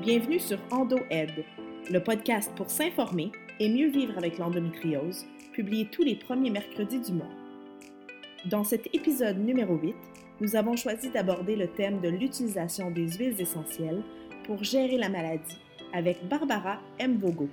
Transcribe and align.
Bienvenue 0.00 0.38
sur 0.38 0.60
EndoAid, 0.70 1.44
le 1.90 1.98
podcast 1.98 2.52
pour 2.54 2.70
s'informer 2.70 3.32
et 3.58 3.68
mieux 3.68 3.88
vivre 3.88 4.16
avec 4.16 4.38
l'endométriose, 4.38 5.26
publié 5.52 5.88
tous 5.90 6.04
les 6.04 6.14
premiers 6.14 6.50
mercredis 6.50 7.00
du 7.00 7.14
mois. 7.14 7.26
Dans 8.44 8.62
cet 8.62 8.94
épisode 8.94 9.38
numéro 9.38 9.74
8, 9.74 9.96
nous 10.40 10.54
avons 10.54 10.76
choisi 10.76 11.10
d'aborder 11.10 11.56
le 11.56 11.66
thème 11.66 12.00
de 12.00 12.08
l'utilisation 12.10 12.92
des 12.92 13.10
huiles 13.10 13.40
essentielles 13.40 14.04
pour 14.44 14.62
gérer 14.62 14.98
la 14.98 15.08
maladie 15.08 15.58
avec 15.92 16.24
Barbara 16.28 16.78
M. 17.00 17.18
Vogo, 17.18 17.48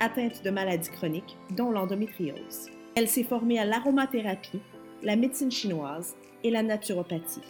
atteinte 0.00 0.42
de 0.42 0.48
maladies 0.48 0.90
chroniques, 0.90 1.36
dont 1.50 1.70
l'endométriose. 1.70 2.70
Elle 2.96 3.08
s'est 3.08 3.24
formée 3.24 3.58
à 3.58 3.66
l'aromathérapie, 3.66 4.60
la 5.02 5.16
médecine 5.16 5.52
chinoise 5.52 6.16
et 6.44 6.50
la 6.50 6.62
naturopathie. 6.62 7.42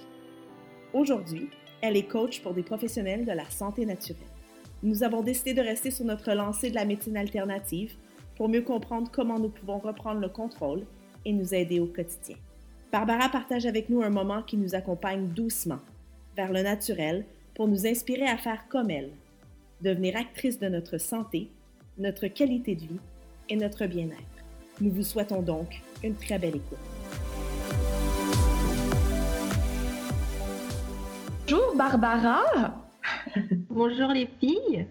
Aujourd'hui, 0.93 1.51
elle 1.85 1.97
est 1.97 2.09
coach 2.09 2.41
pour 2.41 2.55
des 2.55 2.63
professionnels 2.63 3.25
de 3.25 3.33
la 3.33 3.49
santé 3.51 3.85
naturelle. 3.87 4.23
Nous 4.83 5.03
avons 5.03 5.23
décidé 5.23 5.55
de 5.55 5.61
rester 5.61 5.91
sur 5.91 6.05
notre 6.05 6.33
lancée 6.33 6.71
de 6.71 6.75
la 6.75 6.85
médecine 6.85 7.17
alternative 7.17 7.95
pour 8.37 8.49
mieux 8.49 8.63
comprendre 8.63 9.11
comment 9.13 9.39
nous 9.39 9.49
pouvons 9.49 9.79
reprendre 9.79 10.21
le 10.21 10.29
contrôle 10.29 10.85
et 11.25 11.33
nous 11.33 11.55
aider 11.55 11.81
au 11.81 11.87
quotidien. 11.87 12.37
Barbara 12.93 13.29
partage 13.29 13.67
avec 13.67 13.89
nous 13.89 14.03
un 14.03 14.11
moment 14.11 14.43
qui 14.43 14.57
nous 14.57 14.75
accompagne 14.75 15.29
doucement 15.29 15.81
vers 16.37 16.53
le 16.53 16.63
naturel 16.63 17.25
pour 17.55 17.69
nous 17.69 17.87
inspirer 17.87 18.27
à 18.27 18.37
faire 18.37 18.69
comme 18.69 18.91
elle, 18.91 19.11
devenir 19.81 20.17
actrice 20.17 20.59
de 20.59 20.69
notre 20.69 20.99
santé, 20.99 21.49
notre 21.99 22.27
qualité 22.27 22.75
de 22.75 22.81
vie 22.81 23.01
et 23.49 23.57
notre 23.57 23.87
bien-être. 23.87 24.21
Nous 24.81 24.91
vous 24.91 25.03
souhaitons 25.03 25.43
donc 25.43 25.81
une 26.03 26.15
très 26.15 26.39
belle 26.39 26.57
écoute. 26.57 26.94
Bonjour 31.47 31.77
Barbara. 31.77 32.43
Bonjour 33.69 34.09
les 34.09 34.31
filles. 34.41 34.87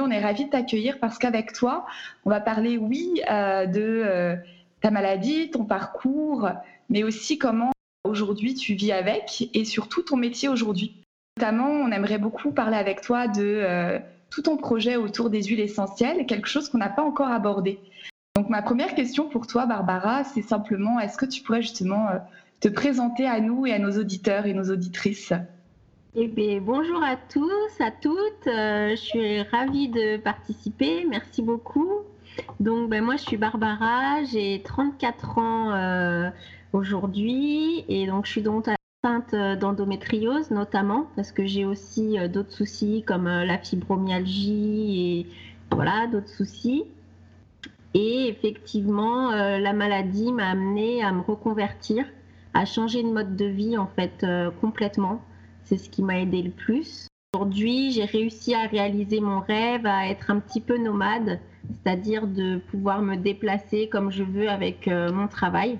On 0.00 0.10
est 0.10 0.20
ravis 0.20 0.46
de 0.46 0.50
t'accueillir 0.50 0.98
parce 0.98 1.16
qu'avec 1.16 1.52
toi, 1.52 1.86
on 2.24 2.30
va 2.30 2.40
parler, 2.40 2.76
oui, 2.76 3.22
euh, 3.30 3.66
de 3.66 4.02
euh, 4.04 4.34
ta 4.80 4.90
maladie, 4.90 5.50
ton 5.52 5.64
parcours, 5.64 6.48
mais 6.90 7.04
aussi 7.04 7.38
comment 7.38 7.70
aujourd'hui 8.02 8.54
tu 8.54 8.74
vis 8.74 8.90
avec 8.90 9.48
et 9.54 9.64
surtout 9.64 10.02
ton 10.02 10.16
métier 10.16 10.48
aujourd'hui. 10.48 10.96
Notamment, 11.36 11.68
on 11.68 11.92
aimerait 11.92 12.18
beaucoup 12.18 12.50
parler 12.50 12.78
avec 12.78 13.00
toi 13.00 13.28
de 13.28 13.60
euh, 13.62 14.00
tout 14.28 14.42
ton 14.42 14.56
projet 14.56 14.96
autour 14.96 15.30
des 15.30 15.44
huiles 15.44 15.60
essentielles, 15.60 16.26
quelque 16.26 16.48
chose 16.48 16.68
qu'on 16.68 16.78
n'a 16.78 16.88
pas 16.88 17.04
encore 17.04 17.30
abordé. 17.30 17.78
Donc 18.34 18.48
ma 18.48 18.62
première 18.62 18.96
question 18.96 19.28
pour 19.28 19.46
toi, 19.46 19.66
Barbara, 19.66 20.24
c'est 20.24 20.42
simplement, 20.42 20.98
est-ce 20.98 21.16
que 21.16 21.26
tu 21.26 21.42
pourrais 21.42 21.62
justement 21.62 22.08
te 22.58 22.66
présenter 22.66 23.28
à 23.28 23.38
nous 23.38 23.66
et 23.66 23.72
à 23.72 23.78
nos 23.78 23.96
auditeurs 23.96 24.46
et 24.46 24.52
nos 24.52 24.68
auditrices? 24.68 25.32
Eh 26.14 26.28
bien, 26.28 26.60
bonjour 26.60 27.02
à 27.02 27.16
tous, 27.16 27.80
à 27.80 27.90
toutes. 27.90 28.46
Euh, 28.46 28.90
je 28.90 28.96
suis 28.96 29.42
ravie 29.44 29.88
de 29.88 30.18
participer. 30.18 31.06
Merci 31.08 31.40
beaucoup. 31.40 31.90
Donc, 32.60 32.90
ben, 32.90 33.02
moi, 33.02 33.16
je 33.16 33.22
suis 33.22 33.38
Barbara. 33.38 34.22
J'ai 34.24 34.60
34 34.62 35.38
ans 35.38 35.72
euh, 35.72 36.28
aujourd'hui 36.74 37.86
et 37.88 38.06
donc 38.06 38.26
je 38.26 38.32
suis 38.32 38.42
donc 38.42 38.68
atteinte 38.68 39.34
d'endométriose 39.58 40.50
notamment 40.50 41.06
parce 41.16 41.32
que 41.32 41.46
j'ai 41.46 41.64
aussi 41.64 42.18
euh, 42.18 42.28
d'autres 42.28 42.52
soucis 42.52 43.04
comme 43.06 43.24
la 43.26 43.56
fibromyalgie 43.56 45.00
et 45.00 45.26
voilà 45.70 46.06
d'autres 46.08 46.28
soucis. 46.28 46.84
Et 47.94 48.28
effectivement, 48.28 49.30
la 49.30 49.72
maladie 49.72 50.32
m'a 50.32 50.50
amenée 50.50 51.02
à 51.02 51.12
me 51.12 51.20
reconvertir, 51.22 52.06
à 52.52 52.66
changer 52.66 53.02
de 53.02 53.08
mode 53.08 53.36
de 53.36 53.44
vie 53.44 53.76
en 53.76 53.86
fait 53.86 54.26
complètement 54.62 55.22
c'est 55.64 55.78
ce 55.78 55.88
qui 55.90 56.02
m'a 56.02 56.20
aidé 56.20 56.42
le 56.42 56.50
plus. 56.50 57.06
Aujourd'hui, 57.34 57.92
j'ai 57.92 58.04
réussi 58.04 58.54
à 58.54 58.66
réaliser 58.66 59.20
mon 59.20 59.40
rêve, 59.40 59.86
à 59.86 60.08
être 60.08 60.30
un 60.30 60.38
petit 60.38 60.60
peu 60.60 60.76
nomade, 60.76 61.40
c'est-à-dire 61.70 62.26
de 62.26 62.58
pouvoir 62.58 63.00
me 63.00 63.16
déplacer 63.16 63.88
comme 63.88 64.10
je 64.10 64.22
veux 64.22 64.50
avec 64.50 64.86
euh, 64.88 65.10
mon 65.12 65.28
travail. 65.28 65.78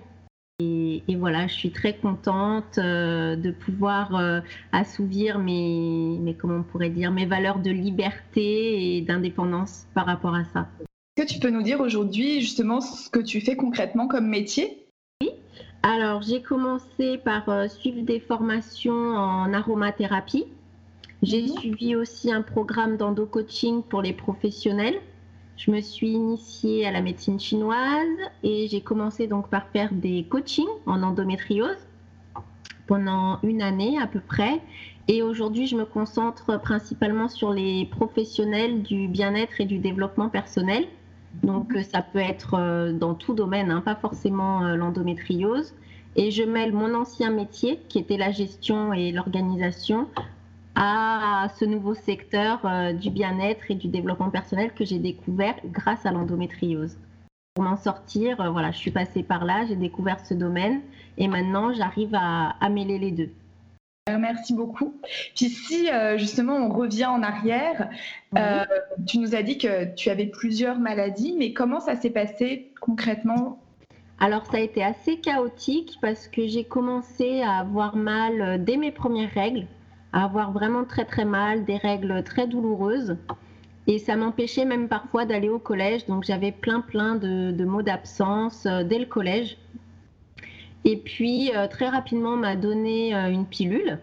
Et, 0.60 1.02
voilà, 1.16 1.46
je 1.48 1.54
suis 1.54 1.70
très 1.70 1.96
contente 1.96 2.78
euh, 2.78 3.36
de 3.36 3.50
pouvoir 3.50 4.14
euh, 4.14 4.40
assouvir 4.70 5.38
mes, 5.38 6.36
comment 6.40 6.58
on 6.58 6.62
pourrait 6.62 6.90
dire, 6.90 7.10
mes 7.10 7.26
valeurs 7.26 7.58
de 7.58 7.70
liberté 7.70 8.96
et 8.96 9.02
d'indépendance 9.02 9.86
par 9.94 10.06
rapport 10.06 10.34
à 10.34 10.44
ça. 10.44 10.68
Est-ce 11.16 11.26
que 11.26 11.32
tu 11.34 11.40
peux 11.40 11.50
nous 11.50 11.62
dire 11.62 11.80
aujourd'hui 11.80 12.40
justement 12.40 12.80
ce 12.80 13.10
que 13.10 13.20
tu 13.20 13.40
fais 13.40 13.56
concrètement 13.56 14.06
comme 14.08 14.28
métier? 14.28 14.81
Alors, 15.82 16.22
j'ai 16.22 16.42
commencé 16.42 17.18
par 17.18 17.48
euh, 17.48 17.66
suivre 17.66 18.02
des 18.02 18.20
formations 18.20 19.16
en 19.16 19.52
aromathérapie. 19.52 20.46
J'ai 21.22 21.42
mhm. 21.42 21.48
suivi 21.48 21.96
aussi 21.96 22.32
un 22.32 22.42
programme 22.42 22.96
d'endo-coaching 22.96 23.82
pour 23.82 24.00
les 24.00 24.12
professionnels. 24.12 25.00
Je 25.56 25.70
me 25.72 25.80
suis 25.80 26.10
initiée 26.10 26.86
à 26.86 26.92
la 26.92 27.00
médecine 27.00 27.38
chinoise 27.38 28.06
et 28.44 28.68
j'ai 28.68 28.80
commencé 28.80 29.26
donc 29.26 29.48
par 29.48 29.66
faire 29.68 29.92
des 29.92 30.24
coachings 30.24 30.64
en 30.86 31.02
endométriose 31.02 31.76
pendant 32.86 33.38
une 33.42 33.62
année 33.62 33.98
à 34.00 34.06
peu 34.06 34.20
près. 34.20 34.60
Et 35.08 35.22
aujourd'hui, 35.22 35.66
je 35.66 35.76
me 35.76 35.84
concentre 35.84 36.60
principalement 36.60 37.28
sur 37.28 37.52
les 37.52 37.86
professionnels 37.86 38.82
du 38.82 39.08
bien-être 39.08 39.60
et 39.60 39.64
du 39.64 39.78
développement 39.78 40.28
personnel. 40.28 40.86
Donc 41.42 41.74
euh, 41.74 41.82
ça 41.82 42.02
peut 42.02 42.18
être 42.18 42.54
euh, 42.54 42.92
dans 42.92 43.14
tout 43.14 43.34
domaine, 43.34 43.70
hein, 43.70 43.80
pas 43.80 43.94
forcément 43.94 44.64
euh, 44.64 44.76
l'endométriose. 44.76 45.74
Et 46.14 46.30
je 46.30 46.42
mêle 46.42 46.72
mon 46.72 46.94
ancien 46.94 47.30
métier, 47.30 47.80
qui 47.88 47.98
était 47.98 48.18
la 48.18 48.30
gestion 48.30 48.92
et 48.92 49.12
l'organisation, 49.12 50.08
à 50.74 51.48
ce 51.58 51.64
nouveau 51.64 51.94
secteur 51.94 52.60
du 52.94 53.08
bien-être 53.10 53.70
et 53.70 53.74
du 53.74 53.88
développement 53.88 54.28
personnel 54.28 54.72
que 54.74 54.84
j'ai 54.84 54.98
découvert 54.98 55.54
grâce 55.64 56.04
à 56.04 56.10
l'endométriose. 56.10 56.98
Pour 57.54 57.64
m'en 57.64 57.76
sortir, 57.76 58.52
voilà, 58.52 58.72
je 58.72 58.76
suis 58.76 58.90
passée 58.90 59.22
par 59.22 59.46
là, 59.46 59.64
j'ai 59.66 59.76
découvert 59.76 60.20
ce 60.20 60.34
domaine 60.34 60.82
et 61.16 61.28
maintenant 61.28 61.72
j'arrive 61.72 62.14
à, 62.14 62.56
à 62.60 62.68
mêler 62.68 62.98
les 62.98 63.10
deux. 63.10 63.30
Euh, 64.08 64.18
merci 64.18 64.52
beaucoup. 64.52 65.00
Puis 65.36 65.48
si 65.48 65.88
euh, 65.88 66.18
justement 66.18 66.56
on 66.56 66.70
revient 66.70 67.06
en 67.06 67.22
arrière, 67.22 67.88
euh, 68.36 68.64
tu 69.06 69.18
nous 69.18 69.36
as 69.36 69.44
dit 69.44 69.58
que 69.58 69.94
tu 69.94 70.10
avais 70.10 70.26
plusieurs 70.26 70.80
maladies, 70.80 71.36
mais 71.38 71.52
comment 71.52 71.78
ça 71.78 71.94
s'est 71.94 72.10
passé 72.10 72.72
concrètement? 72.80 73.60
Alors 74.18 74.44
ça 74.46 74.56
a 74.56 74.60
été 74.60 74.82
assez 74.82 75.18
chaotique 75.18 75.98
parce 76.00 76.26
que 76.26 76.48
j'ai 76.48 76.64
commencé 76.64 77.42
à 77.42 77.58
avoir 77.58 77.94
mal 77.94 78.64
dès 78.64 78.76
mes 78.76 78.90
premières 78.90 79.30
règles, 79.30 79.68
à 80.12 80.24
avoir 80.24 80.50
vraiment 80.50 80.82
très 80.82 81.04
très 81.04 81.24
mal, 81.24 81.64
des 81.64 81.76
règles 81.76 82.24
très 82.24 82.48
douloureuses. 82.48 83.16
Et 83.86 84.00
ça 84.00 84.16
m'empêchait 84.16 84.64
même 84.64 84.88
parfois 84.88 85.26
d'aller 85.26 85.48
au 85.48 85.60
collège, 85.60 86.06
donc 86.06 86.24
j'avais 86.24 86.50
plein 86.50 86.80
plein 86.80 87.14
de, 87.14 87.52
de 87.52 87.64
maux 87.64 87.82
d'absence 87.82 88.64
dès 88.64 88.98
le 88.98 89.06
collège. 89.06 89.58
Et 90.84 90.96
puis, 90.96 91.52
euh, 91.54 91.68
très 91.68 91.88
rapidement, 91.88 92.36
m'a 92.36 92.56
donné 92.56 93.14
euh, 93.14 93.30
une 93.30 93.46
pilule. 93.46 93.98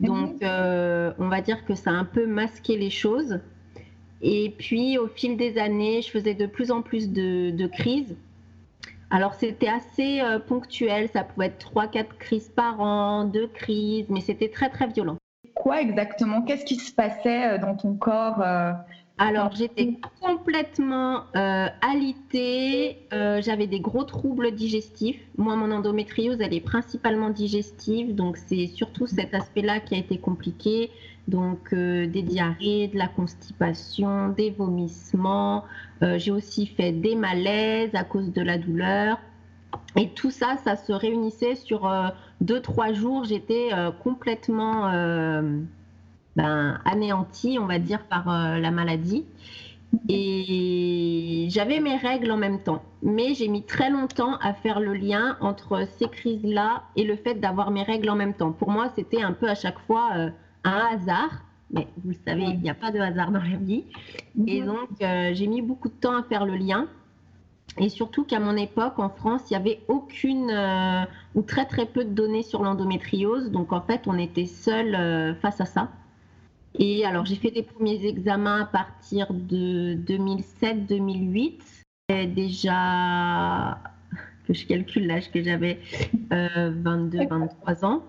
Donc, 0.00 0.42
euh, 0.42 1.12
on 1.18 1.28
va 1.28 1.40
dire 1.40 1.64
que 1.64 1.74
ça 1.74 1.90
a 1.90 1.94
un 1.94 2.04
peu 2.04 2.26
masqué 2.26 2.76
les 2.76 2.90
choses. 2.90 3.40
Et 4.22 4.54
puis, 4.58 4.98
au 4.98 5.08
fil 5.08 5.36
des 5.36 5.58
années, 5.58 6.00
je 6.00 6.10
faisais 6.10 6.34
de 6.34 6.46
plus 6.46 6.70
en 6.70 6.82
plus 6.82 7.10
de, 7.10 7.66
crises. 7.66 8.16
Alors, 9.10 9.34
c'était 9.34 9.68
assez 9.68 10.22
ponctuel. 10.48 11.08
Ça 11.12 11.22
pouvait 11.22 11.46
être 11.46 11.72
3-4 11.74 12.06
crises 12.18 12.48
par 12.48 12.80
an, 12.80 13.24
2 13.24 13.46
crises, 13.48 14.06
mais 14.08 14.20
c'était 14.20 14.48
très, 14.48 14.70
très 14.70 14.86
violent. 14.86 15.16
Quoi 15.54 15.82
exactement? 15.82 16.42
Qu'est-ce 16.42 16.64
qui 16.64 16.76
se 16.76 16.92
passait 16.92 17.58
dans 17.58 17.74
ton 17.74 17.94
corps 17.94 18.42
alors 19.18 19.50
j'étais 19.54 19.94
complètement 20.20 21.22
euh, 21.36 21.68
alitée, 21.80 22.98
euh, 23.14 23.40
j'avais 23.40 23.66
des 23.66 23.80
gros 23.80 24.04
troubles 24.04 24.50
digestifs. 24.54 25.18
Moi 25.38 25.56
mon 25.56 25.70
endométriose 25.70 26.36
elle 26.40 26.52
est 26.52 26.60
principalement 26.60 27.30
digestive, 27.30 28.14
donc 28.14 28.36
c'est 28.36 28.66
surtout 28.66 29.06
cet 29.06 29.32
aspect-là 29.32 29.80
qui 29.80 29.94
a 29.94 29.98
été 29.98 30.18
compliqué. 30.18 30.90
Donc 31.28 31.72
euh, 31.72 32.06
des 32.06 32.20
diarrhées, 32.20 32.88
de 32.88 32.98
la 32.98 33.08
constipation, 33.08 34.28
des 34.28 34.50
vomissements. 34.50 35.64
J'ai 36.02 36.30
aussi 36.30 36.66
fait 36.66 36.92
des 36.92 37.14
malaises 37.14 37.94
à 37.94 38.04
cause 38.04 38.30
de 38.30 38.42
la 38.42 38.58
douleur. 38.58 39.18
Et 39.96 40.10
tout 40.10 40.30
ça, 40.30 40.58
ça 40.62 40.76
se 40.76 40.92
réunissait 40.92 41.54
sur 41.54 41.90
deux, 42.42 42.60
trois 42.60 42.92
jours. 42.92 43.24
J'étais 43.24 43.70
complètement 44.04 44.90
ben, 46.36 46.78
anéanti, 46.84 47.58
on 47.60 47.66
va 47.66 47.78
dire, 47.78 48.04
par 48.04 48.28
euh, 48.28 48.58
la 48.58 48.70
maladie. 48.70 49.24
Et 50.08 51.46
j'avais 51.48 51.80
mes 51.80 51.96
règles 51.96 52.30
en 52.30 52.36
même 52.36 52.60
temps. 52.60 52.82
Mais 53.02 53.32
j'ai 53.34 53.48
mis 53.48 53.62
très 53.62 53.88
longtemps 53.88 54.36
à 54.42 54.52
faire 54.52 54.78
le 54.78 54.92
lien 54.92 55.38
entre 55.40 55.88
ces 55.98 56.08
crises-là 56.08 56.82
et 56.96 57.04
le 57.04 57.16
fait 57.16 57.34
d'avoir 57.34 57.70
mes 57.70 57.82
règles 57.82 58.10
en 58.10 58.16
même 58.16 58.34
temps. 58.34 58.52
Pour 58.52 58.70
moi, 58.70 58.92
c'était 58.94 59.22
un 59.22 59.32
peu 59.32 59.48
à 59.48 59.54
chaque 59.54 59.78
fois 59.86 60.10
euh, 60.16 60.30
un 60.64 60.82
hasard. 60.92 61.42
Mais 61.70 61.88
vous 62.04 62.10
le 62.10 62.16
savez, 62.26 62.42
il 62.42 62.60
n'y 62.60 62.70
a 62.70 62.74
pas 62.74 62.92
de 62.92 63.00
hasard 63.00 63.30
dans 63.30 63.42
la 63.42 63.56
vie. 63.56 63.84
Et 64.46 64.60
donc, 64.60 64.88
euh, 65.02 65.30
j'ai 65.32 65.46
mis 65.46 65.62
beaucoup 65.62 65.88
de 65.88 65.94
temps 65.94 66.16
à 66.16 66.22
faire 66.22 66.44
le 66.44 66.56
lien. 66.56 66.86
Et 67.78 67.88
surtout 67.88 68.24
qu'à 68.24 68.40
mon 68.40 68.56
époque, 68.56 68.98
en 68.98 69.08
France, 69.08 69.42
il 69.50 69.54
n'y 69.54 69.56
avait 69.56 69.80
aucune 69.88 70.50
ou 71.34 71.42
très 71.42 71.64
très 71.64 71.86
peu 71.86 72.04
de 72.04 72.10
données 72.10 72.42
sur 72.42 72.62
l'endométriose. 72.62 73.50
Donc 73.50 73.72
en 73.72 73.80
fait, 73.80 74.02
on 74.06 74.18
était 74.18 74.46
seul 74.46 75.36
face 75.40 75.60
à 75.60 75.66
ça. 75.66 75.90
Et 76.78 77.04
alors, 77.04 77.24
j'ai 77.24 77.36
fait 77.36 77.50
des 77.50 77.62
premiers 77.62 78.04
examens 78.06 78.62
à 78.62 78.66
partir 78.66 79.32
de 79.32 79.94
2007-2008. 79.94 81.60
Déjà, 82.34 83.78
que 84.46 84.54
je 84.54 84.66
calcule 84.66 85.06
l'âge 85.06 85.30
que 85.30 85.42
j'avais, 85.42 85.80
22-23 86.30 87.84
ans. 87.84 88.02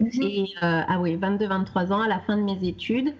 Mhm. 0.00 0.22
Et, 0.22 0.46
ah 0.60 0.98
oui, 1.00 1.16
22-23 1.16 1.92
ans 1.92 2.00
à 2.00 2.08
la 2.08 2.20
fin 2.20 2.36
de 2.36 2.42
mes 2.42 2.66
études. 2.66 3.12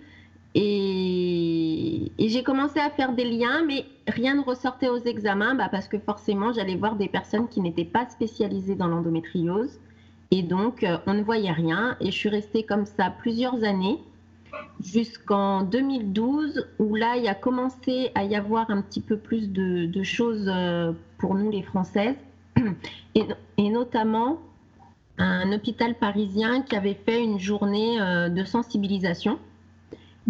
Et, 0.55 2.11
j'ai 2.19 2.43
commencé 2.43 2.81
à 2.81 2.91
faire 2.91 3.13
des 3.13 3.25
liens, 3.25 3.65
mais 3.67 3.85
rien 4.09 4.35
ne 4.35 4.43
ressortait 4.43 4.89
aux 4.89 4.99
examens 4.99 5.55
bah, 5.55 5.69
parce 5.71 5.89
que 5.89 5.99
forcément, 5.99 6.53
j'allais 6.53 6.77
voir 6.77 6.97
des 6.97 7.09
personnes 7.09 7.49
qui 7.49 7.61
n'étaient 7.61 7.85
pas 7.85 8.09
spécialisées 8.09 8.75
dans 8.75 8.89
l'endométriose. 8.89 9.79
Et 10.31 10.43
donc, 10.43 10.85
euh, 10.85 10.99
on 11.07 11.15
ne 11.15 11.23
voyait 11.23 11.53
rien. 11.53 11.97
Et 12.01 12.07
je 12.07 12.17
suis 12.17 12.29
restée 12.29 12.63
comme 12.63 12.87
ça 12.87 13.11
plusieurs 13.11 13.65
années, 13.65 13.99
jusqu'en 14.83 15.63
2012, 15.63 16.67
où 16.79 16.95
là, 16.95 17.17
il 17.17 17.27
a 17.29 17.35
commencé 17.35 18.11
à 18.15 18.25
y 18.25 18.35
avoir 18.35 18.71
un 18.71 18.83
petit 18.83 19.01
peu 19.01 19.17
plus 19.17 19.51
de, 19.51 20.03
choses 20.03 20.49
euh, 20.49 20.93
pour 21.19 21.35
nous, 21.35 21.51
les 21.51 21.63
Françaises. 21.63 22.17
Et, 23.15 23.27
et, 23.57 23.71
notamment, 23.71 24.39
un 25.19 25.53
hôpital 25.53 25.95
parisien 25.95 26.63
qui 26.63 26.77
avait 26.77 26.95
fait 26.95 27.23
une 27.23 27.41
journée 27.41 28.01
euh, 28.01 28.29
de 28.29 28.45
sensibilisation 28.45 29.39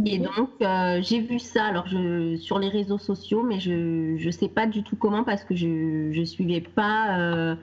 et 0.06 0.18
donc, 0.18 0.50
euh, 0.62 1.00
j'ai 1.02 1.20
vu 1.20 1.38
ça 1.38 1.64
alors 1.64 1.86
je, 1.86 2.36
sur 2.36 2.58
les 2.58 2.68
réseaux 2.68 2.98
sociaux, 2.98 3.42
mais 3.42 3.60
je 3.60 4.24
ne 4.24 4.30
sais 4.30 4.48
pas 4.48 4.66
du 4.66 4.82
tout 4.82 4.96
comment 4.96 5.24
parce 5.24 5.44
que 5.44 5.54
je 5.54 5.66
ne 5.66 6.24
suivais 6.24 6.60
pas. 6.60 7.18
Euh, 7.18 7.54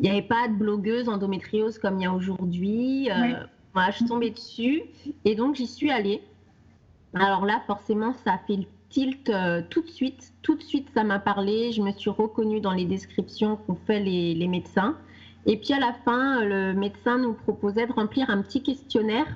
il 0.00 0.04
n'y 0.04 0.10
avait 0.10 0.26
pas 0.26 0.48
de 0.48 0.54
blogueuse 0.54 1.08
endométriose 1.08 1.78
comme 1.78 1.98
il 1.98 2.02
y 2.02 2.06
a 2.06 2.12
aujourd'hui. 2.12 3.10
Euh, 3.10 3.44
voilà, 3.74 3.90
je 3.90 3.96
suis 3.96 4.06
tombée 4.06 4.30
dessus 4.30 4.82
et 5.24 5.34
donc 5.34 5.56
j'y 5.56 5.66
suis 5.66 5.90
allée. 5.90 6.22
Alors 7.14 7.44
là, 7.44 7.60
forcément, 7.66 8.14
ça 8.24 8.34
a 8.34 8.38
fait 8.38 8.56
le 8.56 8.64
tilt 8.88 9.30
tout 9.70 9.82
de 9.82 9.88
suite. 9.88 10.32
Tout 10.42 10.56
de 10.56 10.62
suite, 10.62 10.88
ça 10.94 11.04
m'a 11.04 11.18
parlé. 11.18 11.72
Je 11.72 11.82
me 11.82 11.92
suis 11.92 12.10
reconnue 12.10 12.60
dans 12.60 12.72
les 12.72 12.84
descriptions 12.84 13.56
qu'ont 13.56 13.78
fait 13.86 14.00
les, 14.00 14.34
les 14.34 14.48
médecins. 14.48 14.96
Et 15.46 15.56
puis 15.56 15.72
à 15.74 15.80
la 15.80 15.92
fin, 16.04 16.44
le 16.44 16.72
médecin 16.72 17.18
nous 17.18 17.34
proposait 17.34 17.86
de 17.86 17.92
remplir 17.92 18.30
un 18.30 18.42
petit 18.42 18.62
questionnaire 18.62 19.26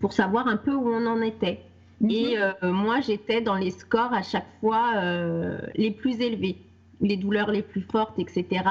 pour 0.00 0.12
savoir 0.12 0.48
un 0.48 0.56
peu 0.56 0.72
où 0.72 0.88
on 0.88 1.06
en 1.06 1.20
était. 1.20 1.60
Et 2.08 2.36
mhm. 2.36 2.54
euh, 2.62 2.72
moi, 2.72 3.00
j'étais 3.00 3.40
dans 3.40 3.54
les 3.54 3.70
scores 3.70 4.12
à 4.12 4.22
chaque 4.22 4.48
fois 4.60 4.94
euh, 4.96 5.58
les 5.76 5.90
plus 5.90 6.20
élevés, 6.20 6.56
les 7.02 7.16
douleurs 7.16 7.50
les 7.50 7.62
plus 7.62 7.82
fortes, 7.82 8.18
etc. 8.18 8.64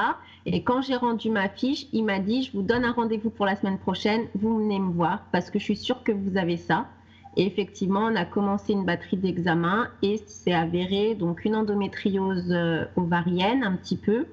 Et 0.46 0.62
quand 0.62 0.82
j'ai 0.82 0.96
rendu 0.96 1.30
ma 1.30 1.48
fiche, 1.48 1.86
il 1.92 2.04
m'a 2.04 2.18
dit, 2.18 2.42
je 2.42 2.52
vous 2.52 2.62
donne 2.62 2.84
un 2.84 2.92
rendez-vous 2.92 3.30
pour 3.30 3.46
la 3.46 3.54
semaine 3.54 3.78
prochaine, 3.78 4.26
vous 4.34 4.58
venez 4.58 4.80
me 4.80 4.92
voir 4.92 5.24
parce 5.30 5.50
que 5.50 5.58
je 5.58 5.64
suis 5.64 5.76
sûre 5.76 6.02
que 6.02 6.12
vous 6.12 6.36
avez 6.36 6.56
ça. 6.56 6.88
Et 7.36 7.46
effectivement, 7.46 8.00
on 8.00 8.16
a 8.16 8.24
commencé 8.24 8.72
une 8.72 8.84
batterie 8.84 9.16
d'examens 9.16 9.88
et 10.02 10.20
c'est 10.26 10.52
avéré 10.52 11.14
donc 11.14 11.44
une 11.44 11.56
endométriose 11.56 12.50
euh, 12.50 12.84
ovarienne 12.96 13.62
un 13.62 13.76
petit 13.76 13.96
peu, 13.96 14.26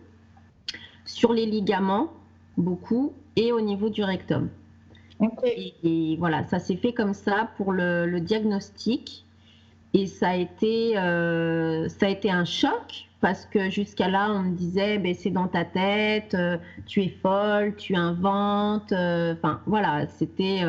sur 1.06 1.32
les 1.34 1.46
ligaments 1.46 2.12
beaucoup 2.58 3.14
et 3.36 3.52
au 3.52 3.62
niveau 3.62 3.90
du 3.90 4.04
rectum. 4.04 4.50
Et, 5.44 6.16
voilà, 6.18 6.46
ça 6.46 6.60
s'est 6.60 6.78
fait 6.78 6.94
comme 6.94 7.14
ça 7.14 7.50
pour 7.58 7.74
le, 7.74 8.20
diagnostic. 8.20 9.26
Et 9.94 10.06
ça 10.06 10.30
a, 10.30 10.36
été, 10.36 10.98
euh, 10.98 11.90
ça 11.90 12.06
a 12.06 12.10
été 12.10 12.30
un 12.30 12.46
choc 12.46 13.08
parce 13.22 13.46
que 13.46 13.70
jusqu'à 13.70 14.08
là, 14.08 14.32
on 14.32 14.44
me 14.44 14.56
disait, 14.56 14.98
ben, 14.98 15.14
c'est 15.14 15.32
dans 15.32 15.48
ta 15.48 15.66
tête, 15.66 16.36
euh, 16.36 16.58
tu 16.86 17.04
es 17.04 17.10
folle, 17.10 17.76
tu 17.76 17.96
inventes. 17.96 18.92
Euh, 18.92 19.34
enfin, 19.34 19.62
voilà, 19.66 20.08
c'était. 20.08 20.62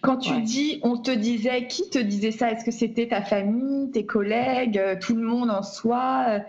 Quand 0.00 0.18
tu 0.18 0.42
dis, 0.42 0.78
on 0.82 0.96
te 0.96 1.10
disait, 1.10 1.66
qui 1.66 1.90
te 1.90 1.98
disait 1.98 2.30
ça? 2.30 2.52
Est-ce 2.52 2.64
que 2.64 2.70
c'était 2.70 3.08
ta 3.08 3.22
famille, 3.22 3.90
tes 3.90 4.06
collègues, 4.06 4.80
tout 5.00 5.14
le 5.14 5.22
monde 5.22 5.50
en 5.50 5.62
soi? 5.62 6.40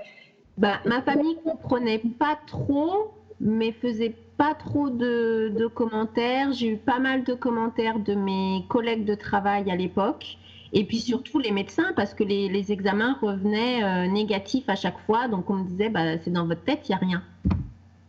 Bah, 0.58 0.80
Ma 0.86 1.02
famille 1.02 1.38
comprenait 1.44 2.02
pas 2.20 2.38
trop, 2.46 3.12
mais 3.40 3.72
faisait 3.72 4.14
pas 4.40 4.56
trop 4.56 4.90
de, 4.90 5.68
commentaires. 5.74 6.54
J'ai 6.54 6.70
eu 6.70 6.78
pas 6.78 7.00
mal 7.00 7.24
de 7.26 7.34
commentaires 7.34 8.00
de 8.00 8.16
mes 8.16 8.64
collègues 8.70 9.04
de 9.04 9.14
travail 9.14 9.70
à 9.70 9.76
l'époque. 9.76 10.38
Et 10.74 10.84
puis 10.84 11.00
surtout 11.00 11.40
les 11.40 11.52
médecins, 11.52 11.94
parce 11.96 12.14
que 12.14 12.24
les, 12.24 12.72
examens 12.72 13.18
revenaient 13.22 13.84
euh, 13.84 14.08
négatifs 14.08 14.70
à 14.70 14.76
chaque 14.76 15.00
fois. 15.06 15.28
Donc 15.28 15.50
on 15.50 15.56
me 15.56 15.68
disait, 15.68 15.90
bah, 15.90 16.18
c'est 16.20 16.32
dans 16.32 16.46
votre 16.46 16.64
tête, 16.64 16.88
il 16.88 16.92
n'y 16.92 16.96
a 16.96 17.00
rien. 17.00 17.24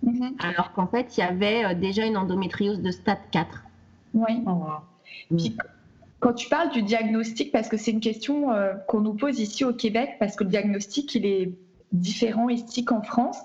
Mhm. 0.02 0.36
Alors 0.38 0.72
qu'en 0.72 0.86
fait, 0.86 1.16
il 1.16 1.20
y 1.20 1.22
avait 1.22 1.64
euh, 1.64 1.74
déjà 1.74 2.04
une 2.06 2.16
endométriose 2.16 2.80
de 2.80 2.90
stade 2.90 3.18
4. 3.30 3.64
Oui. 4.14 4.42
Oh, 4.46 5.36
puis, 5.36 5.56
quand 6.18 6.34
tu 6.34 6.48
parles 6.48 6.70
du 6.70 6.82
diagnostic, 6.82 7.52
parce 7.52 7.68
que 7.68 7.76
c'est 7.76 7.90
une 7.92 8.00
question 8.00 8.50
euh, 8.50 8.74
qu'on 8.88 9.00
nous 9.00 9.14
pose 9.14 9.40
ici 9.40 9.64
au 9.64 9.72
Québec, 9.72 10.16
parce 10.18 10.36
que 10.36 10.44
le 10.44 10.50
diagnostic, 10.50 11.14
il 11.14 11.26
est 11.26 11.52
différents 11.92 12.48
ici 12.48 12.84
qu'en 12.84 13.02
France. 13.02 13.38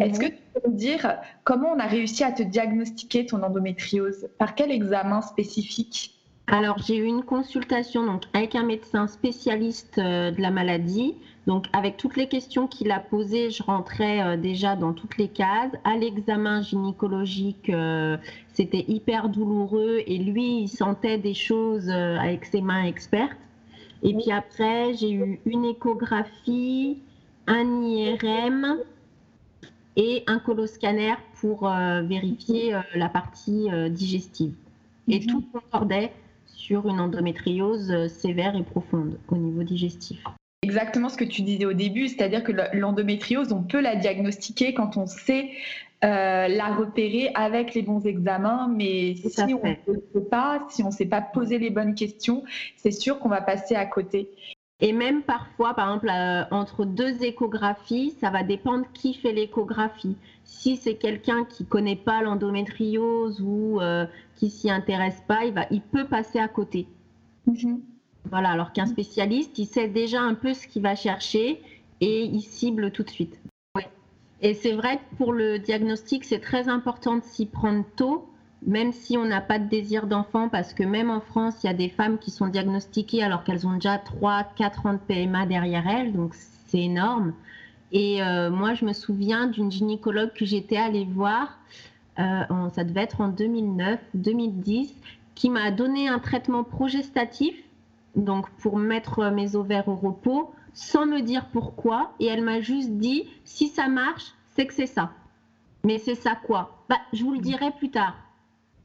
Est-ce 0.00 0.18
que 0.18 0.26
tu 0.26 0.38
peux 0.54 0.70
me 0.70 0.76
dire 0.76 1.18
comment 1.44 1.70
on 1.70 1.78
a 1.78 1.86
réussi 1.86 2.24
à 2.24 2.32
te 2.32 2.42
diagnostiquer 2.42 3.26
ton 3.26 3.42
endométriose? 3.42 4.28
Par 4.38 4.54
quel 4.54 4.72
examen 4.72 5.22
spécifique? 5.22 6.14
Alors, 6.48 6.78
j'ai 6.78 6.96
eu 6.96 7.04
une 7.04 7.22
consultation 7.22 8.04
donc, 8.04 8.24
avec 8.34 8.54
un 8.56 8.64
médecin 8.64 9.06
spécialiste 9.06 9.98
euh, 9.98 10.32
de 10.32 10.40
la 10.40 10.50
maladie. 10.50 11.14
Donc, 11.46 11.66
avec 11.72 11.96
toutes 11.96 12.16
les 12.16 12.28
questions 12.28 12.66
qu'il 12.66 12.90
a 12.90 12.98
posées, 12.98 13.50
je 13.50 13.62
rentrais 13.62 14.22
euh, 14.22 14.36
déjà 14.36 14.74
dans 14.74 14.92
toutes 14.92 15.16
les 15.18 15.28
cases. 15.28 15.72
À 15.84 15.96
l'examen 15.96 16.60
gynécologique, 16.60 17.70
euh, 17.70 18.16
c'était 18.52 18.84
hyper 18.88 19.28
douloureux 19.28 20.02
et 20.06 20.18
lui, 20.18 20.62
il 20.62 20.68
sentait 20.68 21.18
des 21.18 21.34
choses 21.34 21.88
avec 21.88 22.44
ses 22.44 22.60
mains 22.60 22.84
expertes. 22.84 23.38
Et 24.02 24.12
puis 24.12 24.32
après, 24.32 24.94
j'ai 24.94 25.12
eu 25.12 25.40
une 25.46 25.64
échographie, 25.64 26.98
un 27.46 27.82
IRM 27.82 28.78
et 29.94 30.24
un 30.26 30.40
coloscanner 30.40 31.14
pour 31.40 31.68
vérifier 31.68 32.76
la 32.96 33.08
partie 33.08 33.68
digestive. 33.90 34.54
Et 35.06 35.20
mhm. 35.20 35.26
tout 35.26 35.44
concordait 35.52 36.10
sur 36.62 36.88
une 36.88 37.00
endométriose 37.00 38.08
sévère 38.08 38.54
et 38.56 38.62
profonde 38.62 39.18
au 39.28 39.36
niveau 39.36 39.62
digestif. 39.62 40.22
Exactement 40.62 41.08
ce 41.08 41.16
que 41.16 41.24
tu 41.24 41.42
disais 41.42 41.64
au 41.64 41.72
début, 41.72 42.06
c'est-à-dire 42.08 42.44
que 42.44 42.52
l'endométriose, 42.72 43.52
on 43.52 43.64
peut 43.64 43.80
la 43.80 43.96
diagnostiquer 43.96 44.74
quand 44.74 44.96
on 44.96 45.06
sait 45.06 45.50
la 46.02 46.74
repérer 46.74 47.30
avec 47.34 47.74
les 47.74 47.82
bons 47.82 48.04
examens, 48.06 48.68
mais 48.68 49.14
si 49.14 49.54
on 49.54 49.62
ne 49.66 49.98
sait 50.12 50.28
pas, 50.30 50.64
si 50.68 50.82
on 50.82 50.88
ne 50.88 50.92
sait 50.92 51.06
pas 51.06 51.20
poser 51.20 51.58
les 51.58 51.70
bonnes 51.70 51.94
questions, 51.94 52.44
c'est 52.76 52.90
sûr 52.90 53.18
qu'on 53.18 53.28
va 53.28 53.40
passer 53.40 53.74
à 53.74 53.86
côté. 53.86 54.30
Et 54.82 54.92
même 54.92 55.22
parfois, 55.22 55.74
par 55.74 55.88
exemple, 55.88 56.10
euh, 56.10 56.42
entre 56.50 56.84
deux 56.84 57.22
échographies, 57.22 58.16
ça 58.20 58.30
va 58.30 58.42
dépendre 58.42 58.84
qui 58.92 59.14
fait 59.14 59.32
l'échographie. 59.32 60.16
Si 60.44 60.76
c'est 60.76 60.94
quelqu'un 60.94 61.44
qui 61.44 61.64
connaît 61.64 61.96
pas 61.96 62.22
l'endométriose 62.22 63.40
ou 63.40 63.80
euh, 63.80 64.06
qui 64.36 64.50
s'y 64.50 64.70
intéresse 64.70 65.22
pas, 65.26 65.44
il, 65.44 65.52
va, 65.52 65.66
il 65.70 65.80
peut 65.80 66.06
passer 66.06 66.38
à 66.38 66.48
côté. 66.48 66.86
Mhm. 67.46 67.80
Voilà, 68.30 68.50
alors 68.50 68.72
qu'un 68.72 68.86
spécialiste, 68.86 69.58
il 69.58 69.66
sait 69.66 69.88
déjà 69.88 70.20
un 70.20 70.34
peu 70.34 70.54
ce 70.54 70.66
qu'il 70.68 70.82
va 70.82 70.94
chercher 70.94 71.60
et 72.00 72.24
il 72.24 72.42
cible 72.42 72.90
tout 72.92 73.02
de 73.02 73.10
suite. 73.10 73.38
Et 74.44 74.54
c'est 74.54 74.72
vrai 74.72 74.96
que 74.96 75.16
pour 75.18 75.32
le 75.32 75.60
diagnostic, 75.60 76.24
c'est 76.24 76.40
très 76.40 76.68
important 76.68 77.16
de 77.16 77.22
s'y 77.22 77.46
prendre 77.46 77.84
tôt 77.94 78.28
même 78.66 78.92
si 78.92 79.16
on 79.16 79.24
n'a 79.24 79.40
pas 79.40 79.58
de 79.58 79.68
désir 79.68 80.06
d'enfant, 80.06 80.48
parce 80.48 80.72
que 80.72 80.84
même 80.84 81.10
en 81.10 81.20
France, 81.20 81.62
il 81.62 81.66
y 81.66 81.70
a 81.70 81.74
des 81.74 81.88
femmes 81.88 82.18
qui 82.18 82.30
sont 82.30 82.46
diagnostiquées 82.46 83.22
alors 83.22 83.44
qu'elles 83.44 83.66
ont 83.66 83.74
déjà 83.74 83.98
3, 83.98 84.44
4 84.56 84.86
ans 84.86 84.92
de 84.94 84.98
PMA 84.98 85.46
derrière 85.46 85.86
elles, 85.86 86.12
donc 86.12 86.34
c'est 86.34 86.80
énorme. 86.80 87.34
Et 87.92 88.22
euh, 88.22 88.50
moi, 88.50 88.74
je 88.74 88.84
me 88.84 88.92
souviens 88.92 89.46
d'une 89.46 89.70
gynécologue 89.70 90.32
que 90.32 90.44
j'étais 90.44 90.76
allée 90.76 91.04
voir, 91.04 91.58
euh, 92.18 92.70
ça 92.74 92.84
devait 92.84 93.02
être 93.02 93.20
en 93.20 93.28
2009 93.28 94.00
2010, 94.14 94.94
qui 95.34 95.50
m'a 95.50 95.70
donné 95.70 96.08
un 96.08 96.18
traitement 96.18 96.64
progestatif, 96.64 97.54
donc 98.16 98.50
pour 98.58 98.78
mettre 98.78 99.30
mes 99.30 99.56
ovaires 99.56 99.88
au 99.88 99.96
repos, 99.96 100.52
sans 100.74 101.06
me 101.06 101.20
dire 101.20 101.46
pourquoi, 101.52 102.12
et 102.18 102.26
elle 102.26 102.42
m'a 102.42 102.60
juste 102.60 102.90
dit, 102.92 103.24
si 103.44 103.68
ça 103.68 103.88
marche, 103.88 104.34
c'est 104.50 104.66
que 104.66 104.74
c'est 104.74 104.86
ça. 104.86 105.12
Mais 105.84 105.98
c'est 105.98 106.14
ça 106.14 106.34
quoi? 106.34 106.82
Bah, 106.88 106.98
Je 107.12 107.24
vous 107.24 107.32
le 107.32 107.40
dirai 107.40 107.70
plus 107.72 107.90
tard 107.90 108.14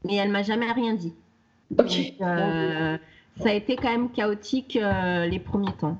mais 0.04 0.14
elle 0.16 0.30
m'a 0.30 0.42
jamais 0.42 0.70
rien 0.72 0.94
dit. 0.94 1.14
Euh, 2.20 2.98
ça 3.36 3.50
a 3.50 3.52
été 3.52 3.76
quand 3.76 3.90
même 3.90 4.10
chaotique 4.10 4.74
les 4.74 5.38
premiers 5.38 5.72
temps. 5.72 5.98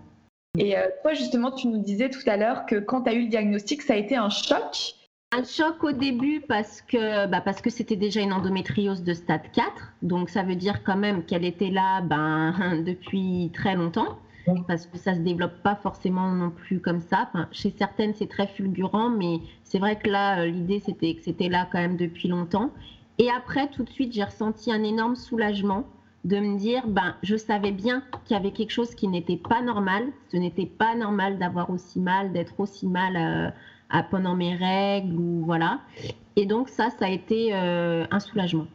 Et 0.59 0.77
euh, 0.77 0.83
toi, 1.03 1.15
justement, 1.15 1.50
tu 1.50 1.69
nous 1.69 1.79
disais 1.79 2.11
tout 2.11 2.23
à 2.27 2.37
l'heure 2.37 2.67
que 2.67 2.77
quand 2.77 3.03
tu 3.03 3.11
as 3.11 3.15
eu 3.15 3.23
le 3.23 3.29
diagnostic, 3.29 3.83
ça 3.83 3.95
a 3.95 3.97
été 3.97 4.17
un 4.17 4.31
choc. 4.31 4.95
Un 5.31 5.45
choc 5.45 5.85
au 5.85 5.93
début 5.93 6.41
parce 6.41 6.81
que 6.81 7.27
bah 7.27 7.43
parce 7.43 7.61
que 7.61 7.69
c'était 7.69 7.97
déjà 7.97 8.23
une 8.23 8.33
endométriose 8.33 9.03
de 9.03 9.12
stade 9.12 9.53
4, 9.53 9.67
donc 10.00 10.31
ça 10.31 10.43
veut 10.43 10.57
dire 10.57 10.83
quand 10.85 10.97
même 10.97 11.23
qu'elle 11.23 11.45
était 11.45 11.69
là 11.69 12.00
ben, 12.00 12.83
depuis 12.87 13.50
très 13.53 13.75
longtemps 13.75 14.19
parce 14.67 14.87
que 14.87 14.99
ça 14.99 15.15
se 15.15 15.21
développe 15.21 15.62
pas 15.62 15.77
forcément 15.77 16.33
non 16.33 16.50
plus 16.50 16.81
comme 16.81 17.00
ça. 17.00 17.29
Enfin, 17.29 17.49
chez 17.53 17.75
certaines, 17.77 18.15
c'est 18.15 18.29
très 18.29 18.47
fulgurant, 18.47 19.11
mais 19.11 19.41
c'est 19.65 19.79
vrai 19.79 19.97
que 19.97 20.09
là, 20.09 20.47
l'idée, 20.47 20.81
c'était 20.81 21.15
que 21.15 21.23
c'était 21.23 21.49
là 21.49 21.69
quand 21.71 21.79
même 21.79 21.97
depuis 21.97 22.29
longtemps. 22.29 22.71
Et 23.19 23.31
après, 23.31 23.69
tout 23.69 23.83
de 23.83 23.91
suite, 23.91 24.12
j'ai 24.12 24.25
ressenti 24.25 24.73
un 24.73 24.83
énorme 24.83 25.17
soulagement 25.17 25.85
de 26.28 26.40
me 26.40 26.58
dire, 26.58 26.87
ben, 26.87 27.14
je 27.23 27.37
savais 27.37 27.73
bien 27.73 28.02
qu'il 28.25 28.37
y 28.37 28.38
avait 28.38 28.50
quelque 28.50 28.70
chose 28.70 28.94
qui 28.94 29.08
n'était 29.08 29.38
pas 29.38 29.62
normal. 29.62 30.04
Ce 30.30 30.37
n'était 30.37 30.66
pas 30.66 30.94
normal 30.94 31.38
d'avoir 31.38 31.70
aussi 31.70 31.99
mal, 31.99 32.32
d'être 32.32 32.61
aussi 32.61 32.87
mal 32.87 33.16
euh, 33.16 33.50
à, 33.88 34.02
pendant 34.02 34.35
mes 34.35 34.54
règles 34.54 35.16
ou 35.16 35.42
voilà. 35.47 35.80
Et 36.37 36.44
donc 36.44 36.68
ça, 36.68 36.90
ça 36.99 37.06
a 37.06 37.08
été 37.08 37.54
euh, 37.54 38.04
un 38.11 38.20
soulagement. 38.20 38.66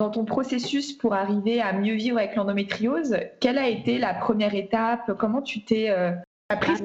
Dans 0.00 0.10
ton 0.10 0.24
processus 0.24 0.92
pour 0.92 1.14
arriver 1.14 1.62
à 1.62 1.72
mieux 1.72 1.94
vivre 1.94 2.18
avec 2.18 2.34
l'endométriose, 2.34 3.16
quelle 3.40 3.56
a 3.56 3.68
été 3.68 3.98
la 3.98 4.12
première 4.12 4.54
étape? 4.54 5.12
Comment 5.16 5.42
tu 5.42 5.62
t'es 5.62 5.88
euh, 5.88 6.10
appris 6.48 6.76
ce 6.76 6.82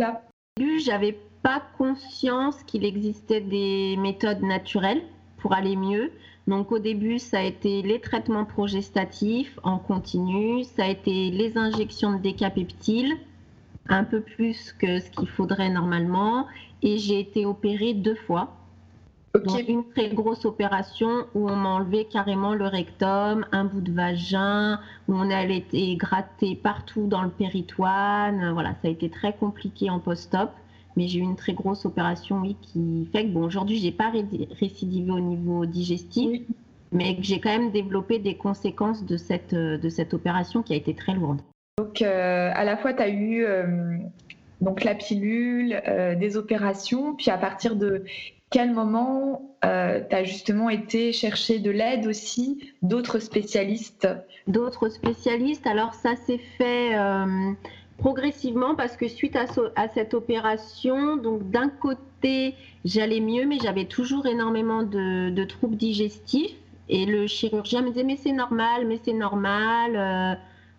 là 0.00 0.22
Au 0.58 0.60
début, 0.60 0.80
j'avais 0.80 1.16
pas 1.42 1.62
conscience 1.78 2.62
qu'il 2.64 2.84
existait 2.84 3.40
des 3.40 3.96
méthodes 3.96 4.42
naturelles 4.42 5.02
pour 5.38 5.54
aller 5.54 5.76
mieux. 5.76 6.10
Donc 6.46 6.70
au 6.70 6.78
début, 6.78 7.18
ça 7.18 7.38
a 7.38 7.42
été 7.42 7.82
les 7.82 8.00
traitements 8.00 8.44
progestatifs 8.44 9.58
en 9.64 9.78
continu, 9.78 10.62
ça 10.62 10.84
a 10.84 10.88
été 10.88 11.30
les 11.30 11.58
injections 11.58 12.12
de 12.12 12.18
décapeptile, 12.18 13.14
un 13.88 14.04
peu 14.04 14.20
plus 14.20 14.72
que 14.72 15.00
ce 15.00 15.10
qu'il 15.10 15.28
faudrait 15.28 15.70
normalement, 15.70 16.46
et 16.82 16.98
j'ai 16.98 17.18
été 17.18 17.46
opérée 17.46 17.94
deux 17.94 18.14
fois. 18.14 18.52
Donc 19.34 19.68
une 19.68 19.84
très 19.90 20.08
grosse 20.08 20.44
opération 20.46 21.26
où 21.34 21.50
on 21.50 21.56
m'a 21.56 21.68
enlevé 21.70 22.06
carrément 22.06 22.54
le 22.54 22.66
rectum, 22.66 23.44
un 23.52 23.64
bout 23.64 23.82
de 23.82 23.92
vagin, 23.92 24.80
où 25.08 25.14
on 25.14 25.30
a 25.30 25.44
été 25.44 25.94
gratté 25.96 26.54
partout 26.54 27.06
dans 27.06 27.22
le 27.22 27.28
péritoine. 27.28 28.52
Voilà, 28.52 28.70
ça 28.80 28.88
a 28.88 28.90
été 28.90 29.10
très 29.10 29.34
compliqué 29.34 29.90
en 29.90 29.98
post-op 29.98 30.50
mais 30.96 31.08
j'ai 31.08 31.18
eu 31.18 31.22
une 31.22 31.36
très 31.36 31.52
grosse 31.52 31.84
opération, 31.84 32.40
oui, 32.40 32.56
qui 32.60 33.08
fait 33.12 33.24
que, 33.24 33.30
bon, 33.30 33.44
aujourd'hui, 33.44 33.76
j'ai 33.76 33.92
pas 33.92 34.10
récidivé 34.58 35.10
au 35.10 35.20
niveau 35.20 35.66
digestif, 35.66 36.42
mais 36.90 37.16
que 37.16 37.22
j'ai 37.22 37.38
quand 37.38 37.50
même 37.50 37.70
développé 37.70 38.18
des 38.18 38.36
conséquences 38.36 39.04
de 39.04 39.16
cette, 39.16 39.52
euh, 39.52 39.76
de 39.76 39.88
cette 39.88 40.14
opération 40.14 40.62
qui 40.62 40.72
a 40.72 40.76
été 40.76 40.94
très 40.94 41.12
lourde. 41.12 41.40
Donc, 41.78 42.00
euh, 42.00 42.50
à 42.54 42.64
la 42.64 42.78
fois, 42.78 42.94
tu 42.94 43.02
as 43.02 43.08
eu 43.10 43.44
euh, 43.44 43.98
donc 44.62 44.84
la 44.84 44.94
pilule, 44.94 45.82
des 46.18 46.38
opérations, 46.38 47.14
puis 47.14 47.30
à 47.30 47.36
partir 47.36 47.76
de 47.76 48.04
quel 48.50 48.72
moment 48.72 49.54
tu 49.60 49.68
as 49.68 50.24
justement 50.24 50.70
été 50.70 51.12
chercher 51.12 51.58
de 51.58 51.70
l'aide 51.70 52.06
aussi 52.06 52.72
d'autres 52.80 53.18
spécialistes? 53.18 54.08
D'autres 54.46 54.88
spécialistes, 54.88 55.66
alors 55.66 55.92
ça 55.92 56.16
s'est 56.16 56.40
fait 56.56 56.96
progressivement 57.98 58.74
parce 58.74 58.96
que 58.96 59.08
suite 59.08 59.36
à, 59.36 59.88
cette 59.88 60.14
opération, 60.14 61.16
donc 61.16 61.50
d'un 61.50 61.68
côté 61.68 62.54
j'allais 62.84 63.20
mieux, 63.20 63.46
mais 63.46 63.58
j'avais 63.62 63.86
toujours 63.86 64.26
énormément 64.26 64.82
de, 64.82 65.44
troubles 65.44 65.76
digestifs. 65.76 66.54
Et 66.88 67.04
le 67.04 67.26
chirurgien 67.26 67.82
me 67.82 67.88
disait 67.88 68.04
mais 68.04 68.16
c'est 68.16 68.32
normal, 68.32 68.86
mais 68.86 69.00
c'est 69.02 69.12
normal. 69.12 69.96
Euh, 69.96 70.34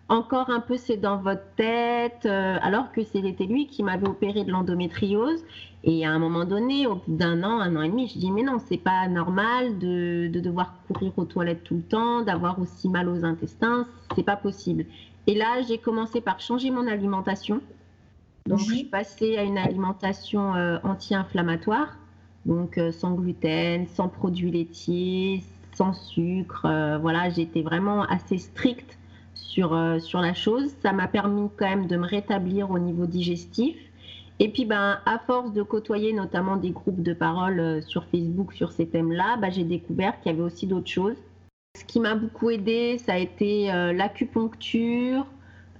encore 0.08 0.48
un 0.48 0.60
peu 0.60 0.78
c'est 0.78 0.96
dans 0.96 1.18
votre 1.18 1.44
tête, 1.56 2.24
euh, 2.24 2.56
alors 2.62 2.92
que 2.92 3.04
c'était 3.04 3.44
lui 3.44 3.66
qui 3.66 3.82
m'avait 3.82 4.08
opéré 4.08 4.44
de 4.44 4.50
l'endométriose. 4.50 5.44
Et 5.84 6.06
à 6.06 6.10
un 6.10 6.18
moment 6.18 6.44
donné, 6.44 6.86
au 6.86 6.96
bout 6.96 7.16
d'un 7.16 7.42
an, 7.44 7.60
un 7.60 7.76
an 7.76 7.82
et 7.82 7.88
demi, 7.88 8.08
je 8.08 8.18
dis 8.18 8.30
mais 8.30 8.42
non, 8.42 8.58
c'est 8.58 8.78
pas 8.78 9.06
normal 9.06 9.78
de, 9.78 10.28
de, 10.28 10.40
devoir 10.40 10.74
courir 10.86 11.12
aux 11.16 11.24
toilettes 11.24 11.62
tout 11.62 11.76
le 11.76 11.82
temps, 11.82 12.22
d'avoir 12.22 12.58
aussi 12.58 12.88
mal 12.88 13.08
aux 13.08 13.24
intestins, 13.24 13.86
c'est 14.16 14.24
pas 14.24 14.36
possible. 14.36 14.86
Et 15.28 15.34
là, 15.34 15.60
j'ai 15.60 15.76
commencé 15.76 16.22
par 16.22 16.40
changer 16.40 16.70
mon 16.70 16.86
alimentation. 16.86 17.60
Donc, 18.46 18.60
je 18.60 18.64
suis 18.64 18.84
passée 18.84 19.36
à 19.36 19.42
une 19.42 19.58
alimentation 19.58 20.54
euh, 20.54 20.78
anti-inflammatoire, 20.84 21.98
donc 22.46 22.78
euh, 22.78 22.92
sans 22.92 23.12
gluten, 23.12 23.86
sans 23.88 24.08
produits 24.08 24.50
laitiers, 24.50 25.42
sans 25.74 25.92
sucre. 25.92 26.64
Euh, 26.64 26.96
voilà, 26.96 27.28
j'étais 27.28 27.60
vraiment 27.60 28.04
assez 28.04 28.38
stricte 28.38 28.98
sur, 29.34 29.78
sur 30.00 30.22
la 30.22 30.32
chose. 30.32 30.72
Ça 30.80 30.92
m'a 30.92 31.08
permis 31.08 31.50
quand 31.58 31.68
même 31.68 31.86
de 31.88 31.96
me 31.98 32.06
rétablir 32.06 32.70
au 32.70 32.78
niveau 32.78 33.04
digestif. 33.04 33.76
Et 34.38 34.48
puis, 34.48 34.64
ben, 34.64 34.98
à 35.04 35.18
force 35.18 35.52
de 35.52 35.62
côtoyer 35.62 36.14
notamment 36.14 36.56
des 36.56 36.70
groupes 36.70 37.02
de 37.02 37.12
parole 37.12 37.82
sur 37.82 38.06
Facebook 38.06 38.54
sur 38.54 38.72
ces 38.72 38.86
thèmes-là, 38.86 39.36
ben, 39.36 39.50
j'ai 39.50 39.64
découvert 39.64 40.18
qu'il 40.20 40.32
y 40.32 40.34
avait 40.34 40.44
aussi 40.44 40.66
d'autres 40.66 40.88
choses. 40.88 41.18
Ce 41.78 41.84
qui 41.84 42.00
m'a 42.00 42.16
beaucoup 42.16 42.50
aidé, 42.50 42.98
ça 42.98 43.12
a 43.12 43.18
été 43.18 43.72
euh, 43.72 43.92
l'acupuncture, 43.92 45.24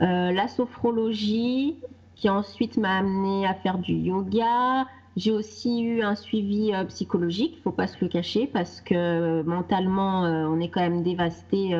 euh, 0.00 0.30
la 0.30 0.46
sophrologie, 0.46 1.76
qui 2.14 2.30
ensuite 2.30 2.76
m'a 2.76 2.98
amené 2.98 3.48
à 3.48 3.54
faire 3.54 3.78
du 3.78 3.94
yoga. 3.94 4.86
J'ai 5.16 5.32
aussi 5.32 5.82
eu 5.82 6.02
un 6.02 6.14
suivi 6.14 6.72
euh, 6.72 6.84
psychologique, 6.84 7.54
il 7.54 7.58
ne 7.58 7.62
faut 7.62 7.72
pas 7.72 7.88
se 7.88 7.96
le 8.00 8.06
cacher, 8.06 8.46
parce 8.46 8.80
que 8.80 9.42
mentalement, 9.42 10.20
on 10.22 10.60
est 10.60 10.68
quand 10.68 10.82
même 10.82 11.02
dévasté 11.02 11.76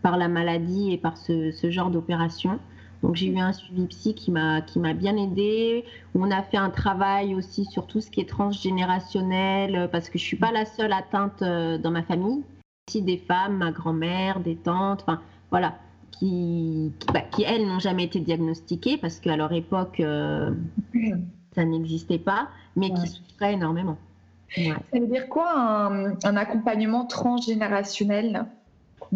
par 0.00 0.16
la 0.16 0.28
maladie 0.28 0.92
et 0.92 0.96
par 0.96 1.18
ce, 1.18 1.52
genre 1.64 1.90
d'opération. 1.90 2.58
Donc 3.02 3.16
j'ai 3.16 3.26
eu 3.26 3.38
un 3.38 3.52
suivi 3.52 3.86
psy 3.88 4.14
qui 4.14 4.30
m'a 4.30 4.62
bien 4.94 5.18
aidé. 5.18 5.84
On 6.14 6.30
a 6.30 6.42
fait 6.42 6.56
un 6.56 6.70
travail 6.70 7.34
aussi 7.34 7.66
sur 7.66 7.86
tout 7.86 8.00
ce 8.00 8.10
qui 8.10 8.22
est 8.22 8.28
transgénérationnel 8.28 9.90
parce 9.92 10.08
que 10.08 10.18
je 10.18 10.24
suis 10.24 10.38
pas 10.38 10.50
la 10.50 10.64
seule 10.64 10.94
atteinte 10.94 11.42
dans 11.42 11.90
ma 11.90 12.02
famille 12.02 12.42
des 12.98 13.16
femmes, 13.16 13.58
ma 13.58 13.70
grand-mère, 13.70 14.40
des 14.40 14.56
tantes, 14.56 15.02
enfin 15.02 15.20
voilà, 15.50 15.74
qui, 16.10 16.92
qui, 16.98 17.06
bah, 17.12 17.22
elles 17.46 17.66
n'ont 17.66 17.78
jamais 17.78 18.04
été 18.04 18.20
diagnostiquées 18.20 18.98
parce 18.98 19.20
qu'à 19.20 19.36
leur 19.36 19.52
époque 19.52 20.00
euh, 20.00 20.50
ça 21.54 21.64
n'existait 21.64 22.18
pas, 22.18 22.48
mais 22.76 22.92
qui 22.92 23.06
souffraient 23.06 23.54
énormément. 23.54 23.96
Ça 24.56 24.98
veut 24.98 25.06
dire 25.06 25.28
quoi 25.28 25.52
un 25.54 26.36
accompagnement 26.36 27.06
transgénérationnel? 27.06 28.46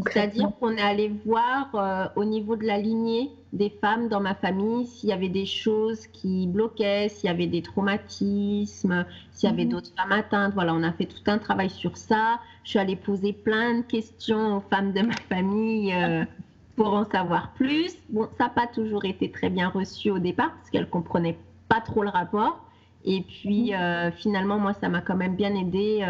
C'est-à-dire 0.03 0.51
qu'on 0.59 0.73
est 0.77 0.83
allé 0.83 1.13
voir 1.25 1.69
euh, 1.75 2.07
au 2.17 2.25
niveau 2.25 2.57
de 2.57 2.65
la 2.65 2.79
lignée 2.79 3.31
des 3.53 3.71
femmes 3.71 4.09
dans 4.09 4.21
ma 4.21 4.35
famille 4.35 4.87
s'il 4.87 5.09
y 5.09 5.13
avait 5.13 5.29
des 5.29 5.47
choses 5.47 6.09
qui 6.09 6.49
bloquaient, 6.49 7.09
s'il 7.09 7.29
y 7.29 7.33
avait 7.33 7.47
des 7.47 7.63
traumatismes, 7.63 9.07
s'il 9.31 9.49
y 9.49 9.53
avait 9.53 9.65
mhm. 9.65 9.71
d'autres 9.71 9.91
femmes 9.97 10.13
atteintes. 10.13 10.55
Voilà, 10.55 10.75
on 10.75 10.83
a 10.83 10.93
fait 10.93 11.07
tout 11.07 11.23
un 11.27 11.39
travail 11.39 11.71
sur 11.71 11.97
ça. 11.97 12.41
Je 12.65 12.71
suis 12.71 12.79
allée 12.81 12.97
poser 12.97 13.33
plein 13.33 13.79
de 13.79 13.83
questions 13.83 14.57
aux 14.57 14.61
femmes 14.61 14.93
de 14.93 15.03
ma 15.03 15.15
famille 15.29 15.93
euh, 15.93 16.25
pour 16.77 16.93
en 16.93 17.05
savoir 17.05 17.53
plus. 17.53 17.95
Bon, 18.09 18.29
ça 18.37 18.45
n'a 18.45 18.51
pas 18.51 18.67
toujours 18.67 19.05
été 19.05 19.31
très 19.31 19.49
bien 19.49 19.69
reçu 19.69 20.11
au 20.11 20.19
départ 20.19 20.53
parce 20.55 20.71
qu'elles 20.71 20.91
comprenaient 20.91 21.39
pas 21.69 21.81
trop 21.81 22.03
le 22.03 22.11
rapport. 22.11 22.65
Et 23.05 23.21
puis 23.21 23.71
mhm. 23.71 23.79
euh, 23.81 24.11
finalement, 24.11 24.59
moi, 24.59 24.73
ça 24.73 24.89
m'a 24.89 25.03
quand 25.03 25.17
même 25.17 25.37
bien 25.37 25.55
aidé 25.55 26.05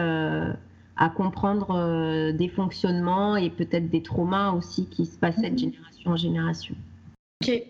à 0.96 1.08
comprendre 1.08 1.76
euh, 1.76 2.32
des 2.32 2.48
fonctionnements 2.48 3.36
et 3.36 3.50
peut-être 3.50 3.88
des 3.90 4.02
traumas 4.02 4.52
aussi 4.52 4.88
qui 4.88 5.06
se 5.06 5.18
passaient 5.18 5.50
de 5.50 5.54
mhm. 5.54 5.58
génération 5.58 6.10
en 6.10 6.16
génération. 6.16 6.74
Ok. 7.42 7.62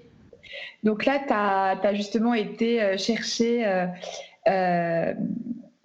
Donc 0.83 1.07
là, 1.07 1.19
tu 1.27 1.33
as, 1.33 1.95
justement 1.95 2.35
été 2.35 2.83
euh, 2.83 2.99
chercher 2.99 3.67
euh, 4.47 5.15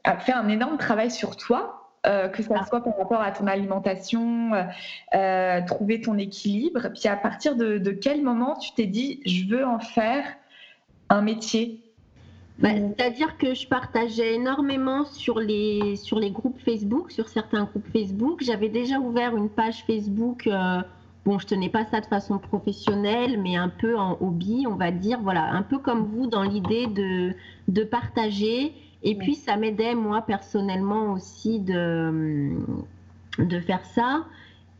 à 0.04 0.18
faire 0.18 0.38
un 0.38 0.50
énorme 0.50 0.78
travail 0.78 1.12
sur 1.12 1.38
toi. 1.38 1.76
que 2.04 2.44
ce 2.44 2.50
ah. 2.54 2.66
soit 2.66 2.84
par 2.84 2.98
rapport 2.98 3.22
à 3.22 3.32
ton 3.32 3.48
alimentation, 3.48 4.52
trouver 5.68 6.02
ton 6.02 6.18
équilibre. 6.18 6.90
Puis 6.94 7.08
à 7.08 7.16
partir 7.16 7.56
de 7.56 7.92
quel 7.92 8.22
moment 8.22 8.58
tu 8.58 8.74
t'es 8.74 8.86
dit, 8.86 9.22
je 9.26 9.48
veux 9.48 9.66
en 9.66 9.80
faire 9.80 10.26
un 11.10 11.22
métier? 11.22 11.89
Bah, 12.60 12.72
c'est-à-dire 12.76 13.38
que 13.38 13.54
je 13.54 13.66
partageais 13.68 14.36
énormément 14.36 15.06
sur 15.06 15.40
les, 15.40 15.96
sur 15.96 16.20
les 16.20 16.30
groupes 16.30 16.60
Facebook, 16.60 17.10
sur 17.10 17.30
certains 17.30 17.64
groupes 17.64 17.88
Facebook. 17.94 18.44
J'avais 18.44 18.68
déjà 18.68 19.00
ouvert 19.00 19.38
une 19.38 19.50
page 19.50 19.86
Facebook. 19.86 20.46
Euh, 20.46 20.82
bon, 21.24 21.40
je 21.40 21.48
tenais 21.48 21.70
pas 21.70 21.86
ça 21.86 22.02
de 22.02 22.06
façon 22.06 22.38
professionnelle, 22.38 23.42
mais 23.42 23.56
un 23.56 23.70
peu 23.70 23.98
en 23.98 24.18
hobby, 24.20 24.66
on 24.68 24.76
va 24.76 24.92
dire. 24.92 25.22
Voilà, 25.22 25.54
un 25.54 25.62
peu 25.62 25.78
comme 25.78 26.04
vous 26.04 26.28
dans 26.28 26.44
l'idée 26.44 26.88
de, 26.88 27.34
de 27.70 27.84
partager. 27.86 28.74
Et 29.04 29.16
puis, 29.16 29.36
ça 29.36 29.56
m'aidait, 29.56 29.96
moi, 29.96 30.22
personnellement 30.22 31.14
aussi, 31.14 31.60
de, 31.60 32.58
de 33.38 33.60
faire 33.62 33.86
ça. 33.86 34.26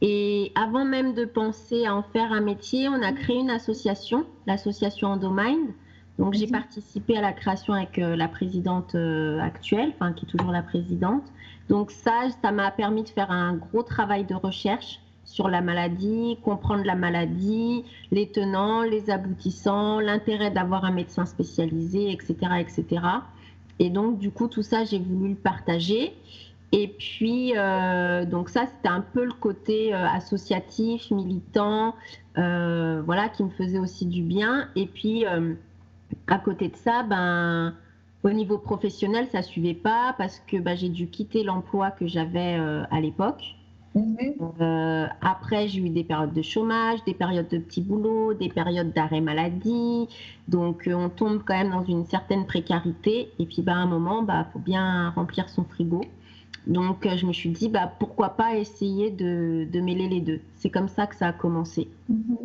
Et 0.02 0.52
avant 0.56 0.84
même 0.84 1.14
de 1.14 1.24
penser 1.24 1.86
à 1.86 1.96
en 1.96 2.04
faire 2.04 2.34
un 2.34 2.42
métier, 2.42 2.90
on 2.90 3.02
a 3.02 3.14
créé 3.14 3.38
une 3.38 3.50
association, 3.50 4.26
l'association 4.48 5.10
Endomind 5.10 5.70
donc 6.20 6.34
j'ai 6.34 6.48
participé 6.48 7.18
à 7.18 7.22
la 7.22 7.32
création 7.32 7.74
avec 7.74 7.98
euh, 7.98 8.18
la 8.18 8.28
présidente 8.28 8.94
euh, 8.94 9.40
actuelle, 9.40 9.94
enfin 9.96 10.12
qui 10.12 10.26
est 10.26 10.28
toujours 10.28 10.52
la 10.52 10.62
présidente. 10.62 11.24
Donc 11.70 11.92
ça, 11.92 12.28
ça 12.42 12.52
m'a 12.52 12.72
permis 12.72 13.04
de 13.04 13.10
faire 13.10 13.32
un 13.32 13.54
gros 13.54 13.84
travail 13.84 14.26
de 14.26 14.36
recherche 14.36 15.00
sur 15.24 15.48
la 15.48 15.62
maladie, 15.62 16.38
comprendre 16.44 16.84
la 16.84 16.96
maladie, 16.96 17.86
les 18.12 18.28
tenants, 18.28 18.82
les 18.82 19.10
aboutissants, 19.10 20.02
l'intérêt 20.02 20.52
d'avoir 20.52 20.84
un 20.84 20.92
médecin 20.92 21.26
spécialisé, 21.26 22.12
etc., 22.12 22.36
etc. 22.60 23.02
Et 23.80 23.90
donc 23.90 24.20
du 24.20 24.30
coup 24.30 24.50
tout 24.50 24.64
ça, 24.64 24.84
j'ai 24.84 25.00
voulu 25.00 25.30
le 25.30 25.36
partager. 25.36 26.14
Et 26.72 26.88
puis, 26.88 27.54
euh, 27.56 28.26
donc 28.26 28.50
ça, 28.50 28.66
c'était 28.68 28.90
un 28.90 29.02
peu 29.02 29.26
le 29.26 29.32
côté 29.32 29.92
associatif, 29.94 31.10
militant, 31.10 31.96
voilà, 32.36 33.30
qui 33.30 33.44
me 33.44 33.50
faisait 33.50 33.80
aussi 33.80 34.06
du 34.06 34.22
bien. 34.22 34.68
Et 34.76 34.86
puis, 34.86 35.26
à 36.28 36.38
côté 36.40 36.70
de 36.70 36.76
ça, 36.76 37.04
ben, 37.04 37.74
au 38.24 38.30
niveau 38.32 38.58
professionnel, 38.58 39.28
ça 39.32 39.42
suivait 39.42 39.74
pas 39.74 40.14
parce 40.18 40.40
que 40.40 40.58
ben, 40.58 40.76
j'ai 40.76 40.90
dû 40.90 41.08
quitter 41.08 41.44
l'emploi 41.44 41.92
que 41.92 42.08
j'avais 42.08 42.58
euh, 42.60 42.84
à 42.92 43.02
l'époque. 43.02 43.56
Mhm. 43.96 45.10
après, 45.22 45.68
j'ai 45.68 45.80
eu 45.82 45.90
des 45.90 46.04
périodes 46.04 46.34
de 46.34 46.44
chômage, 46.44 47.04
des 47.06 47.16
périodes 47.16 47.48
de 47.48 47.58
petits 47.58 47.82
boulots, 47.82 48.36
des 48.36 48.50
périodes 48.50 48.94
d'arrêt 48.94 49.20
maladie. 49.20 50.08
Donc, 50.48 50.88
on 50.94 51.10
tombe 51.10 51.42
quand 51.44 51.58
même 51.58 51.72
dans 51.72 51.84
une 51.84 52.06
certaine 52.06 52.46
précarité. 52.46 53.32
Et 53.40 53.46
puis, 53.46 53.62
bah, 53.64 53.74
à 53.74 53.78
un 53.78 53.88
moment, 53.88 54.22
il 54.22 54.28
bah, 54.28 54.48
faut 54.54 54.60
bien 54.60 55.10
remplir 55.12 55.50
son 55.50 55.64
frigo. 55.64 56.02
Donc, 56.68 57.08
je 57.16 57.26
me 57.26 57.34
suis 57.34 57.50
dit, 57.50 57.68
bah, 57.68 57.92
pourquoi 58.00 58.30
pas 58.30 58.56
essayer 58.58 59.10
de, 59.10 59.68
de 59.72 59.80
mêler 59.82 60.08
les 60.08 60.22
deux. 60.22 60.42
C'est 60.56 60.70
comme 60.70 60.88
ça 60.88 61.08
que 61.08 61.16
ça 61.16 61.28
a 61.28 61.34
commencé. 61.34 61.88
Mhm. 62.10 62.38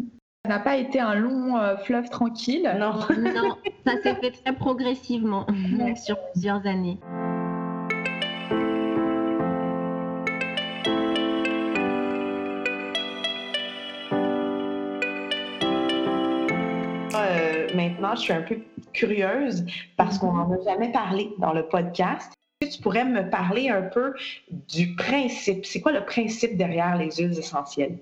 Ça 0.47 0.51
n'a 0.51 0.61
pas 0.61 0.77
été 0.77 1.01
un 1.01 1.15
long 1.15 1.57
euh, 1.57 1.75
fleuve 1.79 2.11
tranquille. 2.11 2.71
Non, 2.79 2.97
non 3.17 3.57
ça 3.87 3.95
s'est 4.03 4.15
fait 4.17 4.31
très 4.31 4.55
progressivement 4.55 5.47
sur 5.97 6.19
plusieurs 6.33 6.67
années. 6.67 6.99
Euh, 17.15 17.69
maintenant, 17.75 18.15
je 18.15 18.21
suis 18.21 18.33
un 18.35 18.43
peu 18.43 18.59
curieuse 18.93 19.65
parce 19.97 20.19
qu'on 20.19 20.35
n'en 20.35 20.53
a 20.53 20.63
jamais 20.63 20.93
parlé 20.93 21.31
dans 21.39 21.55
le 21.55 21.67
podcast. 21.67 22.35
Est-ce 22.61 22.69
que 22.69 22.77
tu 22.77 22.83
pourrais 22.83 23.07
me 23.07 23.31
parler 23.31 23.71
un 23.71 23.81
peu 23.81 24.13
du 24.51 24.95
principe? 24.95 25.65
C'est 25.65 25.81
quoi 25.81 25.93
le 25.93 26.05
principe 26.05 26.59
derrière 26.59 26.99
les 26.99 27.13
huiles 27.13 27.39
essentielles? 27.39 27.97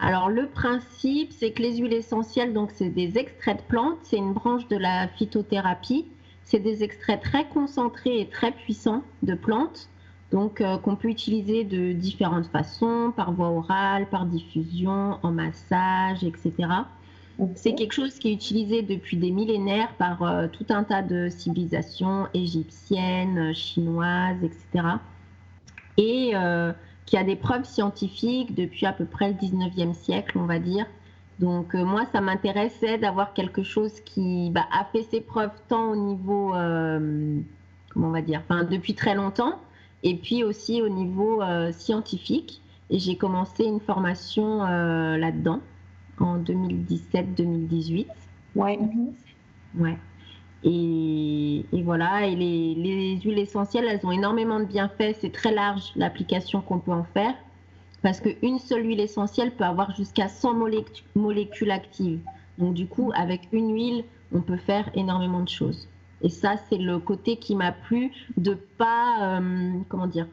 Alors 0.00 0.28
le 0.28 0.46
principe, 0.46 1.32
c'est 1.32 1.50
que 1.50 1.62
les 1.62 1.78
huiles 1.78 1.92
essentielles, 1.92 2.52
donc 2.52 2.70
c'est 2.72 2.90
des 2.90 3.18
extraits 3.18 3.56
de 3.58 3.62
plantes, 3.62 3.98
c'est 4.04 4.16
une 4.16 4.32
branche 4.32 4.68
de 4.68 4.76
la 4.76 5.08
phytothérapie. 5.08 6.06
C'est 6.44 6.60
des 6.60 6.82
extraits 6.82 7.20
très 7.20 7.46
concentrés 7.46 8.20
et 8.20 8.28
très 8.28 8.52
puissants 8.52 9.02
de 9.22 9.34
plantes, 9.34 9.90
donc 10.32 10.60
euh, 10.60 10.78
qu'on 10.78 10.96
peut 10.96 11.08
utiliser 11.08 11.64
de 11.64 11.92
différentes 11.92 12.46
façons, 12.46 13.12
par 13.14 13.32
voie 13.32 13.50
orale, 13.50 14.08
par 14.08 14.24
diffusion, 14.24 15.18
en 15.22 15.30
massage, 15.30 16.24
etc. 16.24 16.52
C'est 17.54 17.74
quelque 17.74 17.92
chose 17.92 18.18
qui 18.18 18.30
est 18.30 18.32
utilisé 18.32 18.82
depuis 18.82 19.16
des 19.16 19.30
millénaires 19.30 19.92
par 19.98 20.22
euh, 20.22 20.48
tout 20.48 20.66
un 20.70 20.84
tas 20.84 21.02
de 21.02 21.28
civilisations 21.28 22.28
égyptiennes, 22.34 23.54
chinoises, 23.54 24.42
etc. 24.42 24.86
Et 25.98 26.32
qui 27.08 27.16
a 27.16 27.24
des 27.24 27.36
preuves 27.36 27.64
scientifiques 27.64 28.54
depuis 28.54 28.84
à 28.84 28.92
peu 28.92 29.06
près 29.06 29.28
le 29.28 29.34
19e 29.34 29.94
siècle, 29.94 30.38
on 30.38 30.44
va 30.44 30.58
dire. 30.58 30.86
Donc 31.38 31.74
euh, 31.74 31.84
moi, 31.84 32.04
ça 32.12 32.20
m'intéressait 32.20 32.98
d'avoir 32.98 33.32
quelque 33.32 33.62
chose 33.62 34.00
qui 34.00 34.50
bah, 34.50 34.66
a 34.72 34.84
fait 34.84 35.04
ses 35.04 35.20
preuves 35.20 35.52
tant 35.68 35.92
au 35.92 35.96
niveau, 35.96 36.54
euh, 36.54 37.40
comment 37.90 38.08
on 38.08 38.10
va 38.12 38.20
dire, 38.20 38.42
enfin 38.44 38.64
depuis 38.64 38.94
très 38.94 39.14
longtemps, 39.14 39.58
et 40.02 40.16
puis 40.16 40.44
aussi 40.44 40.82
au 40.82 40.88
niveau 40.88 41.42
euh, 41.42 41.72
scientifique. 41.72 42.60
Et 42.90 42.98
j'ai 42.98 43.16
commencé 43.16 43.64
une 43.64 43.80
formation 43.80 44.62
là-dedans 44.62 45.60
en 46.18 46.38
2017-2018. 46.38 48.06
Ouais. 48.56 48.78
Ouais. 49.76 49.98
Et, 50.64 51.64
voilà, 51.84 52.26
et 52.26 52.34
les, 52.34 53.20
huiles 53.22 53.38
essentielles, 53.38 53.86
elles 53.88 54.04
ont 54.04 54.12
énormément 54.12 54.60
de 54.60 54.64
bienfaits. 54.64 55.16
C'est 55.20 55.32
très 55.32 55.52
large 55.52 55.92
l'application 55.96 56.60
qu'on 56.60 56.78
peut 56.78 56.92
en 56.92 57.04
faire. 57.04 57.34
Parce 58.02 58.20
qu'une 58.20 58.58
seule 58.58 58.86
huile 58.86 59.00
essentielle 59.00 59.52
peut 59.52 59.64
avoir 59.64 59.94
jusqu'à 59.94 60.28
100 60.28 60.54
molécules 61.14 61.70
actives. 61.70 62.20
Donc 62.58 62.74
du 62.74 62.86
coup, 62.86 63.10
avec 63.14 63.48
une 63.52 63.74
huile, 63.74 64.04
on 64.32 64.40
peut 64.40 64.56
faire 64.56 64.90
énormément 64.94 65.40
de 65.40 65.48
choses. 65.48 65.88
Et 66.22 66.28
ça, 66.28 66.56
c'est 66.68 66.78
le 66.78 66.98
côté 66.98 67.36
qui 67.36 67.54
m'a 67.54 67.72
plu 67.72 68.12
de 68.36 68.54
pas, 68.54 69.38
euh, 69.40 69.72
comment 69.88 70.06
dire, 70.06 70.26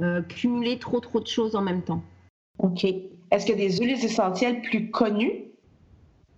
euh, 0.00 0.22
cumuler 0.22 0.78
trop 0.78 1.00
trop 1.00 1.20
de 1.20 1.26
choses 1.26 1.54
en 1.54 1.62
même 1.62 1.82
temps. 1.82 2.02
Ok. 2.58 2.84
Est-ce 2.84 3.46
qu'il 3.46 3.58
y 3.58 3.64
a 3.64 3.68
des 3.68 3.76
huiles 3.78 4.04
essentielles 4.04 4.60
plus 4.62 4.90
connues 4.90 5.44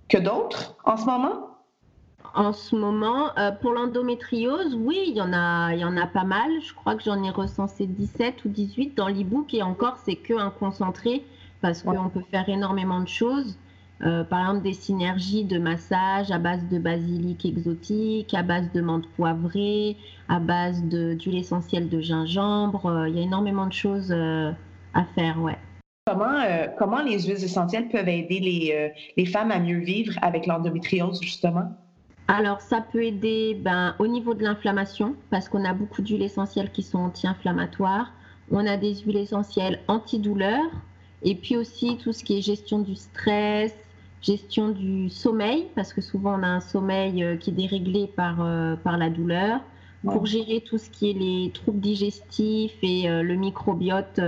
que 0.09 0.19
d'autres 0.19 0.77
en 0.85 0.97
ce 0.97 1.07
moment? 1.07 1.52
En 2.35 2.53
ce 2.53 2.75
moment, 2.75 3.37
euh, 3.38 3.53
pour 3.53 3.73
l'endométriose, 3.73 4.75
oui, 4.75 4.99
il 5.09 5.16
y, 5.16 5.21
en 5.21 5.33
a, 5.33 5.75
il 5.75 5.81
y 5.81 5.85
en 5.85 5.97
a 5.97 6.07
pas 6.07 6.25
mal. 6.25 6.51
Je 6.66 6.73
crois 6.75 6.95
que 6.95 7.03
j'en 7.03 7.23
ai 7.23 7.31
recensé 7.31 7.87
17 7.87 8.45
ou 8.45 8.49
18 8.49 8.97
dans 8.97 9.09
l'e-book 9.09 9.53
et 9.55 9.62
encore, 9.62 9.99
c'est 10.05 10.16
que 10.16 10.35
un 10.35 10.51
concentré 10.51 11.25
parce 11.61 11.83
qu'on 11.83 12.09
peut 12.09 12.25
faire 12.31 12.49
énormément 12.49 13.01
de 13.01 13.09
choses. 13.09 13.59
Euh, 14.03 14.25
par 14.25 14.40
exemple, 14.40 14.62
des 14.62 14.73
synergies 14.73 15.45
de 15.45 15.59
massage 15.59 16.33
à 16.33 16.38
base 16.38 16.66
de 16.68 16.79
basilic 16.79 17.45
exotique, 17.45 18.35
à 18.35 18.42
base 18.42 18.73
de 18.73 18.81
menthe 18.81 19.07
poivrée, 19.14 19.97
à 20.29 20.40
base 20.40 20.83
d'huile 20.83 21.38
essentielle 21.38 21.88
de 21.88 22.01
gingembre. 22.01 22.87
Euh, 22.87 23.09
il 23.09 23.16
y 23.16 23.21
a 23.21 23.23
énormément 23.23 23.66
de 23.66 23.73
choses 23.73 24.12
à 24.12 25.05
faire, 25.14 25.40
ouais. 25.40 25.57
Comment, 26.07 26.42
comment 26.79 27.01
les 27.01 27.21
huiles 27.21 27.45
essentielles 27.45 27.88
peuvent 27.88 28.09
aider 28.09 28.40
les, 28.40 28.92
les 29.16 29.27
femmes 29.27 29.53
à 29.53 29.61
mieux 29.61 29.79
vivre 29.79 30.14
avec 30.21 30.47
l'endométriose, 30.47 31.23
justement? 31.23 31.71
Alors, 32.29 32.61
ça 32.61 32.81
peut 32.81 33.05
aider 33.05 33.55
ben, 33.61 33.95
au 33.99 34.07
niveau 34.07 34.35
de 34.35 34.43
l'inflammation, 34.43 35.17
parce 35.31 35.49
qu'on 35.49 35.65
a 35.65 35.75
beaucoup 35.75 36.03
d'huiles 36.03 36.23
essentielles 36.23 36.71
qui 36.71 36.83
sont 36.83 36.99
anti-inflammatoires. 36.99 38.13
On 38.51 38.67
a 38.67 38.77
des 38.77 38.95
huiles 38.95 39.19
essentielles 39.19 39.81
antidouleurs, 39.89 40.71
et 41.23 41.35
puis 41.35 41.57
aussi 41.57 41.97
tout 41.99 42.13
ce 42.13 42.23
qui 42.25 42.39
est 42.39 42.43
gestion 42.43 42.81
du 42.81 42.95
stress, 42.95 43.75
gestion 44.21 44.69
du 44.71 45.11
sommeil, 45.11 45.67
parce 45.75 45.93
que 45.93 46.01
souvent 46.01 46.39
on 46.39 46.43
a 46.43 46.49
un 46.49 46.61
sommeil 46.61 47.23
euh, 47.23 47.37
qui 47.37 47.51
est 47.51 47.55
déréglé 47.55 48.07
par, 48.07 48.41
euh, 48.41 48.77
par 48.77 48.97
la 48.97 49.11
douleur. 49.11 49.61
Pour 50.05 50.27
gérer 50.27 50.61
tout 50.61 50.79
ce 50.79 50.91
qui 50.91 51.11
est 51.11 51.13
les 51.13 51.53
troubles 51.55 51.79
digestifs 51.79 52.77
et 52.83 53.09
euh, 53.09 53.23
le 53.23 53.37
microbiote, 53.37 54.21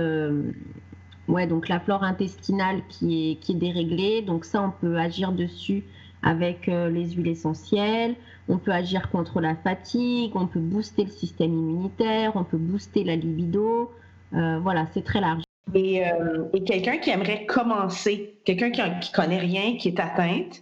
ouais, 1.27 1.47
donc 1.47 1.67
la 1.67 1.81
flore 1.81 2.03
intestinale 2.03 2.81
qui 2.87 3.31
est, 3.31 3.35
qui 3.35 3.51
est 3.51 3.55
déréglée. 3.55 4.21
Donc 4.21 4.45
ça, 4.45 4.61
on 4.61 4.71
peut 4.71 4.97
agir 4.97 5.33
dessus 5.33 5.83
avec 6.25 6.67
euh, 6.67 6.89
les 6.89 7.11
huiles 7.11 7.29
essentielles. 7.29 8.15
On 8.49 8.57
peut 8.57 8.71
agir 8.71 9.09
contre 9.11 9.39
la 9.39 9.55
fatigue, 9.55 10.31
on 10.35 10.47
peut 10.47 10.59
booster 10.59 11.03
le 11.03 11.11
système 11.11 11.53
immunitaire, 11.53 12.35
on 12.35 12.43
peut 12.43 12.57
booster 12.57 13.03
la 13.03 13.15
libido. 13.15 13.91
Euh, 14.33 14.59
voilà, 14.59 14.87
c'est 14.93 15.03
très 15.03 15.21
large. 15.21 15.43
Et, 15.73 16.05
euh, 16.05 16.45
quelqu'un 16.65 16.97
qui 16.97 17.11
aimerait 17.11 17.45
commencer, 17.45 18.39
quelqu'un 18.43 18.71
qui, 18.71 18.81
ne 18.81 19.15
connaît 19.15 19.39
rien, 19.39 19.77
qui 19.77 19.89
est 19.89 19.99
atteinte, 19.99 20.61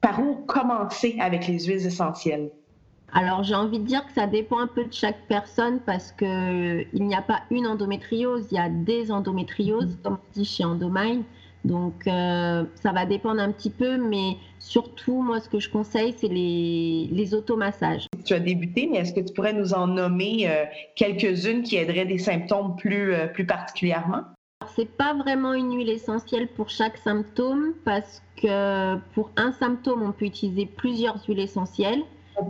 par 0.00 0.20
où 0.20 0.36
commencer 0.46 1.16
avec 1.20 1.46
les 1.46 1.64
huiles 1.66 1.86
essentielles? 1.86 2.50
Alors 3.12 3.42
j'ai 3.42 3.56
envie 3.56 3.80
de 3.80 3.84
dire 3.84 4.06
que 4.06 4.12
ça 4.12 4.28
dépend 4.28 4.60
un 4.60 4.68
peu 4.68 4.84
de 4.84 4.92
chaque 4.92 5.26
personne 5.26 5.80
parce 5.80 6.12
qu'il 6.12 6.86
n'y 6.94 7.14
a 7.14 7.22
pas 7.22 7.40
une 7.50 7.66
endométriose, 7.66 8.46
il 8.52 8.54
y 8.54 8.60
a 8.60 8.68
des 8.68 9.10
endométrioses, 9.10 9.98
comme 10.04 10.14
on 10.14 10.32
dit 10.38 10.44
chez 10.44 10.64
Endomine. 10.64 11.24
Donc 11.64 12.06
euh, 12.06 12.64
ça 12.74 12.92
va 12.92 13.04
dépendre 13.06 13.40
un 13.40 13.52
petit 13.52 13.70
peu, 13.70 13.98
mais 13.98 14.36
surtout, 14.58 15.20
moi, 15.22 15.40
ce 15.40 15.48
que 15.48 15.60
je 15.60 15.68
conseille, 15.68 16.14
c'est 16.16 16.28
les, 16.28 17.08
les 17.10 17.34
automassages. 17.34 18.06
Tu 18.24 18.34
as 18.34 18.40
débuté, 18.40 18.88
mais 18.90 18.98
est-ce 18.98 19.12
que 19.12 19.20
tu 19.20 19.32
pourrais 19.34 19.52
nous 19.52 19.74
en 19.74 19.86
nommer 19.86 20.48
euh, 20.48 20.64
quelques-unes 20.96 21.62
qui 21.62 21.76
aideraient 21.76 22.06
des 22.06 22.18
symptômes 22.18 22.76
plus, 22.76 23.12
euh, 23.12 23.26
plus 23.26 23.44
particulièrement? 23.44 24.22
C'est 24.76 24.90
pas 24.90 25.14
vraiment 25.14 25.54
une 25.54 25.74
huile 25.74 25.90
essentielle 25.90 26.48
pour 26.48 26.68
chaque 26.68 26.96
symptôme 26.98 27.72
parce 27.84 28.22
que 28.36 28.96
pour 29.14 29.30
un 29.36 29.52
symptôme, 29.52 30.02
on 30.02 30.12
peut 30.12 30.26
utiliser 30.26 30.66
plusieurs 30.66 31.22
huiles 31.26 31.40
essentielles. 31.40 32.02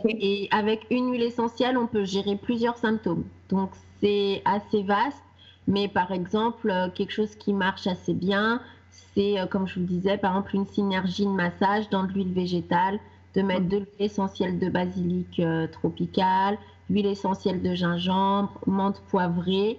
Et 0.04 0.46
avec 0.52 0.86
une 0.90 1.10
huile 1.10 1.22
essentielle, 1.22 1.76
on 1.76 1.86
peut 1.86 2.04
gérer 2.04 2.36
plusieurs 2.36 2.76
symptômes. 2.76 3.24
Donc 3.48 3.70
c'est 4.00 4.42
assez 4.44 4.82
vaste, 4.82 5.22
mais 5.66 5.88
par 5.88 6.12
exemple, 6.12 6.72
quelque 6.94 7.12
chose 7.12 7.34
qui 7.36 7.52
marche 7.52 7.86
assez 7.86 8.12
bien, 8.12 8.60
c'est, 9.14 9.38
euh, 9.38 9.46
comme 9.46 9.66
je 9.66 9.74
vous 9.74 9.80
le 9.80 9.86
disais, 9.86 10.18
par 10.18 10.32
exemple, 10.32 10.56
une 10.56 10.66
synergie 10.66 11.24
de 11.24 11.30
massage 11.30 11.88
dans 11.90 12.04
de 12.04 12.12
l'huile 12.12 12.32
végétale, 12.32 12.98
de 13.34 13.42
mettre 13.42 13.68
de 13.68 13.78
l'huile 13.78 13.88
essentielle 13.98 14.58
de 14.58 14.68
basilic 14.68 15.40
euh, 15.40 15.66
tropical, 15.66 16.58
l'huile 16.88 17.06
essentielle 17.06 17.62
de 17.62 17.74
gingembre, 17.74 18.52
menthe 18.66 19.00
poivrée. 19.10 19.78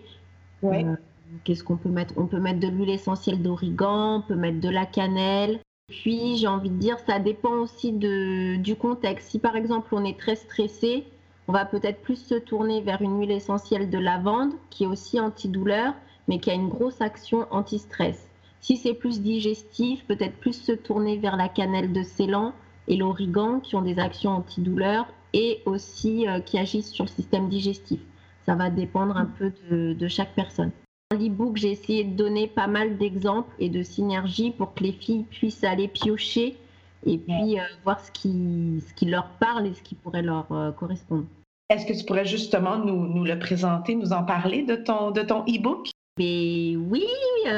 Euh, 0.63 0.95
qu'est-ce 1.43 1.63
qu'on 1.63 1.77
peut 1.77 1.89
mettre? 1.89 2.13
On 2.17 2.27
peut 2.27 2.39
mettre 2.39 2.59
de 2.59 2.67
l'huile 2.67 2.89
essentielle 2.89 3.41
d'origan, 3.41 4.17
on 4.17 4.21
peut 4.21 4.35
mettre 4.35 4.59
de 4.59 4.69
la 4.69 4.85
cannelle. 4.85 5.59
Puis, 5.89 6.37
j'ai 6.37 6.47
envie 6.47 6.69
de 6.69 6.77
dire, 6.77 6.97
ça 6.99 7.19
dépend 7.19 7.53
aussi 7.55 7.91
de, 7.91 8.55
du 8.57 8.75
contexte. 8.75 9.29
Si 9.31 9.39
par 9.39 9.57
exemple 9.57 9.93
on 9.93 10.05
est 10.05 10.17
très 10.17 10.35
stressé, 10.35 11.05
on 11.47 11.51
va 11.51 11.65
peut-être 11.65 12.01
plus 12.01 12.15
se 12.15 12.35
tourner 12.35 12.81
vers 12.81 13.01
une 13.01 13.19
huile 13.19 13.31
essentielle 13.31 13.89
de 13.89 13.97
lavande, 13.97 14.53
qui 14.69 14.85
est 14.85 14.87
aussi 14.87 15.19
antidouleur, 15.19 15.93
mais 16.29 16.39
qui 16.39 16.49
a 16.49 16.53
une 16.53 16.69
grosse 16.69 17.01
action 17.01 17.45
anti-stress. 17.51 18.30
Si 18.61 18.77
c'est 18.77 18.93
plus 18.93 19.21
digestif, 19.21 20.05
peut-être 20.05 20.37
plus 20.37 20.53
se 20.53 20.71
tourner 20.71 21.17
vers 21.17 21.35
la 21.35 21.49
cannelle 21.49 21.91
de 21.91 22.03
Ceylan 22.03 22.53
et 22.87 22.95
l'origan 22.95 23.59
qui 23.59 23.75
ont 23.75 23.81
des 23.81 23.97
actions 23.97 24.31
antidouleurs 24.31 25.07
et 25.33 25.61
aussi 25.65 26.27
euh, 26.27 26.39
qui 26.39 26.59
agissent 26.59 26.91
sur 26.91 27.05
le 27.05 27.09
système 27.09 27.49
digestif. 27.49 27.99
Ça 28.45 28.55
va 28.55 28.69
dépendre 28.69 29.17
un 29.17 29.25
peu 29.25 29.51
de, 29.69 30.07
chaque 30.07 30.35
personne. 30.35 30.71
Dans 31.09 31.17
l'e-book, 31.17 31.57
j'ai 31.57 31.71
essayé 31.71 32.03
de 32.03 32.15
donner 32.15 32.47
pas 32.47 32.67
mal 32.67 32.97
d'exemples 32.97 33.53
et 33.59 33.69
de 33.69 33.81
synergies 33.81 34.51
pour 34.51 34.73
que 34.73 34.83
les 34.83 34.91
filles 34.91 35.25
puissent 35.29 35.63
aller 35.63 35.87
piocher 35.87 36.57
et 37.05 37.17
puis 37.17 37.59
euh, 37.59 37.63
voir 37.83 37.99
ce 37.99 38.11
qui, 38.11 38.83
ce 38.87 38.93
qui 38.93 39.05
leur 39.05 39.27
parle 39.39 39.67
et 39.67 39.73
ce 39.73 39.81
qui 39.81 39.95
pourrait 39.95 40.21
leur 40.21 40.51
euh, 40.51 40.71
correspondre. 40.71 41.25
Est-ce 41.69 41.85
que 41.85 41.97
tu 41.97 42.05
pourrais 42.05 42.25
justement 42.25 42.77
nous, 42.77 43.07
nous, 43.07 43.23
le 43.23 43.39
présenter, 43.39 43.95
nous 43.95 44.11
en 44.11 44.23
parler 44.23 44.63
de 44.63 44.75
ton, 44.75 45.11
de 45.11 45.21
ton 45.21 45.43
e-book? 45.43 45.90
Mais 46.19 46.75
oui, 46.75 47.05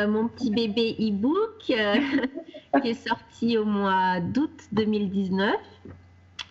mon 0.07 0.27
petit 0.27 0.51
bébé 0.51 0.95
e-book 0.99 1.57
qui 1.65 1.75
est 2.89 3.07
sorti 3.07 3.57
au 3.57 3.65
mois 3.65 4.19
d'août 4.19 4.51
2019. 4.71 5.55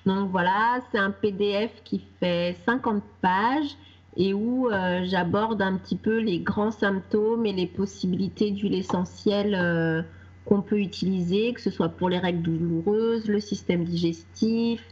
Donc 0.07 0.31
voilà, 0.31 0.81
c'est 0.91 0.99
un 0.99 1.13
PDF 1.13 1.71
qui 1.85 2.05
fait 2.19 2.57
50 2.67 3.03
pages 3.21 3.77
et 4.17 4.35
où 4.35 4.69
j'aborde 5.05 5.63
un 5.63 5.77
petit 5.77 5.97
peu 5.97 6.19
les 6.19 6.41
grands 6.41 6.73
symptômes 6.73 7.47
et 7.47 7.53
les 7.53 7.69
possibilités 7.69 8.51
d'huile 8.51 8.75
essentielle 8.75 10.05
qu'on 10.45 10.61
peut 10.61 10.81
utiliser, 10.81 11.53
que 11.53 11.61
ce 11.61 11.71
soit 11.71 11.89
pour 11.89 12.09
les 12.09 12.19
règles 12.19 12.43
douloureuses, 12.43 13.29
le 13.29 13.41
système 13.41 13.85
digestif, 13.85 14.83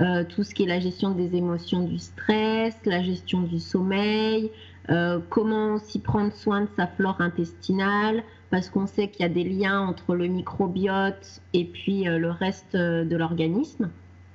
euh, 0.00 0.24
tout 0.24 0.44
ce 0.44 0.54
qui 0.54 0.62
est 0.62 0.66
la 0.66 0.80
gestion 0.80 1.10
des 1.10 1.36
émotions, 1.36 1.84
du 1.84 1.98
stress, 1.98 2.74
la 2.86 3.02
gestion 3.02 3.42
du 3.42 3.58
sommeil, 3.58 4.50
euh, 4.90 5.20
comment 5.28 5.78
s'y 5.78 6.00
prendre 6.00 6.32
soin 6.32 6.62
de 6.62 6.68
sa 6.76 6.86
flore 6.86 7.20
intestinale, 7.20 8.22
parce 8.50 8.68
qu'on 8.68 8.86
sait 8.86 9.08
qu'il 9.08 9.22
y 9.22 9.26
a 9.26 9.32
des 9.32 9.44
liens 9.44 9.80
entre 9.80 10.14
le 10.14 10.26
microbiote 10.26 11.40
et 11.52 11.64
puis 11.64 12.08
euh, 12.08 12.18
le 12.18 12.30
reste 12.30 12.76
de 12.76 13.16
l'organisme. 13.16 13.90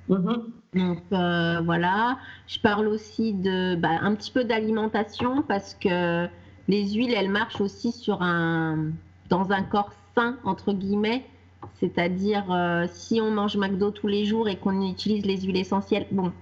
Mm-hmm. 0.08 0.42
Donc 0.74 1.02
voilà, 1.10 2.18
je 2.46 2.60
parle 2.60 2.86
aussi 2.88 3.32
de 3.32 3.76
bah, 3.76 3.98
un 4.00 4.14
petit 4.14 4.30
peu 4.30 4.44
d'alimentation 4.44 5.42
parce 5.42 5.74
que 5.74 6.26
les 6.68 6.90
huiles, 6.92 7.14
elles 7.14 7.30
marchent 7.30 7.60
aussi 7.60 7.92
sur 7.92 8.22
un, 8.22 8.90
dans 9.28 9.52
un 9.52 9.62
corps 9.62 9.92
sain 10.14 10.36
entre 10.44 10.72
guillemets 10.72 11.24
c'est-à-dire, 11.74 12.50
euh, 12.50 12.86
si 12.90 13.20
on 13.20 13.30
mange 13.30 13.56
McDo 13.56 13.90
tous 13.90 14.08
les 14.08 14.24
jours 14.24 14.48
et 14.48 14.56
qu'on 14.56 14.80
utilise 14.82 15.26
les 15.26 15.40
huiles 15.40 15.56
essentielles, 15.56 16.06
bon, 16.10 16.32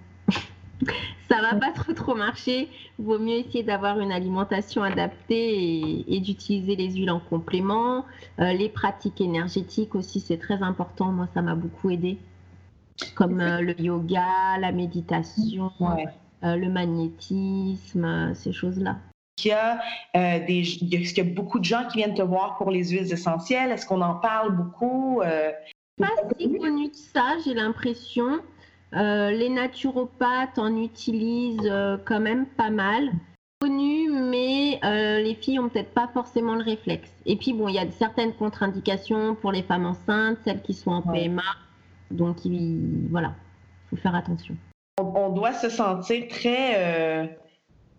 ça 1.28 1.40
va 1.40 1.54
pas 1.54 1.72
trop 1.72 1.92
trop 1.92 2.14
marcher. 2.14 2.68
Il 2.98 3.04
vaut 3.04 3.18
mieux 3.18 3.36
essayer 3.36 3.62
d'avoir 3.62 3.98
une 4.00 4.12
alimentation 4.12 4.82
adaptée 4.82 6.04
et, 6.06 6.20
d'utiliser 6.20 6.76
les 6.76 6.92
huiles 6.92 7.10
en 7.10 7.20
complément. 7.20 8.04
Euh, 8.38 8.52
les 8.52 8.68
pratiques 8.68 9.20
énergétiques 9.20 9.94
aussi, 9.94 10.20
c'est 10.20 10.38
très 10.38 10.62
important. 10.62 11.12
Moi, 11.12 11.28
ça 11.34 11.42
m'a 11.42 11.54
beaucoup 11.54 11.90
aidé, 11.90 12.18
comme 13.14 13.40
euh, 13.40 13.60
le 13.60 13.80
yoga, 13.80 14.58
la 14.60 14.72
méditation, 14.72 15.72
le 16.42 16.68
magnétisme, 16.68 18.34
ces 18.34 18.52
choses-là. 18.52 18.96
Qu'il 19.36 19.50
y, 19.50 19.52
a, 19.52 19.80
euh, 20.16 20.46
des, 20.46 20.62
y 20.62 21.20
a 21.20 21.24
beaucoup 21.24 21.58
de 21.58 21.64
gens 21.64 21.88
qui 21.90 21.98
viennent 21.98 22.14
te 22.14 22.22
voir 22.22 22.56
pour 22.56 22.70
les 22.70 22.90
huiles 22.90 23.12
essentielles? 23.12 23.72
Est-ce 23.72 23.84
qu'on 23.84 24.00
en 24.00 24.14
parle 24.14 24.54
beaucoup? 24.54 25.22
Euh? 25.22 25.50
Pas 25.98 26.06
si 26.38 26.56
connu 26.56 26.90
que 26.90 26.96
ça, 26.96 27.34
j'ai 27.44 27.54
l'impression. 27.54 28.38
Euh, 28.94 29.30
les 29.30 29.48
naturopathes 29.48 30.58
en 30.58 30.76
utilisent 30.76 31.72
quand 32.04 32.20
même 32.20 32.46
pas 32.46 32.70
mal. 32.70 33.10
Connu, 33.60 34.10
mais 34.10 34.78
les 34.82 35.34
filles 35.34 35.58
ont 35.58 35.68
peut-être 35.68 35.94
pas 35.94 36.08
forcément 36.12 36.54
le 36.54 36.62
réflexe. 36.62 37.10
Et 37.24 37.36
puis 37.36 37.52
bon, 37.52 37.68
il 37.68 37.76
y 37.76 37.78
a 37.78 37.90
certaines 37.92 38.34
contre-indications 38.34 39.34
pour 39.36 39.52
les 39.52 39.62
femmes 39.62 39.86
enceintes, 39.86 40.38
celles 40.44 40.60
qui 40.60 40.74
sont 40.74 40.90
en 40.90 41.02
PMA. 41.02 41.42
Donc 42.10 42.44
il, 42.44 43.08
voilà, 43.10 43.32
faut 43.88 43.96
faire 43.96 44.14
attention. 44.14 44.54
On, 44.98 45.30
doit 45.30 45.54
se 45.54 45.70
sentir 45.70 46.28
très 46.28 47.38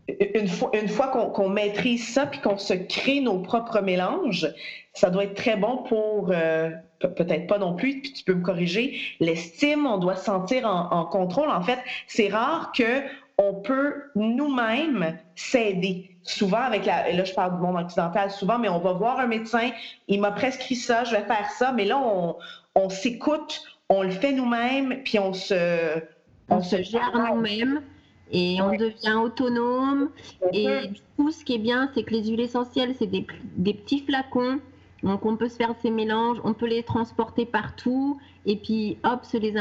une 0.07 0.47
fois, 0.47 0.69
une 0.73 0.87
fois 0.87 1.07
qu'on 1.07 1.49
maîtrise 1.49 2.07
ça 2.07 2.25
puis 2.25 2.39
qu'on 2.39 2.57
se 2.57 2.73
crée 2.73 3.21
nos 3.21 3.39
propres 3.39 3.81
mélanges, 3.81 4.47
ça 4.93 5.09
doit 5.09 5.23
être 5.23 5.35
très 5.35 5.57
bon 5.57 5.77
pour, 5.77 6.31
euh, 6.31 6.69
peut-être 6.99 7.47
pas 7.47 7.57
non 7.57 7.75
plus, 7.75 8.01
puis 8.01 8.13
tu 8.13 8.23
peux 8.23 8.35
me 8.35 8.43
corriger, 8.43 8.99
l'estime, 9.19 9.85
on 9.85 9.97
doit 9.97 10.15
se 10.15 10.25
sentir 10.25 10.67
en, 10.67 11.05
contrôle. 11.05 11.49
En 11.49 11.61
fait, 11.61 11.79
c'est 12.07 12.29
rare 12.29 12.71
que 12.75 13.01
on 13.37 13.53
peut 13.55 14.03
nous-mêmes 14.15 15.17
s'aider. 15.35 16.11
Souvent 16.23 16.61
avec 16.61 16.85
la, 16.85 17.11
là 17.11 17.23
je 17.23 17.33
parle 17.33 17.57
du 17.57 17.61
monde 17.61 17.75
occidental 17.75 18.31
souvent, 18.31 18.57
mais 18.57 18.69
on 18.69 18.79
va 18.79 18.93
voir 18.93 19.19
un 19.19 19.27
médecin, 19.27 19.71
il 20.07 20.21
m'a 20.21 20.31
prescrit 20.31 20.75
ça, 20.75 21.03
je 21.03 21.11
vais 21.11 21.23
faire 21.23 21.49
ça, 21.51 21.71
mais 21.71 21.85
là 21.85 21.99
on, 21.99 22.37
on 22.75 22.89
s'écoute, 22.89 23.61
on 23.89 24.01
le 24.01 24.09
fait 24.09 24.31
nous-mêmes, 24.31 25.03
puis 25.03 25.19
on 25.19 25.33
se, 25.33 26.01
on, 26.49 26.61
se 26.61 26.81
gère 26.81 27.11
nous-mêmes 27.13 27.81
et 28.31 28.61
on 28.61 28.71
devient 28.75 29.13
autonome. 29.13 30.09
Et 30.51 30.87
du 30.87 31.01
coup, 31.15 31.31
ce 31.31 31.43
qui 31.43 31.55
est 31.55 31.59
bien, 31.59 31.89
c'est 31.93 32.03
que 32.03 32.13
les 32.13 32.27
huiles 32.27 32.41
essentielles, 32.41 32.95
c'est 32.97 33.07
des, 33.07 33.25
petits 33.73 34.01
flacons. 34.01 34.59
Donc, 35.03 35.25
on 35.25 35.35
peut 35.35 35.49
se 35.49 35.55
faire 35.57 35.75
ces 35.81 35.91
mélanges, 35.91 36.37
on 36.43 36.53
peut 36.53 36.65
les 36.65 36.81
transporter 36.81 37.45
partout 37.45 38.19
et 38.45 38.55
puis, 38.55 38.97
hop, 39.03 39.23
se 39.23 39.37
les, 39.37 39.53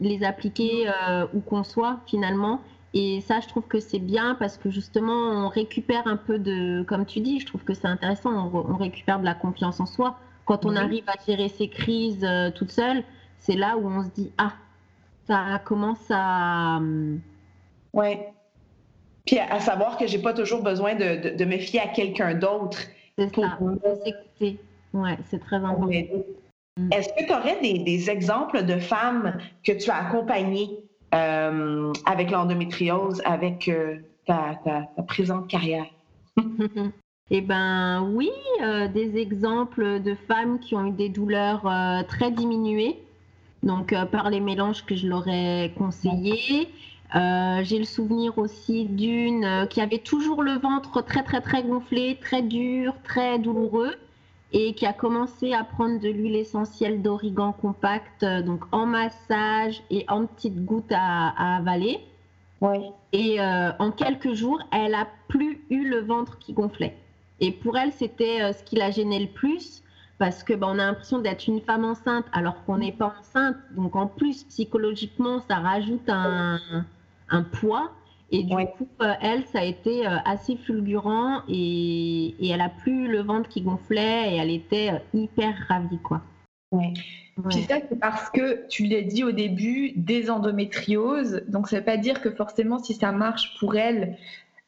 les 0.00 0.24
appliquer 0.24 0.88
euh, 0.88 1.26
où 1.34 1.40
qu'on 1.40 1.64
soit 1.64 2.00
finalement. 2.06 2.60
Et 2.94 3.20
ça, 3.20 3.40
je 3.40 3.48
trouve 3.48 3.64
que 3.64 3.80
c'est 3.80 3.98
bien 3.98 4.34
parce 4.34 4.56
que 4.56 4.70
justement, 4.70 5.44
on 5.44 5.48
récupère 5.48 6.06
un 6.06 6.16
peu 6.16 6.38
de, 6.38 6.82
comme 6.84 7.04
tu 7.04 7.20
dis, 7.20 7.38
je 7.38 7.46
trouve 7.46 7.62
que 7.62 7.74
c'est 7.74 7.86
intéressant, 7.86 8.50
on, 8.52 8.76
récupère 8.76 9.20
de 9.20 9.24
la 9.24 9.34
confiance 9.34 9.78
en 9.78 9.86
soi. 9.86 10.18
Quand 10.46 10.64
on 10.64 10.74
arrive 10.74 11.04
à 11.08 11.14
gérer 11.26 11.50
ces 11.50 11.68
crises 11.68 12.24
euh, 12.24 12.50
toute 12.50 12.70
seule, 12.70 13.04
c'est 13.38 13.56
là 13.56 13.76
où 13.76 13.86
on 13.86 14.02
se 14.04 14.10
dit, 14.10 14.32
ah, 14.38 14.52
ça 15.26 15.60
commence 15.64 16.10
à... 16.10 16.78
Hum, 16.78 17.20
oui. 17.92 18.18
Puis 19.26 19.38
à, 19.38 19.60
savoir 19.60 19.98
que 19.98 20.06
j'ai 20.06 20.18
pas 20.18 20.32
toujours 20.32 20.62
besoin 20.62 20.94
de, 20.94 21.36
de, 21.36 21.44
me 21.44 21.58
fier 21.58 21.80
à 21.80 21.88
quelqu'un 21.88 22.34
d'autre. 22.34 22.78
C'est 23.18 23.34
ça, 23.34 23.58
s'écouter. 24.04 24.58
Oui, 24.94 25.10
c'est 25.28 25.40
très 25.40 25.56
important. 25.56 25.90
Mm. 26.78 26.92
Est-ce 26.92 27.08
que 27.10 27.26
tu 27.26 27.32
aurais 27.32 27.60
des, 27.60 27.78
des, 27.80 28.08
exemples 28.08 28.64
de 28.64 28.78
femmes 28.78 29.36
que 29.64 29.72
tu 29.72 29.90
as 29.90 30.06
accompagnées 30.06 30.78
euh, 31.14 31.92
avec 32.06 32.30
l'endométriose, 32.30 33.20
avec 33.24 33.68
euh, 33.68 33.96
ta, 34.26 34.58
ta, 34.64 35.02
présente 35.02 35.48
carrière? 35.48 35.86
Eh 37.30 37.42
ben 37.42 38.10
oui, 38.14 38.30
euh, 38.62 38.88
des 38.88 39.18
exemples 39.18 40.00
de 40.00 40.14
femmes 40.14 40.58
qui 40.60 40.74
ont 40.74 40.86
eu 40.86 40.92
des 40.92 41.10
douleurs 41.10 41.70
très 42.08 42.30
diminuées, 42.30 42.96
donc 43.62 43.94
par 44.10 44.30
les 44.30 44.40
mélanges 44.40 44.82
que 44.86 44.96
je 44.96 45.06
leur 45.06 45.28
ai 45.28 45.70
conseillés. 45.76 46.70
Euh, 47.14 47.60
j'ai 47.64 47.78
le 47.78 47.84
souvenir 47.84 48.36
aussi 48.36 48.84
d'une 48.84 49.44
euh, 49.44 49.66
qui 49.66 49.80
avait 49.80 49.98
toujours 49.98 50.42
le 50.42 50.58
ventre 50.58 51.00
très 51.02 51.22
très 51.22 51.40
très 51.40 51.62
gonflé, 51.62 52.18
très 52.20 52.42
dur, 52.42 52.94
très 53.02 53.38
douloureux 53.38 53.94
et 54.52 54.74
qui 54.74 54.84
a 54.84 54.92
commencé 54.92 55.54
à 55.54 55.64
prendre 55.64 56.00
de 56.00 56.08
l'huile 56.08 56.36
essentielle 56.36 57.00
d'origan 57.00 57.52
compact, 57.52 58.22
euh, 58.22 58.42
donc 58.42 58.64
en 58.72 58.84
massage 58.84 59.82
et 59.90 60.04
en 60.08 60.26
petites 60.26 60.64
gouttes 60.66 60.92
à, 60.92 61.56
avaler. 61.56 61.98
Oui. 62.60 62.78
Et 63.12 63.38
en 63.40 63.92
quelques 63.92 64.34
jours, 64.34 64.60
elle 64.72 64.94
a 64.94 65.06
plus 65.28 65.62
eu 65.70 65.88
le 65.88 66.00
ventre 66.00 66.38
qui 66.38 66.52
gonflait. 66.52 66.96
Et 67.38 67.52
pour 67.52 67.78
elle, 67.78 67.92
c'était 67.92 68.52
ce 68.52 68.64
qui 68.64 68.74
la 68.74 68.90
gênait 68.90 69.20
le 69.20 69.28
plus 69.28 69.84
parce 70.18 70.42
que 70.42 70.54
bah, 70.54 70.66
on 70.68 70.72
a 70.80 70.86
l'impression 70.86 71.20
d'être 71.20 71.46
une 71.46 71.60
femme 71.60 71.84
enceinte 71.84 72.24
alors 72.32 72.64
qu'on 72.64 72.78
n'est 72.78 72.92
pas 72.92 73.14
enceinte. 73.20 73.56
Donc 73.76 73.94
en 73.94 74.08
plus, 74.08 74.42
psychologiquement, 74.42 75.40
ça 75.48 75.58
rajoute 75.58 76.08
un 76.08 76.58
un 77.30 77.42
poids. 77.42 77.92
Et 78.30 78.42
du 78.42 78.54
coup, 78.54 78.88
euh, 79.00 79.12
elle, 79.22 79.46
ça 79.46 79.60
a 79.60 79.64
été 79.64 80.06
euh, 80.06 80.16
assez 80.26 80.56
fulgurant 80.56 81.42
et, 81.48 82.34
et, 82.38 82.48
elle 82.50 82.60
a 82.60 82.68
plus 82.68 83.08
le 83.08 83.22
ventre 83.22 83.48
qui 83.48 83.62
gonflait 83.62 84.34
et 84.34 84.36
elle 84.36 84.50
était 84.50 84.90
euh, 84.90 84.98
hyper 85.18 85.54
ravie, 85.66 85.98
quoi. 85.98 86.20
Ouais. 86.70 86.92
Puis 87.48 87.62
ça, 87.62 87.76
c'est 87.88 87.98
parce 87.98 88.30
que 88.30 88.66
tu 88.68 88.84
l'as 88.84 89.02
dit 89.02 89.24
au 89.24 89.32
début, 89.32 89.92
des 89.96 90.30
endométrioses. 90.30 91.44
Donc, 91.48 91.68
ça 91.68 91.76
ne 91.76 91.80
veut 91.80 91.84
pas 91.84 91.96
dire 91.96 92.20
que 92.20 92.30
forcément, 92.30 92.78
si 92.78 92.94
ça 92.94 93.12
marche 93.12 93.58
pour 93.60 93.76
elle, 93.76 94.16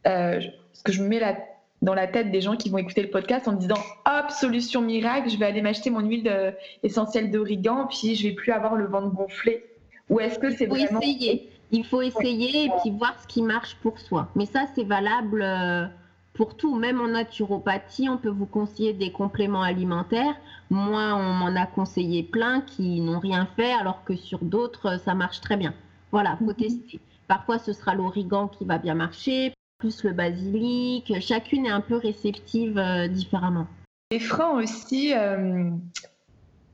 euh, 0.07 0.41
parce 0.41 0.83
que 0.85 0.93
je 0.93 1.03
me 1.03 1.09
mets 1.09 1.19
la, 1.19 1.37
dans 1.83 1.95
la 1.95 2.07
tête 2.07 2.31
des 2.31 2.41
gens 2.41 2.57
qui 2.57 2.71
vont 2.71 2.79
écouter 2.79 3.03
le 3.03 3.11
podcast 3.11 3.49
en 3.49 3.53
me 3.53 3.59
disant 3.59 3.79
hop, 4.07 4.31
solution 4.31 4.83
miracle, 4.83 5.29
je 5.29 5.37
vais 5.37 5.47
aller 5.47 5.63
m'acheter 5.63 5.91
mon 5.91 6.01
huile 6.01 6.23
de, 6.23 6.53
essentielle 6.83 7.31
d'origan, 7.31 7.87
puis 7.89 8.15
je 8.15 8.29
vais 8.29 8.35
plus 8.35 8.53
avoir 8.53 8.77
le 8.77 8.87
ventre 8.87 9.13
gonflé. 9.15 9.65
Ou 10.09 10.21
est-ce 10.21 10.39
que 10.39 10.51
c'est 10.51 10.67
vraiment. 10.67 11.01
essayer. 11.01 11.51
Il 11.73 11.85
faut 11.85 12.03
essayer 12.03 12.65
et 12.65 12.71
puis 12.81 12.91
voir 12.91 13.15
ce 13.21 13.27
qui 13.27 13.43
marche 13.43 13.77
pour 13.77 13.99
soi. 14.01 14.29
Mais 14.35 14.47
ça, 14.47 14.67
c'est 14.75 14.85
valable 14.85 15.43
euh, 15.43 15.87
pour 16.35 16.57
tout. 16.57 16.75
Même 16.75 17.01
en 17.01 17.09
naturopathie, 17.09 18.09
on 18.09 18.17
peut 18.17 18.31
vous 18.31 18.47
conseiller 18.47 18.93
des 18.93 19.13
compléments 19.13 19.63
alimentaires. 19.63 20.35
Moi, 20.71 21.15
on 21.15 21.33
m'en 21.33 21.55
a 21.61 21.67
conseillé 21.67 22.23
plein 22.23 22.61
qui 22.63 23.01
n'ont 23.01 23.21
rien 23.21 23.47
fait, 23.57 23.73
alors 23.73 24.05
que 24.05 24.17
sur 24.17 24.41
d'autres, 24.41 24.99
ça 25.01 25.15
marche 25.15 25.41
très 25.41 25.57
bien. 25.57 25.75
Voilà, 26.13 26.37
faut 26.39 26.47
mhm. 26.47 26.55
tester. 26.55 27.01
Parfois, 27.29 27.59
ce 27.59 27.73
sera 27.73 27.95
l'origan 27.95 28.49
qui 28.49 28.65
va 28.65 28.79
bien 28.79 28.95
marcher, 28.95 29.55
plus 29.79 30.03
le 30.03 30.13
basilic. 30.13 31.21
Chacune 31.21 31.67
est 31.67 31.71
un 31.71 31.81
peu 31.81 31.97
réceptive 31.97 32.79
euh, 32.79 33.07
différemment. 33.07 33.67
Les 34.11 34.19
freins 34.19 34.59
aussi, 34.61 35.15
euh, 35.15 35.71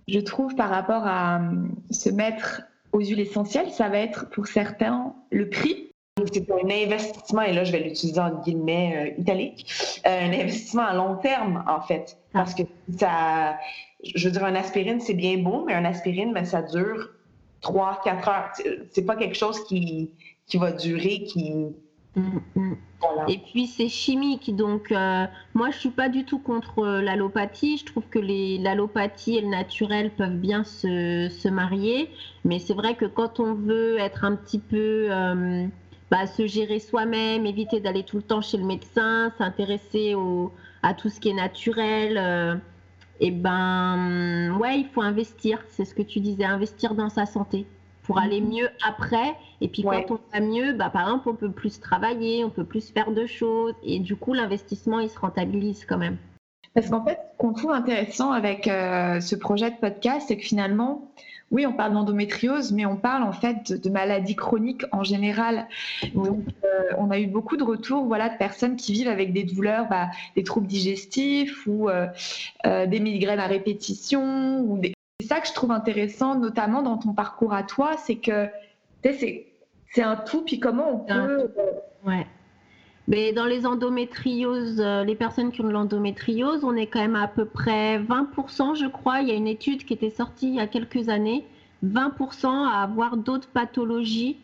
je 0.09 0.21
trouve, 0.21 0.55
par 0.55 0.71
rapport 0.71 1.07
à 1.07 1.43
se 1.91 2.09
mettre 2.09 2.63
aux 2.97 3.01
huiles 3.01 3.21
essentielles, 3.21 3.71
ça 3.71 3.89
va 3.89 3.99
être 3.99 4.31
pour 4.31 4.47
certains 4.47 5.15
le 5.31 5.49
prix. 5.49 5.93
C'est 6.33 6.51
un 6.51 6.71
investissement, 6.71 7.43
et 7.43 7.53
là 7.53 7.65
je 7.65 7.73
vais 7.73 7.81
l'utiliser 7.81 8.19
en 8.19 8.41
guillemets 8.41 9.13
euh, 9.19 9.21
italique, 9.21 10.01
euh, 10.07 10.27
un 10.27 10.33
investissement 10.33 10.87
à 10.87 10.95
long 10.95 11.17
terme 11.17 11.63
en 11.69 11.83
fait. 11.83 12.17
Parce 12.33 12.55
que 12.55 12.63
ça, 12.97 13.59
je 14.03 14.27
veux 14.27 14.33
dire, 14.33 14.45
un 14.45 14.55
aspirine 14.55 14.99
c'est 15.01 15.15
bien 15.15 15.37
beau, 15.37 15.65
mais 15.67 15.75
un 15.75 15.85
aspirine, 15.85 16.33
ben, 16.33 16.47
ça 16.47 16.63
dure 16.63 17.11
3-4 17.63 18.29
heures. 18.31 18.53
C'est 18.93 19.05
pas 19.05 19.17
quelque 19.17 19.37
chose 19.37 19.63
qui, 19.67 20.11
qui 20.47 20.57
va 20.57 20.73
durer, 20.73 21.25
qui, 21.25 21.53
Et 23.29 23.39
puis 23.39 23.67
c'est 23.67 23.89
chimique, 23.89 24.55
donc 24.57 24.91
euh, 24.91 25.27
moi 25.55 25.71
je 25.71 25.79
suis 25.79 25.91
pas 25.91 26.09
du 26.09 26.25
tout 26.25 26.39
contre 26.39 26.79
euh, 26.79 27.03
l'allopathie. 27.03 27.77
Je 27.77 27.85
trouve 27.85 28.05
que 28.09 28.19
l'allopathie 28.19 29.37
et 29.37 29.41
le 29.43 29.49
naturel 29.49 30.11
peuvent 30.11 30.37
bien 30.37 30.65
se, 30.65 31.29
se 31.29 31.49
marier, 31.49 32.11
mais 32.45 32.59
c'est 32.59 32.75
vrai 32.75 32.95
que 32.95 33.05
quand 33.05 33.39
on 33.39 33.55
veut 33.55 33.99
être 33.99 34.25
un 34.25 34.35
petit 34.35 34.59
peu 34.59 35.09
euh, 35.11 35.67
bah, 36.11 36.27
se 36.27 36.47
gérer 36.47 36.79
soi-même, 36.79 37.45
éviter 37.45 37.81
d'aller 37.81 38.03
tout 38.03 38.17
le 38.17 38.23
temps 38.23 38.41
chez 38.41 38.57
le 38.57 38.65
médecin, 38.65 39.33
s'intéresser 39.37 40.15
à 40.83 40.95
tout 40.95 41.11
ce 41.11 41.21
qui 41.21 41.29
est 41.29 41.35
naturel, 41.35 42.17
et 43.19 43.29
eh 43.29 43.31
ben 43.31 44.57
ouais 44.59 44.81
il 44.81 44.89
faut 44.89 45.03
investir. 45.03 45.59
C'est 45.69 45.85
ce 45.85 45.95
que 45.95 46.03
tu 46.03 46.21
disais, 46.21 46.45
investir 46.45 46.95
dans 46.95 47.09
sa 47.11 47.27
santé 47.27 47.67
pour 48.07 48.19
aller 48.19 48.41
mieux 48.41 48.69
après. 48.87 49.35
Et 49.61 49.69
puis 49.69 49.83
quand 49.83 50.11
on 50.11 50.19
va 50.33 50.41
mieux, 50.41 50.73
bah, 50.73 50.91
par 50.91 51.03
exemple, 51.03 51.29
on 51.29 51.35
peut 51.35 51.51
plus 51.51 51.81
travailler, 51.81 52.45
on 52.45 52.51
peut 52.51 52.65
plus 52.65 52.91
faire 52.91 53.11
de 53.11 53.27
choses. 53.27 53.75
Et 53.83 53.99
du 53.99 54.17
coup, 54.17 54.33
l'investissement, 54.33 55.01
il 55.01 55.11
se 55.11 55.19
rentabilise 55.19 55.85
quand 55.85 55.99
même. 55.99 56.17
Parce 56.75 56.91
qu'en 56.91 57.05
fait, 57.05 57.19
ce 57.33 57.39
qu'on 57.39 57.53
trouve 57.53 57.73
intéressant 57.73 58.33
avec 58.33 58.69
euh, 58.69 59.21
ce 59.21 59.35
projet 59.35 59.71
de 59.71 59.77
podcast, 59.77 60.27
c'est 60.29 60.37
que 60.37 60.45
finalement, 60.45 61.11
oui, 61.51 61.65
on 61.65 61.73
parle 61.73 61.95
d'endométriose, 61.95 62.73
mais 62.73 62.85
on 62.85 62.97
parle 62.97 63.23
en 63.23 63.33
fait 63.33 63.73
de, 63.73 63.91
maladies 63.91 64.37
chroniques 64.37 64.85
en 64.93 65.03
général. 65.03 65.69
Donc, 66.15 66.45
euh, 66.65 66.93
on 66.99 67.11
a 67.11 67.19
eu 67.19 67.29
beaucoup 67.29 67.57
de 67.57 67.65
retours 67.65 68.05
voilà, 68.05 68.29
de 68.29 68.37
personnes 68.37 68.77
qui 68.77 68.93
vivent 68.93 69.09
avec 69.09 69.33
des 69.33 69.45
douleurs, 69.45 69.89
bah, 69.89 70.09
des 70.35 70.45
troubles 70.45 70.67
digestifs 70.67 71.67
ou 71.67 71.89
euh, 71.89 72.07
des 72.65 73.01
migraines 73.01 73.41
à 73.41 73.47
répétition 73.47 74.61
ou 74.61 74.79
des, 74.79 74.96
ça 75.27 75.41
que 75.41 75.49
je 75.49 75.53
trouve 75.53 75.73
intéressant, 75.73 76.39
notamment 76.39 76.83
dans 76.83 76.99
ton 76.99 77.13
parcours 77.13 77.53
à 77.53 77.63
toi, 77.63 77.97
c'est 77.97 78.17
que 78.17 78.49
c'est 79.03 80.03
un 80.03 80.17
tout, 80.17 80.43
puis 80.43 80.59
comment 80.59 80.95
on 80.95 80.99
peut. 80.99 81.51
Ouais. 82.05 82.27
Mais 83.09 83.33
dans 83.33 83.45
les 83.45 83.67
endométrioses, 83.67 84.81
euh, 84.81 85.05
les 85.05 85.15
personnes 85.15 85.53
qui 85.53 85.61
ont 85.61 85.65
de 85.65 85.71
l'endométriose, 85.71 86.65
on 86.65 86.75
est 86.75 86.89
quand 86.89 87.01
même 87.01 87.15
à 87.15 87.29
peu 87.29 87.45
près 87.45 88.01
20%, 88.01 88.75
je 88.75 88.87
crois. 88.87 89.21
Il 89.21 89.29
y 89.29 89.31
a 89.31 89.35
une 89.35 89.47
étude 89.47 89.85
qui 89.85 89.93
était 89.93 90.11
sortie 90.11 90.49
il 90.49 90.55
y 90.57 90.61
a 90.61 90.67
quelques 90.67 91.09
années, 91.09 91.45
20% 91.85 92.47
à 92.49 92.83
avoir 92.83 93.17
d'autres 93.17 93.49
pathologies 93.49 94.39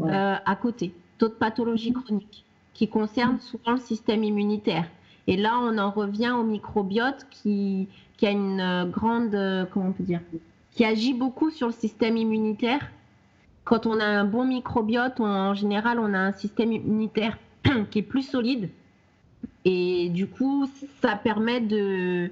euh, 0.00 0.36
à 0.44 0.56
côté, 0.56 0.94
d'autres 1.18 1.38
pathologies 1.38 1.92
chroniques 1.92 2.44
qui 2.72 2.88
concernent 2.88 3.40
souvent 3.40 3.72
le 3.72 3.78
système 3.78 4.22
immunitaire. 4.22 4.88
Et 5.28 5.36
là, 5.36 5.60
on 5.60 5.76
en 5.76 5.90
revient 5.90 6.30
au 6.30 6.42
microbiote 6.42 7.26
qui, 7.30 7.86
qui 8.16 8.26
a 8.26 8.30
une 8.30 8.60
euh, 8.60 8.86
grande, 8.86 9.34
euh, 9.34 9.66
comment 9.66 9.88
on 9.88 9.92
peut 9.92 10.02
dire, 10.02 10.22
qui 10.72 10.86
agit 10.86 11.12
beaucoup 11.12 11.50
sur 11.50 11.66
le 11.66 11.72
système 11.74 12.16
immunitaire. 12.16 12.80
Quand 13.64 13.84
on 13.84 14.00
a 14.00 14.06
un 14.06 14.24
bon 14.24 14.46
microbiote, 14.46 15.20
en 15.20 15.52
général, 15.52 15.98
on 15.98 16.14
a 16.14 16.18
un 16.18 16.32
système 16.32 16.72
immunitaire 16.72 17.38
qui 17.90 17.98
est 17.98 18.02
plus 18.02 18.22
solide. 18.22 18.70
Et 19.66 20.08
du 20.08 20.26
coup, 20.26 20.66
ça 21.02 21.14
permet 21.14 21.60
de, 21.60 22.30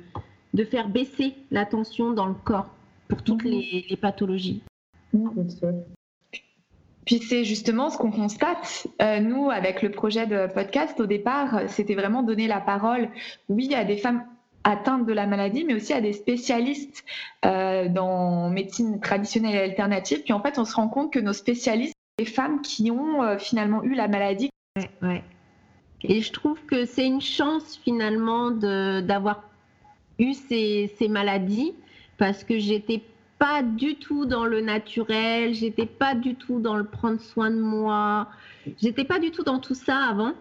de 0.55 0.65
faire 0.65 0.89
baisser 0.89 1.35
la 1.51 1.67
tension 1.67 2.13
dans 2.13 2.27
le 2.27 2.35
corps 2.35 2.71
pour 3.09 3.23
toutes 3.23 3.45
mhm. 3.45 3.51
les, 3.91 3.99
pathologies. 4.01 4.63
Puis 7.07 7.21
c'est 7.21 7.45
justement 7.45 7.89
ce 7.89 7.97
qu'on 7.97 8.11
constate. 8.11 8.89
Euh, 9.01 9.21
nous, 9.21 9.49
avec 9.49 9.81
le 9.81 9.91
projet 9.91 10.27
de 10.27 10.53
podcast, 10.53 11.01
au 11.01 11.07
départ, 11.07 11.63
c'était 11.69 11.95
vraiment 11.95 12.23
donner 12.23 12.49
la 12.49 12.61
parole, 12.61 13.09
oui, 13.49 13.73
à 13.75 13.85
des 13.85 13.97
femmes 13.97 14.25
atteintes 14.65 15.07
de 15.07 15.13
la 15.13 15.27
maladie, 15.27 15.65
mais 15.65 15.75
aussi 15.75 15.93
à 15.93 16.01
des 16.01 16.13
spécialistes 16.13 17.05
euh, 17.45 17.89
dans 17.89 18.51
médecine 18.51 19.01
traditionnelle 19.01 19.55
et 19.55 19.61
alternative. 19.61 20.23
Puis 20.25 20.33
en 20.33 20.43
fait, 20.43 20.59
on 20.59 20.65
se 20.65 20.75
rend 20.75 20.89
compte 20.89 21.13
que 21.13 21.21
nos 21.21 21.33
spécialistes, 21.33 21.95
des 22.19 22.25
femmes 22.25 22.61
qui 22.61 22.91
ont 22.91 23.23
euh, 23.23 23.39
finalement 23.39 23.85
eu 23.85 23.95
la 23.95 24.09
maladie. 24.09 24.51
Ouais. 25.01 25.23
Et 26.03 26.21
je 26.21 26.33
trouve 26.33 26.59
que 26.67 26.85
c'est 26.87 27.07
une 27.07 27.21
chance 27.21 27.79
finalement 27.85 28.51
d'avoir 28.51 29.45
eu 30.19 30.35
ces, 30.35 30.93
ces 30.99 31.09
maladies 31.09 31.75
parce 32.19 32.43
que 32.43 32.59
j'étais 32.59 33.03
pas 33.39 33.63
du 33.63 33.97
tout 33.97 34.25
dans 34.27 34.47
le 34.47 34.61
naturel, 34.61 35.55
j'étais 35.55 35.87
pas 35.87 36.15
du 36.15 36.35
tout 36.35 36.61
dans 36.61 36.77
le 36.77 36.85
prendre 36.85 37.21
soin 37.21 37.51
de 37.51 37.61
moi, 37.61 38.29
j'étais 38.81 39.05
pas 39.05 39.19
du 39.19 39.31
tout 39.31 39.43
dans 39.43 39.59
tout 39.59 39.75
ça 39.75 39.97
avant. 39.97 40.33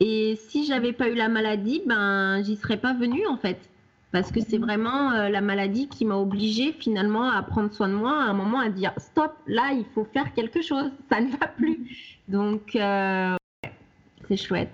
Et 0.00 0.36
si 0.48 0.66
j'avais 0.66 0.92
pas 0.92 1.08
eu 1.08 1.14
la 1.14 1.28
maladie, 1.28 1.82
ben 1.86 2.42
j'y 2.42 2.56
serais 2.56 2.76
pas 2.76 2.92
venue 2.92 3.26
en 3.26 3.36
fait, 3.38 3.58
parce 4.12 4.30
que 4.30 4.40
c'est 4.40 4.58
vraiment 4.58 5.12
euh, 5.12 5.28
la 5.28 5.40
maladie 5.40 5.88
qui 5.88 6.04
m'a 6.04 6.16
obligée 6.16 6.72
finalement 6.72 7.30
à 7.30 7.42
prendre 7.42 7.72
soin 7.72 7.88
de 7.88 7.94
moi, 7.94 8.12
à 8.12 8.26
un 8.26 8.34
moment 8.34 8.60
à 8.60 8.68
dire 8.68 8.92
stop, 8.98 9.32
là 9.46 9.72
il 9.72 9.86
faut 9.94 10.04
faire 10.12 10.34
quelque 10.34 10.60
chose, 10.62 10.90
ça 11.10 11.20
ne 11.20 11.30
va 11.30 11.46
plus. 11.46 11.78
Donc 12.28 12.76
euh, 12.76 13.36
c'est 14.28 14.36
chouette. 14.36 14.72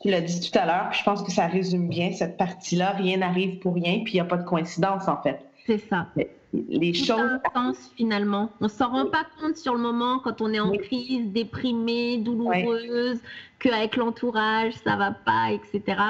Tu 0.00 0.10
l'as 0.10 0.20
dit 0.20 0.50
tout 0.50 0.56
à 0.58 0.66
l'heure, 0.66 0.92
je 0.92 1.02
pense 1.02 1.22
que 1.22 1.32
ça 1.32 1.46
résume 1.46 1.88
bien 1.88 2.12
cette 2.12 2.36
partie-là. 2.36 2.92
Rien 2.92 3.18
n'arrive 3.18 3.58
pour 3.58 3.74
rien, 3.74 4.02
puis 4.04 4.14
il 4.14 4.16
n'y 4.16 4.20
a 4.20 4.24
pas 4.24 4.36
de 4.36 4.44
coïncidence 4.44 5.08
en 5.08 5.20
fait. 5.22 5.40
C'est 5.66 5.78
ça 5.78 6.06
les 6.52 6.94
choses. 6.94 7.38
sens 7.54 7.76
finalement. 7.96 8.50
On 8.60 8.68
s'en 8.68 8.90
rend 8.90 9.06
pas 9.06 9.26
compte 9.40 9.56
sur 9.56 9.74
le 9.74 9.80
moment 9.80 10.18
quand 10.18 10.40
on 10.40 10.52
est 10.52 10.60
en 10.60 10.72
crise, 10.72 11.26
déprimée, 11.32 12.18
douloureuse, 12.18 13.20
qu'avec 13.58 13.96
l'entourage 13.96 14.74
ça 14.84 14.96
va 14.96 15.12
pas, 15.12 15.50
etc. 15.52 16.00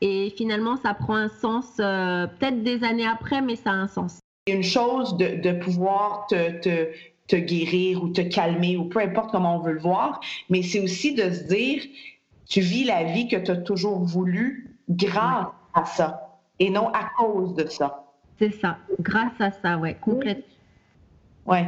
Et 0.00 0.32
finalement, 0.36 0.76
ça 0.76 0.94
prend 0.94 1.14
un 1.14 1.28
sens 1.28 1.76
euh, 1.78 2.26
peut-être 2.26 2.62
des 2.64 2.82
années 2.82 3.06
après, 3.06 3.40
mais 3.40 3.54
ça 3.54 3.70
a 3.70 3.74
un 3.74 3.86
sens. 3.86 4.18
Une 4.48 4.64
chose 4.64 5.16
de, 5.16 5.40
de 5.40 5.52
pouvoir 5.52 6.26
te, 6.28 6.60
te, 6.60 6.88
te, 7.28 7.36
guérir 7.36 8.02
ou 8.02 8.08
te 8.08 8.22
calmer 8.22 8.76
ou 8.76 8.86
peu 8.86 8.98
importe 8.98 9.30
comment 9.30 9.56
on 9.56 9.60
veut 9.60 9.74
le 9.74 9.80
voir, 9.80 10.20
mais 10.50 10.62
c'est 10.62 10.80
aussi 10.80 11.14
de 11.14 11.30
se 11.30 11.44
dire, 11.44 11.82
tu 12.48 12.60
vis 12.60 12.84
la 12.84 13.04
vie 13.04 13.28
que 13.28 13.36
tu 13.36 13.50
as 13.50 13.56
toujours 13.56 14.00
voulu 14.00 14.76
grâce 14.88 15.46
à 15.74 15.84
ça 15.84 16.38
et 16.58 16.70
non 16.70 16.88
à 16.88 17.10
cause 17.16 17.54
de 17.54 17.66
ça. 17.68 18.04
C'est 18.38 18.52
ça, 18.60 18.78
grâce 19.00 19.40
à 19.40 19.50
ça, 19.52 19.78
ouais, 19.78 19.96
complètement. 20.00 20.42
Ouais. 21.46 21.66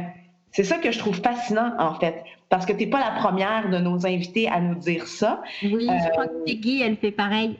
C'est 0.51 0.63
ça 0.63 0.77
que 0.77 0.91
je 0.91 0.99
trouve 0.99 1.21
fascinant, 1.21 1.73
en 1.79 1.95
fait, 1.95 2.23
parce 2.49 2.65
que 2.65 2.71
tu 2.71 2.79
n'es 2.79 2.87
pas 2.87 2.99
la 2.99 3.19
première 3.19 3.69
de 3.69 3.77
nos 3.77 4.05
invités 4.05 4.47
à 4.47 4.61
nous 4.61 4.75
dire 4.75 5.07
ça. 5.07 5.41
Oui, 5.63 5.87
je 5.87 6.09
crois 6.11 6.27
que 6.27 6.43
Peggy, 6.45 6.81
elle 6.81 6.95
fait 6.95 7.11
pareil. 7.11 7.57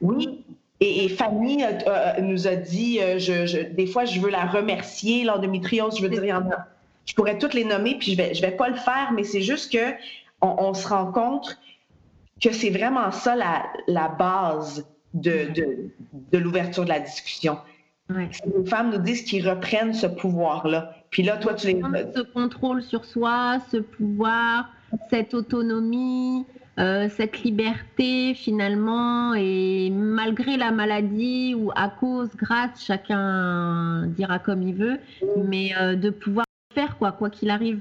Oui, 0.00 0.44
et, 0.84 1.08
Fanny 1.08 1.62
euh, 1.62 1.70
euh, 1.86 2.20
nous 2.20 2.48
a 2.48 2.56
dit, 2.56 2.98
euh, 3.00 3.18
je, 3.18 3.62
des 3.62 3.86
fois, 3.86 4.04
je 4.04 4.18
veux 4.18 4.30
la 4.30 4.46
remercier, 4.46 5.22
l'endométriose, 5.22 5.96
je 5.96 6.02
veux 6.02 6.08
dire, 6.08 6.24
il 6.24 6.28
y 6.28 6.32
en 6.32 6.50
a. 6.50 6.66
Je 7.06 7.14
pourrais 7.14 7.38
toutes 7.38 7.54
les 7.54 7.64
nommer, 7.64 7.96
puis 7.98 8.12
je 8.12 8.16
vais, 8.16 8.34
je 8.34 8.42
vais 8.42 8.50
pas 8.50 8.68
le 8.68 8.74
faire, 8.74 9.12
mais 9.14 9.22
c'est 9.22 9.42
juste 9.42 9.72
que 9.72 9.94
on, 10.40 10.74
se 10.74 10.88
rend 10.88 11.12
compte 11.12 11.56
que 12.42 12.52
c'est 12.52 12.70
vraiment 12.70 13.10
ça 13.10 13.36
la, 13.36 13.64
la 13.86 14.08
base 14.08 14.86
de, 15.14 15.52
de, 15.52 15.90
de 16.32 16.38
l'ouverture 16.38 16.84
de 16.84 16.88
la 16.88 17.00
discussion. 17.00 17.58
Les 18.08 18.66
femmes 18.66 18.90
nous 18.90 18.98
disent 18.98 19.22
qu'ils 19.22 19.48
reprennent 19.48 19.94
ce 19.94 20.06
pouvoir-là. 20.06 20.94
Puis 21.10 21.22
là, 21.22 21.36
toi, 21.36 21.54
tu 21.54 21.68
les. 21.68 21.80
Ce 22.14 22.22
contrôle 22.32 22.82
sur 22.82 23.04
soi, 23.04 23.58
ce 23.70 23.78
pouvoir, 23.78 24.68
cette 25.08 25.34
autonomie, 25.34 26.44
euh, 26.78 27.08
cette 27.08 27.42
liberté 27.42 28.34
finalement, 28.34 29.34
et 29.34 29.90
malgré 29.90 30.56
la 30.56 30.72
maladie 30.72 31.54
ou 31.54 31.70
à 31.74 31.88
cause, 31.88 32.30
grâce, 32.36 32.84
chacun 32.84 34.06
dira 34.08 34.38
comme 34.38 34.62
il 34.62 34.74
veut, 34.74 34.98
mais 35.44 35.70
euh, 35.80 35.94
de 35.94 36.10
pouvoir 36.10 36.46
faire 36.74 36.98
quoi, 36.98 37.12
quoi 37.12 37.30
qu'il 37.30 37.50
arrive. 37.50 37.80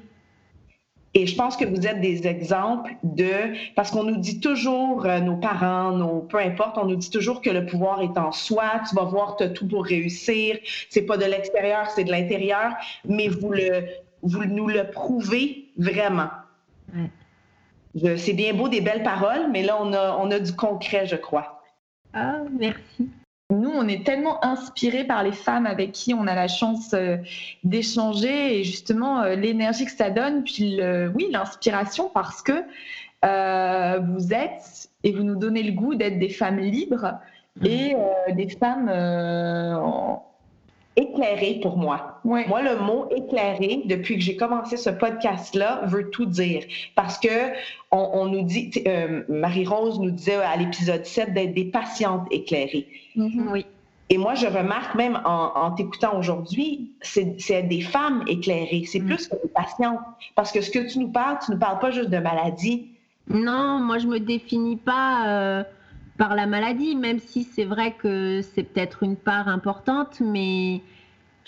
Et 1.13 1.27
je 1.27 1.35
pense 1.35 1.57
que 1.57 1.65
vous 1.65 1.85
êtes 1.85 1.99
des 1.99 2.25
exemples 2.25 2.95
de, 3.03 3.73
parce 3.75 3.91
qu'on 3.91 4.03
nous 4.03 4.17
dit 4.17 4.39
toujours, 4.39 5.05
euh, 5.05 5.19
nos 5.19 5.35
parents, 5.35 5.91
nos, 5.91 6.21
peu 6.21 6.37
importe, 6.37 6.77
on 6.77 6.85
nous 6.85 6.95
dit 6.95 7.09
toujours 7.09 7.41
que 7.41 7.49
le 7.49 7.65
pouvoir 7.65 8.01
est 8.01 8.17
en 8.17 8.31
soi, 8.31 8.81
tu 8.87 8.95
vas 8.95 9.03
voir, 9.03 9.35
tu 9.35 9.43
as 9.43 9.49
tout 9.49 9.67
pour 9.67 9.85
réussir, 9.85 10.57
c'est 10.89 11.01
pas 11.01 11.17
de 11.17 11.25
l'extérieur, 11.25 11.89
c'est 11.89 12.05
de 12.05 12.11
l'intérieur, 12.11 12.71
mais 13.03 13.27
vous, 13.27 13.51
le, 13.51 13.87
vous 14.21 14.45
nous 14.45 14.69
le 14.69 14.89
prouvez 14.89 15.69
vraiment. 15.77 16.29
C'est 18.15 18.33
bien 18.33 18.53
beau 18.53 18.69
des 18.69 18.79
belles 18.79 19.03
paroles, 19.03 19.49
mais 19.51 19.63
là, 19.63 19.77
on 19.81 19.91
a, 19.91 20.17
on 20.17 20.31
a 20.31 20.39
du 20.39 20.53
concret, 20.53 21.05
je 21.07 21.17
crois. 21.17 21.61
Ah, 22.13 22.39
merci 22.57 23.09
nous, 23.51 23.69
on 23.69 23.87
est 23.87 24.05
tellement 24.05 24.43
inspirés 24.43 25.03
par 25.03 25.23
les 25.23 25.31
femmes 25.31 25.65
avec 25.65 25.91
qui 25.91 26.13
on 26.13 26.27
a 26.27 26.35
la 26.35 26.47
chance 26.47 26.93
euh, 26.93 27.17
d'échanger 27.63 28.59
et 28.59 28.63
justement 28.63 29.21
euh, 29.21 29.35
l'énergie 29.35 29.85
que 29.85 29.91
ça 29.91 30.09
donne, 30.09 30.43
puis 30.43 30.79
oui, 31.15 31.27
l'inspiration 31.31 32.09
parce 32.13 32.41
que 32.41 32.63
euh, 33.23 33.99
vous 33.99 34.33
êtes 34.33 34.89
et 35.03 35.11
vous 35.11 35.23
nous 35.23 35.35
donnez 35.35 35.63
le 35.63 35.73
goût 35.73 35.95
d'être 35.95 36.19
des 36.19 36.29
femmes 36.29 36.59
libres 36.59 37.19
et 37.63 37.95
des 38.33 38.49
femmes 38.49 38.89
éclairées 40.95 41.59
pour 41.61 41.77
moi. 41.77 42.19
Moi, 42.23 42.61
le 42.61 42.77
mot 42.77 43.07
éclairé, 43.15 43.83
depuis 43.85 44.15
que 44.15 44.21
j'ai 44.21 44.35
commencé 44.35 44.77
ce 44.77 44.89
podcast-là, 44.89 45.81
veut 45.85 46.09
tout 46.09 46.25
dire. 46.25 46.63
Parce 46.95 47.17
que 47.17 47.51
on, 47.91 48.25
nous 48.27 48.43
dit, 48.43 48.71
Marie-Rose 49.29 49.99
nous 49.99 50.11
disait 50.11 50.35
à 50.35 50.55
l'épisode 50.57 51.05
7 51.05 51.33
d'être 51.33 51.53
des 51.53 51.65
patientes 51.65 52.27
éclairées. 52.31 52.87
Mm-hmm. 53.17 53.51
Oui. 53.51 53.65
Et 54.09 54.17
moi, 54.17 54.35
je 54.35 54.45
remarque 54.45 54.95
même 54.95 55.21
en, 55.23 55.71
t'écoutant 55.71 56.17
aujourd'hui, 56.19 56.91
c'est 57.01 57.61
des 57.63 57.81
femmes 57.81 58.25
éclairées. 58.27 58.83
C'est 58.85 58.99
mm. 58.99 59.05
plus 59.05 59.27
que 59.27 59.35
des 59.41 59.47
patientes. 59.47 59.99
Parce 60.35 60.51
que 60.51 60.59
ce 60.59 60.69
que 60.69 60.79
tu 60.79 60.99
nous 60.99 61.07
parles, 61.07 61.37
tu 61.43 61.51
ne 61.51 61.55
nous 61.55 61.59
parles 61.61 61.79
pas 61.79 61.91
juste 61.91 62.09
de 62.09 62.17
maladie. 62.17 62.89
Non, 63.29 63.79
moi 63.79 63.97
je 63.99 64.07
me 64.07 64.19
définis 64.19 64.75
pas 64.75 65.27
euh, 65.27 65.63
par 66.21 66.35
la 66.35 66.45
maladie, 66.45 66.95
même 66.95 67.17
si 67.17 67.41
c'est 67.41 67.65
vrai 67.65 67.95
que 67.97 68.41
c'est 68.43 68.61
peut-être 68.61 69.01
une 69.01 69.15
part 69.15 69.47
importante, 69.47 70.21
mais 70.23 70.81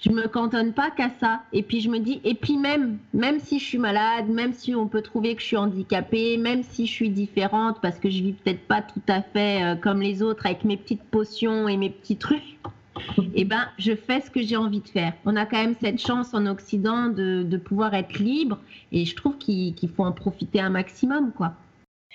je 0.02 0.10
me 0.10 0.28
cantonne 0.28 0.74
pas 0.74 0.90
qu'à 0.90 1.12
ça. 1.20 1.44
Et 1.54 1.62
puis 1.62 1.80
je 1.80 1.92
me 1.92 2.00
dis, 2.00 2.22
et 2.24 2.34
puis 2.34 2.58
même, 2.58 2.98
même 3.14 3.40
si 3.40 3.60
je 3.60 3.66
suis 3.66 3.78
malade, 3.78 4.30
même 4.30 4.52
si 4.52 4.74
on 4.74 4.88
peut 4.88 5.04
trouver 5.04 5.36
que 5.36 5.42
je 5.44 5.46
suis 5.46 5.58
handicapée, 5.58 6.38
même 6.38 6.64
si 6.64 6.88
je 6.88 6.92
suis 6.92 7.12
différente 7.12 7.82
parce 7.84 8.00
que 8.00 8.10
je 8.10 8.24
vis 8.24 8.34
peut-être 8.34 8.68
pas 8.68 8.82
tout 8.82 9.04
à 9.08 9.22
fait 9.22 9.64
euh, 9.64 9.76
comme 9.76 10.02
les 10.02 10.24
autres 10.24 10.48
avec 10.48 10.64
mes 10.64 10.78
petites 10.78 11.04
potions 11.04 11.68
et 11.68 11.78
mes 11.78 11.92
petits 11.92 12.18
trucs, 12.18 12.58
eh 13.36 13.46
ben 13.46 13.68
je 13.78 13.94
fais 13.94 14.22
ce 14.22 14.32
que 14.32 14.42
j'ai 14.42 14.58
envie 14.58 14.82
de 14.82 14.90
faire. 14.90 15.14
On 15.26 15.36
a 15.36 15.46
quand 15.46 15.62
même 15.62 15.76
cette 15.80 16.02
chance 16.02 16.34
en 16.34 16.48
Occident 16.48 17.10
de, 17.10 17.58
pouvoir 17.58 17.94
être 17.94 18.18
libre 18.18 18.58
et 18.92 19.06
je 19.06 19.16
trouve 19.16 19.38
qu'il 19.38 19.76
faut 19.96 20.04
en 20.04 20.14
profiter 20.14 20.60
un 20.60 20.72
maximum, 20.72 21.32
quoi. 21.32 21.54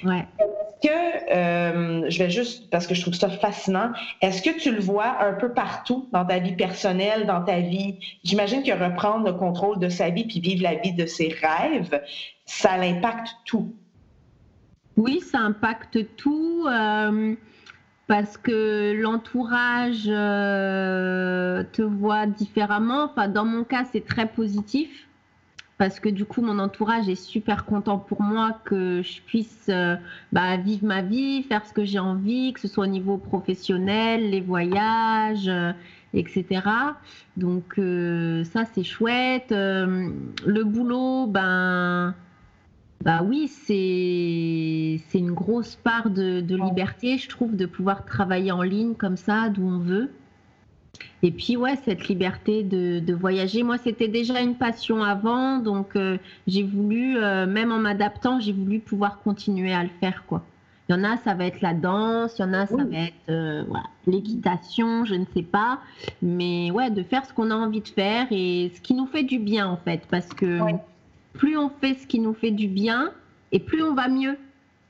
Ouais. 0.04 0.26
Est-ce 0.38 0.88
que, 0.88 1.32
euh, 1.32 2.10
je 2.10 2.18
vais 2.18 2.30
juste, 2.30 2.70
parce 2.70 2.86
que 2.86 2.94
je 2.94 3.02
trouve 3.02 3.14
ça 3.14 3.28
fascinant, 3.28 3.90
est-ce 4.20 4.42
que 4.42 4.56
tu 4.58 4.70
le 4.70 4.80
vois 4.80 5.22
un 5.24 5.32
peu 5.32 5.52
partout 5.52 6.08
dans 6.12 6.24
ta 6.24 6.38
vie 6.38 6.54
personnelle, 6.54 7.26
dans 7.26 7.42
ta 7.42 7.60
vie? 7.60 7.98
J'imagine 8.22 8.62
que 8.62 8.72
reprendre 8.72 9.26
le 9.26 9.32
contrôle 9.32 9.78
de 9.80 9.88
sa 9.88 10.10
vie 10.10 10.24
puis 10.24 10.40
vivre 10.40 10.62
la 10.62 10.76
vie 10.76 10.92
de 10.92 11.06
ses 11.06 11.28
rêves, 11.28 12.00
ça 12.46 12.76
l'impacte 12.76 13.28
tout. 13.44 13.74
Oui, 14.96 15.20
ça 15.20 15.38
impacte 15.38 16.16
tout. 16.16 16.66
Euh, 16.68 17.34
parce 18.08 18.38
que 18.38 18.94
l'entourage 18.98 20.06
euh, 20.08 21.62
te 21.72 21.82
voit 21.82 22.26
différemment. 22.26 23.04
Enfin, 23.04 23.28
dans 23.28 23.44
mon 23.44 23.64
cas, 23.64 23.84
c'est 23.92 24.04
très 24.04 24.26
positif 24.26 25.07
parce 25.78 26.00
que 26.00 26.08
du 26.08 26.24
coup 26.24 26.42
mon 26.42 26.58
entourage 26.58 27.08
est 27.08 27.14
super 27.14 27.64
content 27.64 27.98
pour 27.98 28.20
moi 28.20 28.58
que 28.64 29.00
je 29.02 29.22
puisse 29.22 29.66
euh, 29.68 29.96
bah, 30.32 30.56
vivre 30.56 30.84
ma 30.84 31.02
vie, 31.02 31.44
faire 31.44 31.64
ce 31.64 31.72
que 31.72 31.84
j'ai 31.84 32.00
envie, 32.00 32.52
que 32.52 32.60
ce 32.60 32.68
soit 32.68 32.84
au 32.84 32.88
niveau 32.88 33.16
professionnel, 33.16 34.30
les 34.30 34.40
voyages, 34.40 35.48
euh, 35.48 35.72
etc. 36.14 36.62
Donc 37.36 37.78
euh, 37.78 38.42
ça 38.44 38.64
c'est 38.74 38.84
chouette. 38.84 39.50
le 39.52 40.62
boulot, 40.64 41.26
ben 41.28 42.14
bah 43.04 43.22
oui, 43.22 43.46
c'est 43.46 45.00
c'est 45.08 45.18
une 45.18 45.32
grosse 45.32 45.76
part 45.76 46.10
de, 46.10 46.40
de 46.40 46.56
liberté, 46.56 47.18
je 47.18 47.28
trouve, 47.28 47.54
de 47.54 47.66
pouvoir 47.66 48.04
travailler 48.04 48.50
en 48.50 48.62
ligne 48.62 48.94
comme 48.94 49.16
ça, 49.16 49.48
d'où 49.48 49.66
on 49.66 49.78
veut. 49.78 50.10
Et 51.22 51.30
puis 51.30 51.56
ouais, 51.56 51.76
cette 51.84 52.08
liberté 52.08 52.62
de, 52.62 53.14
voyager, 53.14 53.62
moi 53.62 53.78
c'était 53.78 54.08
déjà 54.08 54.40
une 54.40 54.54
passion 54.54 55.02
avant, 55.02 55.58
donc 55.58 55.96
euh, 55.96 56.18
j'ai 56.46 56.62
voulu, 56.62 57.16
euh, 57.16 57.46
même 57.46 57.72
en 57.72 57.78
m'adaptant, 57.78 58.38
j'ai 58.40 58.52
voulu 58.52 58.78
pouvoir 58.78 59.20
continuer 59.22 59.72
à 59.72 59.82
le 59.82 59.90
faire 60.00 60.24
quoi. 60.26 60.44
Il 60.88 60.96
y 60.96 60.98
en 60.98 61.04
a, 61.04 61.18
ça 61.18 61.34
va 61.34 61.44
être 61.44 61.60
la 61.60 61.74
danse, 61.74 62.38
il 62.38 62.42
y 62.42 62.44
en 62.44 62.54
a, 62.54 62.66
ça 62.66 62.76
va 62.76 62.98
être 62.98 63.14
euh, 63.28 63.64
l'équitation, 64.06 65.04
je 65.04 65.16
ne 65.16 65.24
sais 65.34 65.42
pas, 65.42 65.80
mais 66.22 66.70
ouais, 66.70 66.90
de 66.90 67.02
faire 67.02 67.26
ce 67.26 67.34
qu'on 67.34 67.50
a 67.50 67.54
envie 67.54 67.82
de 67.82 67.88
faire 67.88 68.26
et 68.30 68.72
ce 68.74 68.80
qui 68.80 68.94
nous 68.94 69.06
fait 69.06 69.24
du 69.24 69.38
bien 69.38 69.68
en 69.68 69.76
fait, 69.76 70.02
parce 70.10 70.28
que 70.28 70.60
plus 71.34 71.58
on 71.58 71.68
fait 71.68 71.94
ce 71.94 72.06
qui 72.06 72.20
nous 72.20 72.32
fait 72.32 72.52
du 72.52 72.68
bien, 72.68 73.12
et 73.52 73.60
plus 73.60 73.82
on 73.82 73.94
va 73.94 74.08
mieux. 74.08 74.36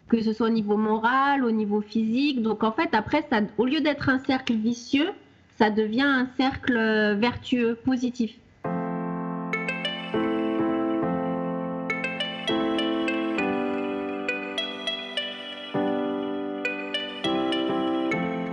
Que 0.09 0.23
ce 0.23 0.33
soit 0.33 0.47
au 0.47 0.51
niveau 0.51 0.77
moral, 0.77 1.45
au 1.45 1.51
niveau 1.51 1.83
physique. 1.83 2.43
Donc 2.43 2.65
en 2.65 2.73
fait, 2.73 2.95
après, 2.95 3.27
ça, 3.31 3.41
au 3.59 3.67
lieu 3.67 3.81
d'être 3.81 4.09
un 4.09 4.19
cercle 4.21 4.55
vicieux, 4.55 5.11
ça 5.59 5.71
devient 5.71 6.03
un 6.03 6.29
cercle 6.37 6.79
vertueux, 7.19 7.75
positif. 7.85 8.33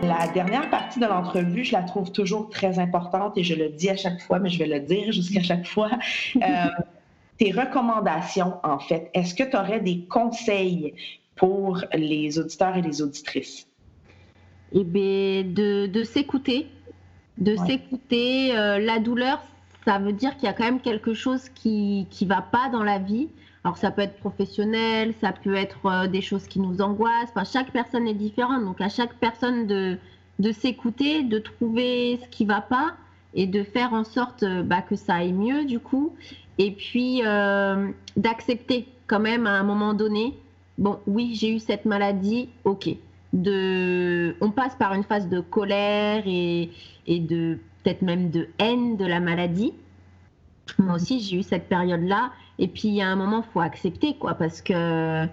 La 0.02 0.28
dernière 0.34 0.70
partie 0.72 1.00
de 1.00 1.06
l'entrevue, 1.06 1.64
je 1.64 1.74
la 1.74 1.84
trouve 1.84 2.12
toujours 2.12 2.50
très 2.50 2.80
importante 2.80 3.38
et 3.38 3.44
je 3.44 3.54
le 3.54 3.70
dis 3.70 3.90
à 3.90 3.96
chaque 3.96 4.22
fois, 4.22 4.40
mais 4.40 4.50
je 4.50 4.58
vais 4.58 4.68
le 4.68 4.80
dire 4.80 5.12
jusqu'à 5.12 5.42
chaque 5.42 5.68
fois. 5.68 5.92
Euh, 6.38 6.68
tes 7.38 7.52
recommandations, 7.52 8.56
en 8.64 8.80
fait, 8.80 9.10
est-ce 9.14 9.36
que 9.36 9.44
tu 9.44 9.58
aurais 9.58 9.82
des 9.82 10.06
conseils 10.06 10.94
pour 11.36 11.84
les 11.94 12.40
auditeurs 12.40 12.78
et 12.78 12.82
les 12.82 13.02
auditrices? 13.02 13.68
Eh 14.74 14.84
bien, 14.84 15.44
de, 15.44 15.88
de 15.88 16.04
s'écouter, 16.04 16.68
de 17.38 17.56
s'écouter. 17.56 18.58
Euh, 18.58 18.80
la 18.80 19.00
douleur, 19.00 19.42
ça 19.86 20.00
veut 20.00 20.14
dire 20.14 20.36
qu'il 20.36 20.46
y 20.46 20.50
a 20.50 20.54
quand 20.54 20.64
même 20.64 20.80
quelque 20.80 21.14
chose 21.14 21.50
qui 21.50 22.08
qui 22.10 22.26
va 22.26 22.42
pas 22.42 22.70
dans 22.70 22.84
la 22.84 23.00
vie. 23.00 23.30
Alors 23.64 23.78
ça 23.78 23.92
peut 23.92 24.04
être 24.04 24.18
professionnel, 24.18 25.14
ça 25.22 25.32
peut 25.32 25.56
être 25.56 25.86
euh, 25.86 26.08
des 26.08 26.22
choses 26.22 26.48
qui 26.48 26.60
nous 26.60 26.82
angoissent. 26.82 27.30
Enfin, 27.36 27.44
chaque 27.44 27.72
personne 27.72 28.08
est 28.08 28.14
différente, 28.14 28.64
donc 28.64 28.80
à 28.82 28.90
chaque 28.90 29.16
personne 29.16 29.68
de 29.68 29.98
de 30.40 30.52
s'écouter, 30.52 31.24
de 31.24 31.40
trouver 31.40 32.20
ce 32.22 32.28
qui 32.30 32.46
va 32.46 32.62
pas 32.62 32.94
et 33.34 33.48
de 33.48 33.64
faire 33.64 33.94
en 33.94 34.04
sorte 34.04 34.44
euh, 34.44 34.64
bah, 34.64 34.82
que 34.82 34.96
ça 34.96 35.16
aille 35.16 35.34
mieux 35.34 35.66
du 35.66 35.80
coup. 35.80 36.14
Et 36.58 36.72
puis 36.72 37.22
d'accepter 38.16 38.88
quand 39.08 39.20
même 39.20 39.46
à 39.46 39.60
un 39.60 39.64
moment 39.64 39.94
donné. 39.94 40.34
Bon, 40.78 41.00
oui, 41.06 41.36
j'ai 41.36 41.54
eu 41.54 41.60
cette 41.60 41.84
maladie, 41.84 42.48
ok 42.64 42.96
de, 43.36 44.36
on 44.42 44.50
passe 44.50 44.76
par 44.76 44.94
une 44.94 45.04
phase 45.04 45.30
de 45.30 45.40
colère 45.40 46.24
et, 46.26 46.72
et 47.06 47.20
de 47.20 47.60
peut-être 47.84 48.02
même 48.02 48.32
de 48.32 48.48
haine 48.58 48.98
de 48.98 49.06
la 49.06 49.20
maladie. 49.20 49.74
Moi 50.80 50.96
aussi, 50.96 51.20
j'ai 51.20 51.38
eu 51.38 51.44
cette 51.44 51.70
période-là. 51.70 52.32
Et 52.58 52.68
puis, 52.68 52.88
il 52.88 52.96
y 52.96 53.02
a 53.02 53.08
un 53.08 53.16
moment, 53.16 53.44
il 53.48 53.52
faut 53.52 53.60
accepter, 53.60 54.16
quoi, 54.16 54.34
parce 54.34 54.62
que 54.62 55.26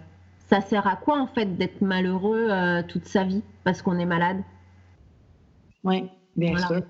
ça 0.48 0.60
sert 0.60 0.86
à 0.86 0.96
quoi, 0.96 1.18
en 1.18 1.26
fait, 1.26 1.56
d'être 1.56 1.80
malheureux 1.80 2.48
euh, 2.50 2.82
toute 2.86 3.06
sa 3.06 3.24
vie 3.24 3.42
parce 3.64 3.80
qu'on 3.80 3.98
est 3.98 4.04
malade? 4.04 4.42
Oui, 5.84 6.04
bien 6.36 6.58
sûr. 6.58 6.82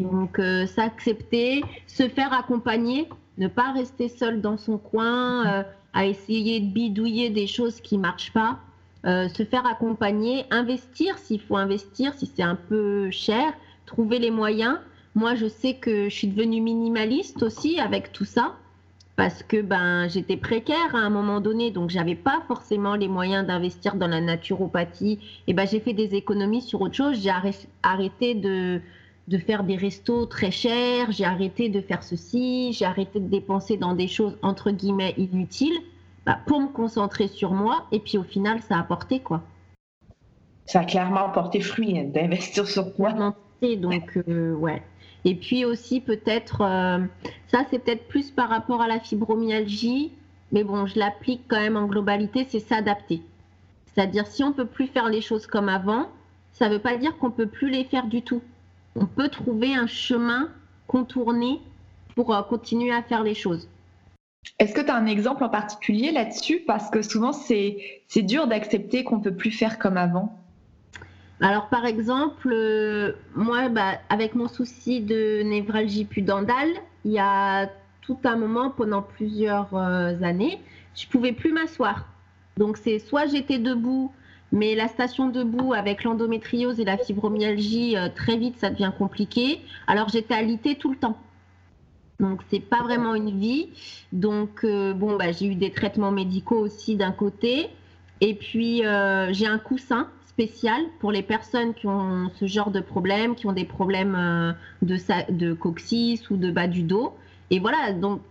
Donc, 0.00 0.38
euh, 0.38 0.66
s'accepter, 0.66 1.62
se 1.86 2.08
faire 2.08 2.32
accompagner, 2.34 3.08
ne 3.38 3.48
pas 3.48 3.72
rester 3.72 4.08
seul 4.08 4.42
dans 4.42 4.58
son 4.58 4.76
coin, 4.76 5.46
euh, 5.46 5.62
à 5.94 6.04
essayer 6.04 6.60
de 6.60 6.66
bidouiller 6.66 7.30
des 7.30 7.46
choses 7.46 7.80
qui 7.80 7.96
ne 7.96 8.02
marchent 8.02 8.32
pas. 8.32 8.58
Euh, 9.04 9.28
se 9.28 9.42
faire 9.42 9.66
accompagner, 9.66 10.44
investir 10.50 11.18
s'il 11.18 11.40
faut 11.40 11.56
investir, 11.56 12.14
si 12.14 12.26
c'est 12.26 12.42
un 12.42 12.54
peu 12.54 13.10
cher, 13.10 13.52
trouver 13.84 14.20
les 14.20 14.30
moyens. 14.30 14.78
Moi, 15.16 15.34
je 15.34 15.48
sais 15.48 15.74
que 15.74 16.08
je 16.08 16.14
suis 16.14 16.28
devenue 16.28 16.60
minimaliste 16.60 17.42
aussi 17.42 17.80
avec 17.80 18.12
tout 18.12 18.24
ça 18.24 18.54
parce 19.16 19.42
que 19.42 19.60
ben 19.60 20.08
j'étais 20.08 20.38
précaire 20.38 20.94
à 20.94 20.98
un 20.98 21.10
moment 21.10 21.40
donné, 21.40 21.70
donc 21.70 21.90
j'avais 21.90 22.14
pas 22.14 22.42
forcément 22.48 22.94
les 22.94 23.08
moyens 23.08 23.46
d'investir 23.46 23.96
dans 23.96 24.06
la 24.06 24.20
naturopathie. 24.20 25.18
Et 25.46 25.52
ben 25.52 25.66
j'ai 25.66 25.80
fait 25.80 25.92
des 25.92 26.14
économies 26.14 26.62
sur 26.62 26.80
autre 26.80 26.94
chose. 26.94 27.20
J'ai 27.20 27.32
arrêté 27.82 28.34
de 28.34 28.80
de 29.28 29.38
faire 29.38 29.62
des 29.64 29.76
restos 29.76 30.26
très 30.26 30.50
chers, 30.50 31.12
j'ai 31.12 31.24
arrêté 31.24 31.68
de 31.68 31.80
faire 31.80 32.02
ceci, 32.02 32.72
j'ai 32.72 32.84
arrêté 32.84 33.20
de 33.20 33.28
dépenser 33.28 33.76
dans 33.76 33.94
des 33.94 34.08
choses 34.08 34.36
entre 34.42 34.70
guillemets 34.72 35.14
inutiles 35.16 35.78
bah, 36.26 36.38
pour 36.46 36.60
me 36.60 36.68
concentrer 36.68 37.28
sur 37.28 37.52
moi. 37.52 37.86
Et 37.92 38.00
puis 38.00 38.18
au 38.18 38.22
final, 38.22 38.60
ça 38.60 38.78
a 38.78 38.82
porté 38.82 39.20
quoi. 39.20 39.42
Ça 40.66 40.80
a 40.80 40.84
clairement 40.84 41.30
porté 41.30 41.60
fruit 41.60 41.98
hein, 41.98 42.04
d'investir 42.04 42.66
sur 42.68 42.94
toi. 42.94 43.12
Donc, 43.62 44.18
euh, 44.28 44.54
ouais. 44.54 44.82
Et 45.24 45.34
puis 45.36 45.64
aussi, 45.64 46.00
peut-être, 46.00 46.62
euh, 46.62 47.04
ça 47.46 47.64
c'est 47.70 47.78
peut-être 47.78 48.08
plus 48.08 48.30
par 48.30 48.48
rapport 48.48 48.80
à 48.80 48.88
la 48.88 48.98
fibromyalgie, 48.98 50.10
mais 50.50 50.64
bon, 50.64 50.86
je 50.86 50.98
l'applique 50.98 51.42
quand 51.48 51.60
même 51.60 51.76
en 51.76 51.86
globalité, 51.86 52.46
c'est 52.48 52.60
s'adapter. 52.60 53.22
C'est-à-dire, 53.86 54.26
si 54.26 54.42
on 54.42 54.52
peut 54.52 54.66
plus 54.66 54.86
faire 54.86 55.08
les 55.08 55.20
choses 55.20 55.46
comme 55.46 55.68
avant, 55.68 56.08
ça 56.52 56.68
ne 56.68 56.74
veut 56.74 56.80
pas 56.80 56.96
dire 56.96 57.16
qu'on 57.18 57.30
peut 57.30 57.46
plus 57.46 57.70
les 57.70 57.84
faire 57.84 58.06
du 58.06 58.22
tout. 58.22 58.42
On 58.96 59.06
peut 59.06 59.28
trouver 59.28 59.74
un 59.74 59.86
chemin 59.86 60.48
contourné 60.86 61.60
pour 62.14 62.34
euh, 62.34 62.42
continuer 62.42 62.92
à 62.92 63.02
faire 63.02 63.22
les 63.22 63.34
choses. 63.34 63.68
Est-ce 64.58 64.74
que 64.74 64.80
tu 64.80 64.90
as 64.90 64.96
un 64.96 65.06
exemple 65.06 65.44
en 65.44 65.48
particulier 65.48 66.12
là-dessus? 66.12 66.60
Parce 66.66 66.90
que 66.90 67.02
souvent, 67.02 67.32
c'est 67.32 67.98
dur 68.16 68.46
d'accepter 68.46 69.04
qu'on 69.04 69.18
ne 69.18 69.22
peut 69.22 69.34
plus 69.34 69.50
faire 69.50 69.78
comme 69.78 69.96
avant. 69.96 70.38
Alors, 71.40 71.68
par 71.68 71.86
exemple, 71.86 72.50
euh, 72.52 73.12
moi, 73.34 73.68
bah, 73.68 73.98
avec 74.08 74.36
mon 74.36 74.46
souci 74.46 75.00
de 75.00 75.42
névralgie 75.42 76.04
pudendale, 76.04 76.70
il 77.04 77.12
y 77.12 77.18
a 77.18 77.68
tout 78.02 78.18
un 78.24 78.36
moment, 78.36 78.70
pendant 78.70 79.02
plusieurs 79.02 79.74
euh, 79.74 80.14
années, 80.22 80.60
je 80.94 81.06
pouvais 81.08 81.32
plus 81.32 81.52
m'asseoir. 81.52 82.06
Donc, 82.56 82.76
c'est 82.76 83.00
soit 83.00 83.26
j'étais 83.26 83.58
debout, 83.58 84.12
mais 84.52 84.76
la 84.76 84.86
station 84.86 85.28
debout 85.28 85.72
avec 85.72 86.04
l'endométriose 86.04 86.78
et 86.78 86.84
la 86.84 86.98
fibromyalgie, 86.98 87.96
euh, 87.96 88.08
très 88.14 88.36
vite, 88.36 88.58
ça 88.58 88.70
devient 88.70 88.92
compliqué. 88.96 89.60
Alors, 89.88 90.08
j'étais 90.08 90.34
alitée 90.34 90.76
tout 90.76 90.90
le 90.90 90.96
temps. 90.96 91.16
Donc 92.22 92.40
c'est 92.50 92.60
pas 92.60 92.82
vraiment 92.82 93.14
une 93.16 93.36
vie. 93.38 93.68
Donc 94.12 94.64
euh, 94.64 94.94
bon 94.94 95.16
bah 95.16 95.32
j'ai 95.32 95.46
eu 95.46 95.56
des 95.56 95.72
traitements 95.72 96.12
médicaux 96.12 96.58
aussi 96.58 96.94
d'un 96.96 97.10
côté 97.10 97.68
et 98.20 98.34
puis 98.34 98.86
euh, 98.86 99.32
j'ai 99.32 99.46
un 99.46 99.58
coussin 99.58 100.08
spécial 100.28 100.80
pour 101.00 101.10
les 101.10 101.22
personnes 101.22 101.74
qui 101.74 101.88
ont 101.88 102.30
ce 102.36 102.46
genre 102.46 102.70
de 102.70 102.80
problème, 102.80 103.34
qui 103.34 103.46
ont 103.46 103.52
des 103.52 103.64
problèmes 103.64 104.14
euh, 104.14 104.52
de, 104.82 104.96
de 105.32 105.52
coccyx 105.52 106.30
ou 106.30 106.36
de 106.36 106.50
bas 106.50 106.68
du 106.68 106.84
dos. 106.84 107.12
Et 107.50 107.58
voilà, 107.58 107.92
donc 107.92 108.22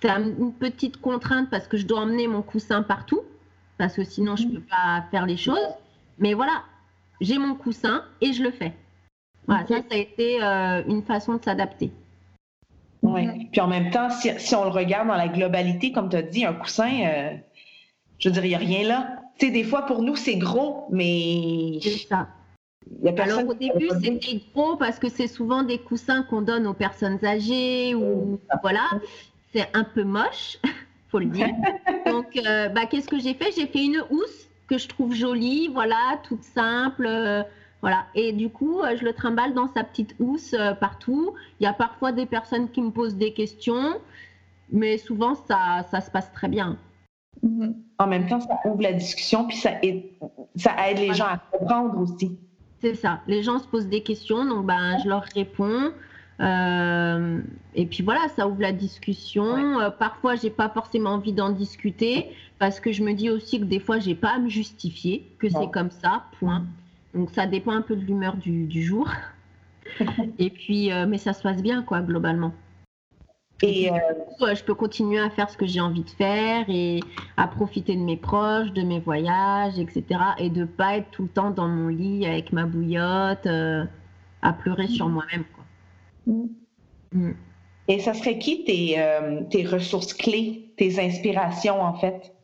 c'est 0.00 0.08
une 0.08 0.54
petite 0.54 0.98
contrainte 1.00 1.50
parce 1.50 1.68
que 1.68 1.76
je 1.76 1.86
dois 1.86 2.00
emmener 2.00 2.26
mon 2.28 2.42
coussin 2.42 2.82
partout. 2.82 3.20
parce 3.76 3.94
que 3.94 4.04
sinon 4.04 4.36
je 4.36 4.48
peux 4.48 4.60
pas 4.60 5.04
faire 5.10 5.26
les 5.26 5.36
choses. 5.36 5.68
Mais 6.18 6.32
voilà, 6.32 6.62
j'ai 7.20 7.36
mon 7.36 7.54
coussin 7.54 8.02
et 8.22 8.32
je 8.32 8.42
le 8.42 8.50
fais. 8.50 8.74
Voilà, 9.46 9.66
ça, 9.66 9.76
ça 9.76 9.94
a 9.94 9.98
été 9.98 10.40
une 10.88 11.02
façon 11.02 11.34
de 11.34 11.44
s'adapter. 11.44 11.92
Oui. 13.06 13.48
Puis 13.52 13.60
en 13.60 13.68
même 13.68 13.90
temps, 13.90 14.10
si, 14.10 14.54
on 14.54 14.64
le 14.64 14.70
regarde 14.70 15.08
dans 15.08 15.16
la 15.16 15.28
globalité, 15.28 15.92
comme 15.92 16.08
tu 16.08 16.16
as 16.16 16.22
dit, 16.22 16.44
un 16.44 16.54
coussin, 16.54 16.90
euh, 17.04 17.30
je 18.18 18.28
veux 18.28 18.32
dire, 18.32 18.44
il 18.44 18.48
n'y 18.48 18.54
a 18.54 18.58
rien 18.58 18.88
là. 18.88 19.08
Tu 19.38 19.46
sais, 19.46 19.52
des 19.52 19.64
fois, 19.64 19.82
pour 19.82 20.02
nous, 20.02 20.16
c'est 20.16 20.36
gros, 20.36 20.86
mais. 20.90 21.78
C'est 21.82 22.08
ça. 22.08 22.28
Alors 23.18 23.48
au 23.48 23.54
début, 23.54 23.88
c'était 24.00 24.40
gros 24.54 24.76
parce 24.76 25.00
que 25.00 25.08
c'est 25.08 25.26
souvent 25.26 25.64
des 25.64 25.78
coussins 25.78 26.22
qu'on 26.22 26.40
donne 26.40 26.68
aux 26.68 26.74
personnes 26.74 27.18
âgées 27.24 27.96
ou 27.96 28.38
voilà, 28.62 28.88
c'est 29.52 29.68
un 29.74 29.82
peu 29.82 30.04
moche, 30.04 30.58
faut 31.08 31.18
le 31.18 31.26
dire. 31.26 31.48
Donc, 32.06 32.36
euh, 32.36 32.68
bah, 32.68 32.86
qu'est-ce 32.86 33.08
que 33.08 33.18
j'ai 33.18 33.34
fait? 33.34 33.50
J'ai 33.56 33.66
fait 33.66 33.84
une 33.84 34.04
housse 34.10 34.48
que 34.68 34.78
je 34.78 34.86
trouve 34.86 35.14
jolie, 35.14 35.66
voilà, 35.66 36.20
toute 36.28 36.44
simple. 36.44 37.08
Euh, 37.76 37.80
voilà. 37.82 38.06
Et 38.14 38.32
du 38.32 38.48
coup, 38.48 38.80
euh, 38.80 38.96
je 38.96 39.04
le 39.04 39.12
trimballe 39.12 39.54
dans 39.54 39.68
sa 39.68 39.84
petite 39.84 40.14
housse 40.18 40.54
partout. 40.80 41.34
Il 41.60 41.64
y 41.64 41.66
a 41.66 41.72
parfois 41.72 42.12
des 42.12 42.26
personnes 42.26 42.70
qui 42.70 42.82
me 42.82 42.90
posent 42.90 43.16
des 43.16 43.32
questions, 43.32 44.00
mais 44.70 44.98
souvent, 44.98 45.34
ça, 45.34 45.84
ça 45.90 46.00
se 46.00 46.10
passe 46.10 46.32
très 46.32 46.48
bien. 46.48 46.78
Mm-hmm. 47.44 47.74
En 47.98 48.06
même 48.06 48.26
temps, 48.26 48.40
ça 48.40 48.58
ouvre 48.64 48.82
la 48.82 48.92
discussion, 48.92 49.46
puis 49.46 49.56
ça 49.56 49.72
aide, 49.82 50.04
ça 50.56 50.74
aide 50.88 50.98
les 50.98 51.14
gens 51.14 51.26
à 51.26 51.38
comprendre 51.38 51.98
aussi. 52.00 52.38
C'est 52.80 52.94
ça. 52.94 53.20
Les 53.26 53.42
gens 53.42 53.58
se 53.58 53.66
posent 53.66 53.88
des 53.88 54.02
questions, 54.02 54.44
donc 54.44 54.66
ben, 54.66 54.98
je 55.02 55.08
leur 55.08 55.24
réponds. 55.34 55.92
Euh, 56.40 57.40
et 57.74 57.86
puis 57.86 58.02
voilà, 58.02 58.28
ça 58.36 58.46
ouvre 58.46 58.60
la 58.60 58.72
discussion. 58.72 59.80
Euh, 59.80 59.90
parfois, 59.90 60.34
j'ai 60.34 60.50
pas 60.50 60.68
forcément 60.68 61.10
envie 61.10 61.32
d'en 61.32 61.50
discuter 61.50 62.30
parce 62.58 62.80
que 62.80 62.92
je 62.92 63.02
me 63.02 63.12
dis 63.12 63.30
aussi 63.30 63.60
que 63.60 63.64
des 63.64 63.80
fois, 63.80 63.98
j'ai 63.98 64.14
pas 64.14 64.34
à 64.36 64.38
me 64.38 64.48
justifier, 64.48 65.30
que 65.38 65.48
c'est 65.48 65.70
comme 65.70 65.90
ça, 65.90 66.24
point. 66.38 66.64
Donc 67.16 67.30
ça 67.30 67.46
dépend 67.46 67.72
un 67.72 67.82
peu 67.82 67.96
de 67.96 68.04
l'humeur 68.04 68.36
du, 68.36 68.82
jour. 68.82 69.10
et 70.38 70.50
puis, 70.50 70.92
euh, 70.92 71.06
mais 71.06 71.18
ça 71.18 71.32
se 71.32 71.42
passe 71.42 71.62
bien, 71.62 71.82
quoi, 71.82 72.00
globalement. 72.00 72.52
Et 73.62 73.88
je 74.38 74.62
peux 74.62 74.74
continuer 74.74 75.18
à 75.18 75.30
faire 75.30 75.48
ce 75.48 75.56
que 75.56 75.64
j'ai 75.64 75.80
envie 75.80 76.04
de 76.04 76.10
faire 76.10 76.66
et 76.68 77.00
à 77.38 77.48
profiter 77.48 77.96
de 77.96 78.02
mes 78.02 78.18
proches, 78.18 78.70
de 78.72 78.82
mes 78.82 79.00
voyages, 79.00 79.78
etc. 79.78 80.04
Et 80.38 80.50
de 80.50 80.66
pas 80.66 80.98
être 80.98 81.10
tout 81.10 81.22
le 81.22 81.28
temps 81.30 81.50
dans 81.50 81.66
mon 81.66 81.88
lit 81.88 82.26
avec 82.26 82.52
ma 82.52 82.66
bouillotte, 82.66 83.48
à 84.42 84.52
pleurer 84.52 84.88
sur 84.88 85.08
moi-même. 85.08 85.44
Mm. 87.12 87.32
Et 87.88 88.00
ça 88.00 88.14
serait 88.14 88.38
qui 88.38 88.64
tes, 88.64 88.96
euh, 88.98 89.42
tes, 89.50 89.64
ressources 89.64 90.12
clés, 90.12 90.72
tes 90.76 90.98
inspirations 91.00 91.80
en 91.80 91.94
fait? 91.94 92.34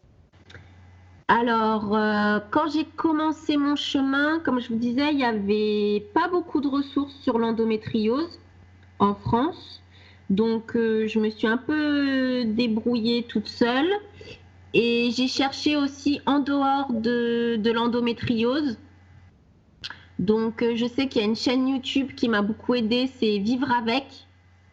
Alors, 1.34 1.96
euh, 1.96 2.40
quand 2.50 2.68
j'ai 2.70 2.84
commencé 2.84 3.56
mon 3.56 3.74
chemin, 3.74 4.38
comme 4.40 4.60
je 4.60 4.68
vous 4.68 4.76
disais, 4.76 5.12
il 5.12 5.16
n'y 5.16 5.24
avait 5.24 6.04
pas 6.12 6.28
beaucoup 6.28 6.60
de 6.60 6.68
ressources 6.68 7.14
sur 7.22 7.38
l'endométriose 7.38 8.38
en 8.98 9.14
France. 9.14 9.82
Donc, 10.28 10.76
euh, 10.76 11.06
je 11.08 11.18
me 11.18 11.30
suis 11.30 11.46
un 11.46 11.56
peu 11.56 12.44
débrouillée 12.44 13.22
toute 13.22 13.48
seule. 13.48 13.88
Et 14.74 15.10
j'ai 15.16 15.26
cherché 15.26 15.74
aussi 15.74 16.20
en 16.26 16.40
dehors 16.40 16.92
de, 16.92 17.58
l'endométriose 17.72 18.76
donc, 20.18 20.62
euh, 20.62 20.76
je 20.76 20.86
sais 20.86 21.08
qu'il 21.08 21.22
y 21.22 21.24
a 21.24 21.26
une 21.26 21.34
chaîne 21.34 21.66
YouTube 21.66 22.10
qui 22.14 22.28
m'a 22.28 22.42
beaucoup 22.42 22.74
aidée, 22.74 23.10
c'est 23.18 23.38
Vivre 23.38 23.72
avec. 23.72 24.04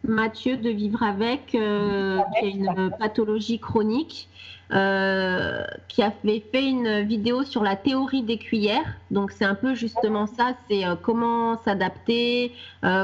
Mathieu 0.03 0.57
de 0.57 0.69
Vivre 0.69 1.01
avec, 1.01 1.47
qui 1.47 1.57
a 1.57 2.43
une 2.43 2.91
pathologie 2.99 3.59
chronique, 3.59 4.29
euh, 4.71 5.63
qui 5.87 6.03
a 6.03 6.11
fait, 6.11 6.43
une 6.53 7.01
vidéo 7.01 7.43
sur 7.43 7.63
la 7.63 7.75
théorie 7.75 8.23
des 8.23 8.37
cuillères. 8.37 8.97
Donc 9.11 9.31
c'est 9.31 9.45
un 9.45 9.55
peu 9.55 9.73
justement 9.75 10.27
ça, 10.27 10.55
c'est 10.69 10.83
comment 11.01 11.59
s'adapter, 11.61 12.53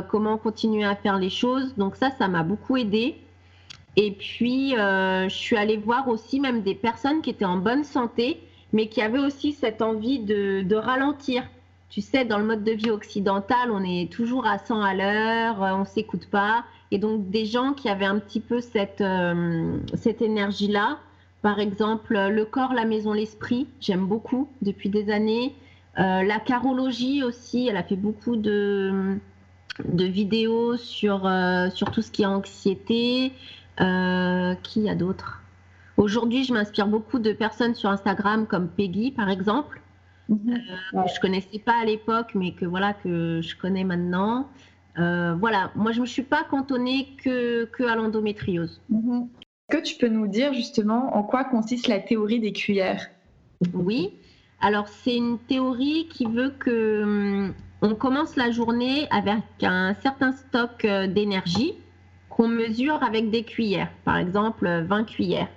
comment 0.09 0.37
continuer 0.37 0.85
à 0.85 0.95
faire 0.95 1.17
les 1.17 1.29
choses. 1.29 1.75
Donc 1.75 1.95
ça, 1.95 2.11
ça 2.17 2.27
m'a 2.27 2.43
beaucoup 2.43 2.77
aidé. 2.77 3.15
Et 3.95 4.11
puis 4.11 4.71
je 4.71 5.27
suis 5.29 5.57
allée 5.57 5.77
voir 5.77 6.07
aussi 6.07 6.39
même 6.39 6.61
des 6.61 6.75
personnes 6.75 7.21
qui 7.21 7.31
étaient 7.31 7.45
en 7.45 7.57
bonne 7.57 7.83
santé, 7.83 8.39
mais 8.73 8.87
qui 8.87 9.01
avaient 9.01 9.19
aussi 9.19 9.53
cette 9.53 9.81
envie 9.81 10.19
de 10.19 10.75
ralentir 10.75 11.43
tu 11.95 12.01
sais, 12.01 12.25
dans 12.25 12.39
le 12.39 12.43
mode 12.43 12.65
de 12.65 12.73
vie 12.73 12.89
occidental, 12.91 13.71
on 13.71 13.81
est 13.81 14.11
toujours 14.11 14.45
à 14.45 14.57
100 14.57 14.81
à 14.81 14.93
l'heure, 14.93 15.63
euh, 15.63 15.75
on 15.75 15.85
s'écoute 15.85 16.27
pas. 16.29 16.65
Et 16.91 16.97
donc, 16.97 17.29
des 17.29 17.45
gens 17.45 17.71
qui 17.71 17.87
avaient 17.87 18.05
un 18.05 18.19
petit 18.19 18.41
peu 18.41 18.59
cette, 18.59 18.99
euh, 18.99 19.77
cette 19.93 20.21
énergie-là, 20.21 20.99
par 21.45 21.59
exemple, 21.59 22.17
le 22.17 22.45
corps, 22.45 22.73
la 22.73 22.85
maison, 22.85 23.13
l'esprit, 23.13 23.67
j'aime 23.79 24.07
beaucoup 24.07 24.49
depuis 24.63 24.89
des 24.89 25.11
années. 25.11 25.53
Euh, 25.99 26.23
la 26.23 26.39
carologie 26.39 27.21
aussi, 27.21 27.67
elle 27.67 27.77
a 27.77 27.83
fait 27.83 27.95
beaucoup 27.95 28.35
de, 28.35 29.19
de 29.87 30.05
vidéos 30.05 30.75
sur, 30.75 31.31
sur 31.71 31.91
tout 31.91 32.01
ce 32.01 32.09
qui 32.09 32.23
est 32.23 32.25
anxiété. 32.25 33.31
qui 33.77 34.81
y 34.81 34.89
a 34.89 34.95
d'autres 34.95 35.43
Aujourd'hui, 35.97 36.43
je 36.45 36.51
m'inspire 36.51 36.87
beaucoup 36.87 37.19
de 37.19 37.31
personnes 37.31 37.75
sur 37.75 37.91
Instagram 37.91 38.47
comme 38.47 38.67
Peggy, 38.67 39.11
par 39.11 39.29
exemple, 39.29 39.81
Mhm. 40.29 40.61
Euh, 40.93 41.03
que 41.03 41.09
je 41.13 41.19
connaissais 41.19 41.59
pas 41.59 41.79
à 41.81 41.85
l'époque, 41.85 42.31
mais 42.35 42.53
que 42.53 42.65
voilà 42.65 42.93
que 42.93 43.41
je 43.41 43.55
connais 43.55 43.83
maintenant. 43.83 44.49
Euh, 44.97 45.35
voilà, 45.35 45.71
moi 45.75 45.91
je 45.91 46.01
me 46.01 46.05
suis 46.05 46.23
pas 46.23 46.43
cantonnée 46.43 47.15
que, 47.23 47.65
que 47.65 47.83
à 47.83 47.95
l'endométriose. 47.95 48.81
Mhm. 48.89 49.27
Que 49.69 49.77
tu 49.77 49.95
peux 49.95 50.09
nous 50.09 50.27
dire 50.27 50.53
justement 50.53 51.15
en 51.15 51.23
quoi 51.23 51.43
consiste 51.43 51.87
la 51.87 51.99
théorie 51.99 52.39
des 52.39 52.53
cuillères? 52.53 53.09
Oui, 53.73 54.13
alors 54.61 54.87
c'est 54.87 55.15
une 55.15 55.39
théorie 55.39 56.07
qui 56.07 56.25
veut 56.25 56.51
que 56.59 57.01
hum, 57.03 57.53
on 57.81 57.95
commence 57.95 58.35
la 58.35 58.51
journée 58.51 59.07
avec 59.09 59.41
un 59.63 59.95
certain 59.95 60.33
stock 60.33 60.85
euh, 60.85 61.07
d'énergie 61.07 61.73
qu'on 62.29 62.47
mesure 62.47 63.01
avec 63.01 63.31
des 63.31 63.43
cuillères, 63.43 63.89
par 64.03 64.17
exemple 64.17 64.67
20 64.87 65.03
cuillères. 65.05 65.49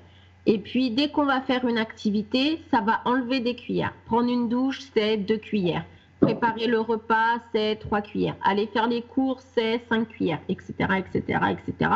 Et 0.46 0.58
puis, 0.58 0.90
dès 0.90 1.10
qu'on 1.10 1.26
va 1.26 1.42
faire 1.42 1.66
une 1.66 1.76
activité, 1.76 2.62
ça 2.70 2.80
va 2.80 3.02
enlever 3.04 3.40
des 3.40 3.56
cuillères. 3.56 3.92
Prendre 4.06 4.30
une 4.30 4.48
douche, 4.48 4.80
c'est 4.94 5.18
deux 5.18 5.36
cuillères. 5.36 5.84
Préparer 6.20 6.66
le 6.66 6.80
repas, 6.80 7.40
c'est 7.52 7.76
trois 7.76 8.00
cuillères. 8.00 8.36
Aller 8.42 8.66
faire 8.68 8.88
les 8.88 9.02
courses, 9.02 9.46
c'est 9.54 9.82
cinq 9.90 10.08
cuillères, 10.08 10.40
etc., 10.48 10.72
etc., 10.96 11.40
etc. 11.50 11.90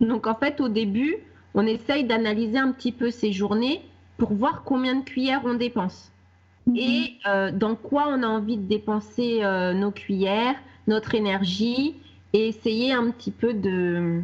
Donc, 0.00 0.26
en 0.26 0.34
fait, 0.34 0.60
au 0.60 0.68
début, 0.68 1.16
on 1.54 1.66
essaye 1.66 2.04
d'analyser 2.04 2.58
un 2.58 2.72
petit 2.72 2.92
peu 2.92 3.10
ces 3.10 3.32
journées 3.32 3.82
pour 4.18 4.32
voir 4.32 4.62
combien 4.64 4.96
de 4.96 5.04
cuillères 5.04 5.42
on 5.44 5.54
dépense. 5.54 6.12
Mhm. 6.66 6.76
Et 6.76 7.14
euh, 7.26 7.50
dans 7.50 7.76
quoi 7.76 8.06
on 8.08 8.22
a 8.22 8.26
envie 8.26 8.56
de 8.56 8.66
dépenser 8.66 9.40
euh, 9.42 9.72
nos 9.72 9.90
cuillères, 9.90 10.56
notre 10.86 11.14
énergie, 11.14 11.94
et 12.32 12.48
essayer 12.48 12.92
un 12.92 13.10
petit 13.10 13.30
peu 13.30 13.54
de, 13.54 14.22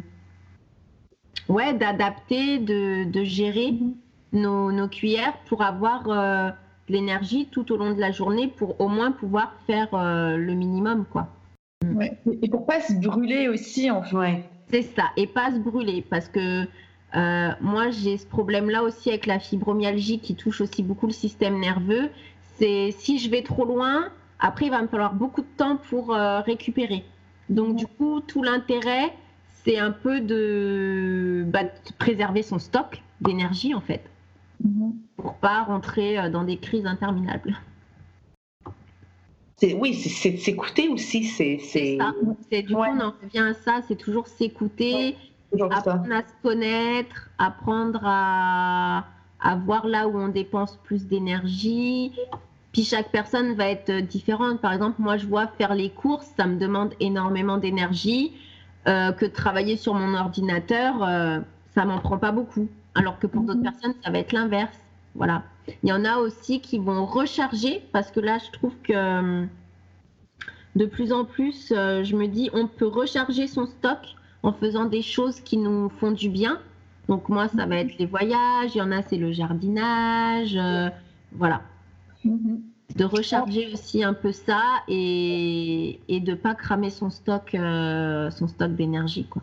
ouais, 1.49 1.73
d'adapter, 1.73 2.59
de, 2.59 3.09
de, 3.09 3.23
gérer 3.23 3.71
mhm. 3.71 3.93
nos, 4.33 4.71
nos, 4.71 4.87
cuillères 4.87 5.37
pour 5.45 5.63
avoir 5.63 6.09
euh, 6.09 6.49
de 6.87 6.93
l'énergie 6.93 7.47
tout 7.51 7.71
au 7.71 7.77
long 7.77 7.93
de 7.93 7.99
la 7.99 8.11
journée 8.11 8.47
pour 8.47 8.79
au 8.79 8.89
moins 8.89 9.11
pouvoir 9.11 9.53
faire 9.65 9.93
euh, 9.93 10.37
le 10.37 10.53
minimum, 10.53 11.05
quoi. 11.11 11.29
Ouais. 11.95 12.17
Et 12.41 12.49
pour 12.49 12.65
pas 12.65 12.79
se 12.79 12.93
brûler 12.93 13.47
aussi, 13.47 13.89
enfin. 13.91 14.39
C'est 14.73 14.81
ça, 14.81 15.11
et 15.17 15.27
pas 15.27 15.51
se 15.51 15.59
brûler, 15.59 16.03
parce 16.09 16.27
que 16.27 16.65
euh, 17.15 17.49
moi 17.61 17.91
j'ai 17.91 18.17
ce 18.17 18.25
problème-là 18.25 18.81
aussi 18.81 19.09
avec 19.09 19.27
la 19.27 19.37
fibromyalgie 19.37 20.19
qui 20.19 20.35
touche 20.35 20.61
aussi 20.61 20.81
beaucoup 20.81 21.05
le 21.05 21.13
système 21.13 21.59
nerveux. 21.59 22.09
C'est 22.57 22.89
si 22.91 23.19
je 23.19 23.29
vais 23.29 23.43
trop 23.43 23.65
loin, 23.65 24.09
après 24.39 24.65
il 24.65 24.71
va 24.71 24.81
me 24.81 24.87
falloir 24.87 25.13
beaucoup 25.13 25.41
de 25.41 25.47
temps 25.57 25.77
pour 25.77 26.09
récupérer. 26.09 27.05
Donc 27.49 27.75
du 27.75 27.85
coup, 27.85 28.21
tout 28.21 28.41
l'intérêt, 28.41 29.13
c'est 29.63 29.77
un 29.77 29.91
peu 29.91 30.19
bah, 30.19 31.63
de, 31.63 31.71
préserver 31.97 32.43
son 32.43 32.59
stock 32.59 33.01
d'énergie 33.21 33.73
en 33.73 33.81
fait, 33.81 34.03
mhm. 34.63 34.93
pour 35.17 35.35
pas 35.35 35.63
rentrer 35.63 36.19
euh, 36.19 36.29
dans 36.29 36.43
des 36.43 36.57
crises 36.57 36.85
interminables. 36.85 37.55
Oui, 39.77 39.93
c'est 39.93 40.37
s'écouter 40.37 40.89
aussi. 40.89 41.23
C'est 41.23 41.97
du 42.61 42.73
coup, 42.73 42.81
on 42.81 42.99
en 42.99 43.13
revient 43.21 43.39
à 43.39 43.53
ça, 43.53 43.79
c'est 43.87 43.95
toujours 43.95 44.27
s'écouter, 44.27 45.15
apprendre 45.71 46.11
à 46.11 46.21
se 46.21 46.33
connaître, 46.41 47.29
apprendre 47.37 48.01
à, 48.03 49.05
à 49.41 49.55
voir 49.55 49.87
là 49.87 50.07
où 50.07 50.17
on 50.17 50.27
dépense 50.27 50.77
plus 50.83 51.07
d'énergie. 51.07 52.11
Puis 52.73 52.83
chaque 52.83 53.11
personne 53.11 53.53
va 53.53 53.69
être 53.69 53.91
différente. 54.01 54.59
Par 54.59 54.73
exemple, 54.73 54.95
moi, 54.99 55.17
je 55.17 55.27
vois 55.27 55.47
faire 55.47 55.75
les 55.75 55.91
courses, 55.91 56.31
ça 56.35 56.47
me 56.47 56.57
demande 56.57 56.93
énormément 56.99 57.57
d'énergie. 57.57 58.33
Euh, 58.85 59.13
que 59.13 59.25
travailler 59.25 59.77
sur 59.77 59.93
mon 59.93 60.13
ordinateur, 60.13 61.01
euh, 61.03 61.39
ça 61.73 61.85
m'en 61.85 61.99
prend 61.99 62.17
pas 62.17 62.33
beaucoup. 62.33 62.67
Alors 62.95 63.17
que 63.17 63.27
pour 63.27 63.43
d'autres 63.43 63.59
mhm. 63.59 63.71
personnes, 63.71 63.93
ça 64.03 64.11
va 64.11 64.19
être 64.19 64.33
l'inverse. 64.33 64.77
Voilà. 65.15 65.43
Il 65.83 65.89
y 65.89 65.93
en 65.93 66.05
a 66.05 66.17
aussi 66.17 66.59
qui 66.59 66.77
vont 66.77 67.05
recharger 67.05 67.83
parce 67.91 68.11
que 68.11 68.19
là, 68.19 68.37
je 68.39 68.51
trouve 68.51 68.75
que 68.83 68.93
euh, 68.93 69.45
de 70.75 70.85
plus 70.85 71.13
en 71.13 71.23
plus, 71.25 71.69
je 71.69 72.15
me 72.15 72.27
dis, 72.27 72.49
on 72.53 72.67
peut 72.67 72.87
recharger 72.87 73.47
son 73.47 73.67
stock 73.67 73.99
en 74.43 74.51
faisant 74.51 74.85
des 74.85 75.01
choses 75.01 75.39
qui 75.39 75.57
nous 75.57 75.89
font 75.89 76.11
du 76.11 76.29
bien. 76.29 76.59
Donc 77.07 77.29
moi, 77.29 77.47
ça 77.47 77.65
va 77.65 77.77
être 77.77 77.97
les 77.97 78.05
voyages, 78.05 78.75
il 78.75 78.77
y 78.77 78.81
en 78.81 78.91
a, 78.91 79.01
c'est 79.01 79.17
le 79.17 79.31
jardinage, 79.31 80.55
euh, 80.55 80.89
voilà. 81.33 81.61
Mhm. 82.23 82.61
De 82.95 83.05
recharger 83.05 83.69
aussi 83.73 84.03
un 84.03 84.13
peu 84.13 84.31
ça 84.31 84.61
et, 84.87 85.99
et 86.07 86.19
de 86.19 86.33
pas 86.33 86.53
cramer 86.53 86.89
son 86.89 87.09
stock, 87.09 87.55
euh, 87.55 88.29
son 88.29 88.47
stock 88.47 88.75
d'énergie, 88.75 89.25
quoi. 89.25 89.41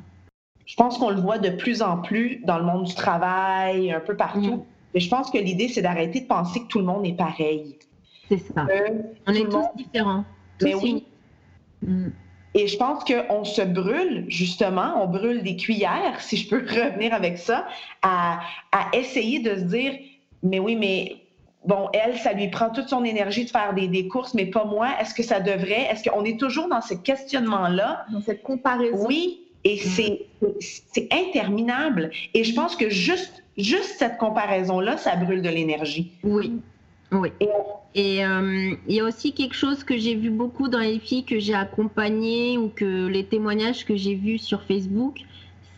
Je 0.66 0.76
pense 0.76 0.98
qu'on 0.98 1.10
le 1.10 1.20
voit 1.20 1.38
de 1.38 1.50
plus 1.50 1.82
en 1.82 1.98
plus 1.98 2.40
dans 2.44 2.58
le 2.58 2.64
monde 2.64 2.84
du 2.84 2.94
travail, 2.94 3.92
un 3.92 3.98
peu 3.98 4.16
partout. 4.16 4.40
Mhm. 4.40 4.62
Mais 4.94 5.00
je 5.00 5.08
pense 5.08 5.30
que 5.30 5.38
l'idée, 5.38 5.68
c'est 5.68 5.82
d'arrêter 5.82 6.20
de 6.20 6.26
penser 6.26 6.60
que 6.60 6.66
tout 6.66 6.78
le 6.78 6.84
monde 6.84 7.06
est 7.06 7.16
pareil. 7.16 7.78
C'est 8.28 8.38
ça. 8.38 8.66
On 9.26 9.32
est 9.32 9.48
tous 9.48 9.66
différents. 9.76 10.24
mais 10.62 10.74
oui. 10.74 11.04
Mm. 11.82 12.08
Et 12.54 12.66
je 12.66 12.76
pense 12.76 13.04
qu'on 13.04 13.44
se 13.44 13.62
brûle, 13.62 14.24
justement, 14.28 15.02
on 15.02 15.06
brûle 15.06 15.42
des 15.42 15.56
cuillères, 15.56 16.20
si 16.20 16.36
je 16.36 16.48
peux 16.48 16.58
revenir 16.68 17.14
avec 17.14 17.38
ça, 17.38 17.66
à, 18.02 18.40
essayer 18.92 19.38
de 19.40 19.54
se 19.54 19.64
dire, 19.64 19.92
mais 20.42 20.58
oui, 20.58 20.74
mais 20.74 21.16
bon, 21.64 21.88
elle, 21.92 22.18
ça 22.18 22.32
lui 22.32 22.48
prend 22.48 22.70
toute 22.70 22.88
son 22.88 23.04
énergie 23.04 23.44
de 23.44 23.50
faire 23.50 23.72
des, 23.74 24.08
courses, 24.08 24.34
mais 24.34 24.46
pas 24.46 24.64
moi. 24.64 24.88
Est-ce 25.00 25.14
que 25.14 25.22
ça 25.22 25.38
devrait? 25.38 25.86
Est-ce 25.90 26.08
qu'on 26.08 26.24
est 26.24 26.38
toujours 26.38 26.68
dans 26.68 26.80
ce 26.80 26.94
questionnement-là? 26.94 28.06
Dans 28.12 28.20
cette 28.20 28.42
comparaison. 28.42 29.06
Oui, 29.06 29.42
et 29.62 29.76
c'est, 29.76 30.26
c'est 30.60 31.08
interminable. 31.12 32.10
Et 32.34 32.44
je 32.44 32.54
pense 32.54 32.74
que 32.74 32.88
juste, 32.88 33.44
juste 33.56 33.96
cette 33.98 34.18
comparaison-là, 34.18 34.96
ça 34.96 35.16
brûle 35.16 35.42
de 35.42 35.48
l'énergie. 35.48 36.12
Oui. 36.22 36.60
Oui. 37.12 37.30
Et 37.94 38.24
euh, 38.24 38.74
il 38.86 38.94
y 38.94 39.00
a 39.00 39.04
aussi 39.04 39.32
quelque 39.32 39.54
chose 39.54 39.82
que 39.82 39.98
j'ai 39.98 40.14
vu 40.14 40.30
beaucoup 40.30 40.68
dans 40.68 40.78
les 40.78 41.00
filles 41.00 41.24
que 41.24 41.40
j'ai 41.40 41.54
accompagnées 41.54 42.56
ou 42.56 42.68
que 42.68 43.06
les 43.06 43.24
témoignages 43.24 43.84
que 43.84 43.96
j'ai 43.96 44.14
vus 44.14 44.38
sur 44.38 44.62
Facebook, 44.62 45.20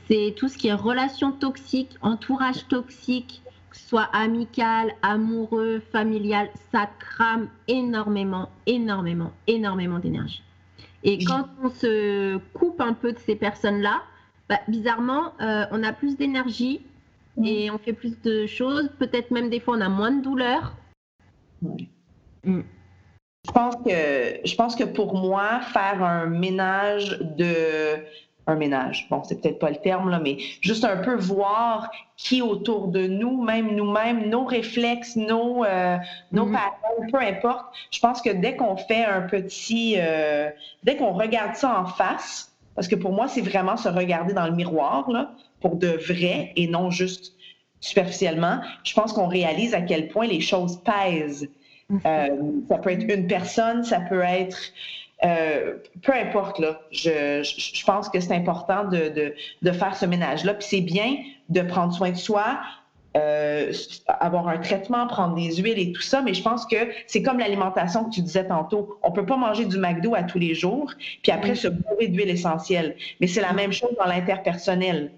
c'est 0.09 0.35
tout 0.37 0.49
ce 0.49 0.59
qui 0.59 0.69
est 0.69 0.75
relations 0.75 1.33
toxiques, 1.33 1.97
entourage 2.03 2.69
toxique, 2.69 3.43
que 3.71 3.79
ce 3.79 3.89
soit 3.89 4.11
amical, 4.13 4.93
amoureux, 5.01 5.83
familial, 5.91 6.51
ça 6.71 6.91
crame 6.99 7.49
énormément, 7.67 8.51
énormément, 8.67 9.33
énormément 9.47 9.99
d'énergie. 9.99 10.43
Et 11.05 11.25
quand 11.25 11.47
on 11.63 11.71
se 11.71 12.37
coupe 12.53 12.81
un 12.81 12.93
peu 12.93 13.13
de 13.13 13.19
ces 13.19 13.35
personnes-là, 13.35 14.03
bah, 14.49 14.61
bizarrement, 14.69 15.33
euh, 15.41 15.65
on 15.71 15.83
a 15.83 15.93
plus 15.93 16.17
d'énergie 16.17 16.83
et 17.43 17.71
on 17.71 17.79
fait 17.79 17.93
plus 17.93 18.21
de 18.23 18.47
choses. 18.47 18.91
Peut-être 18.99 19.31
même 19.31 19.51
des 19.51 19.61
fois, 19.61 19.77
on 19.77 19.81
a 19.81 19.89
moins 19.89 20.13
de 20.13 20.23
douleur. 20.23 20.77
Mm. 22.45 22.61
Je 23.45 23.51
pense 23.53 23.75
que 23.77 24.41
je 24.45 24.55
pense 24.55 24.77
que 24.77 24.85
pour 24.85 25.17
moi, 25.17 25.61
faire 25.61 26.03
un 26.03 26.27
ménage 26.27 27.19
de 27.37 28.03
un 28.47 28.57
ménage, 28.57 29.07
bon, 29.09 29.23
c'est 29.23 29.41
peut-être 29.41 29.61
pas 29.61 29.71
le 29.71 29.77
terme, 29.77 30.11
là, 30.11 30.19
mais 30.19 30.37
juste 30.61 30.85
un 30.85 30.97
peu 30.97 31.15
voir 31.15 31.91
qui 32.17 32.43
autour 32.43 32.89
de 32.89 33.07
nous, 33.07 33.43
même 33.43 33.77
nous-mêmes, 33.77 34.29
nos 34.29 34.45
réflexes, 34.45 35.15
nos, 35.15 35.65
euh, 35.65 35.97
nos 36.33 36.47
mm. 36.47 36.53
parents, 36.53 37.07
peu 37.13 37.19
importe. 37.19 37.67
Je 37.93 38.01
pense 38.01 38.21
que 38.21 38.31
dès 38.31 38.57
qu'on 38.57 38.77
fait 38.77 39.05
un 39.05 39.23
petit, 39.23 39.95
euh, 39.97 40.51
dès 40.83 40.97
qu'on 40.97 41.13
regarde 41.13 41.55
ça 41.55 41.81
en 41.81 41.87
face, 41.87 42.52
parce 42.75 42.89
que 42.89 42.95
pour 42.95 43.13
moi, 43.13 43.29
c'est 43.29 43.41
vraiment 43.41 43.77
se 43.77 43.89
regarder 43.89 44.35
dans 44.35 44.47
le 44.47 44.55
miroir, 44.55 45.11
là, 45.11 45.33
pour 45.61 45.77
de 45.77 45.89
vrai 45.89 46.53
et 46.57 46.67
non 46.67 46.91
juste 46.91 47.35
superficiellement, 47.81 48.61
je 48.85 48.95
pense 48.95 49.13
qu'on 49.13 49.27
réalise 49.27 49.75
à 49.75 49.83
quel 49.83 50.09
point 50.09 50.27
les 50.27 50.41
choses 50.41 50.81
pèsent. 50.83 51.49
Mhm. 51.89 52.01
Euh, 52.07 52.29
ça 52.69 52.79
peut 52.79 52.91
être 52.91 53.05
une 53.09 53.27
personne, 53.27 53.85
ça 53.85 54.01
peut 54.01 54.23
être 54.23 54.59
euh, 55.25 55.75
peu 56.03 56.13
importe, 56.13 56.59
là, 56.59 56.81
je, 56.91 57.43
je, 57.45 57.85
pense 57.85 58.09
que 58.09 58.19
c'est 58.19 58.35
important 58.35 58.85
de, 58.85 59.09
de, 59.09 59.35
de, 59.63 59.73
faire 59.73 59.95
ce 59.95 60.05
ménage-là. 60.05 60.55
Puis 60.55 60.67
c'est 60.69 60.81
bien 60.81 61.17
de 61.49 61.61
prendre 61.61 61.93
soin 61.93 62.11
de 62.11 62.17
soi, 62.17 62.59
euh, 63.17 63.73
avoir 64.07 64.49
un 64.49 64.59
traitement, 64.59 65.07
prendre 65.07 65.35
des 65.35 65.57
huiles 65.57 65.79
et 65.79 65.93
tout 65.93 66.03
ça, 66.03 66.23
mais 66.23 66.35
je 66.35 66.43
pense 66.43 66.67
que 66.67 66.77
c'est 67.07 67.23
comme 67.23 67.39
l'alimentation 67.39 68.05
que 68.05 68.11
tu 68.11 68.23
disais 68.23 68.47
tantôt. 68.47 68.99
On 69.03 69.13
peut 69.13 69.27
pas 69.27 69.37
manger 69.37 69.67
du 69.67 69.79
McDo 69.79 70.15
à 70.15 70.23
tous 70.23 70.39
les 70.39 70.55
jours, 70.55 70.93
puis 71.23 71.33
après 71.33 71.55
se 71.55 71.69
bourrer 71.69 72.09
d'huile 72.09 72.31
essentielle. 72.31 72.97
Mais 73.21 73.27
c'est 73.27 73.43
la 73.43 73.53
même 73.53 73.73
chose 73.73 73.91
dans 73.99 74.07
l'interpersonnel. 74.07 75.13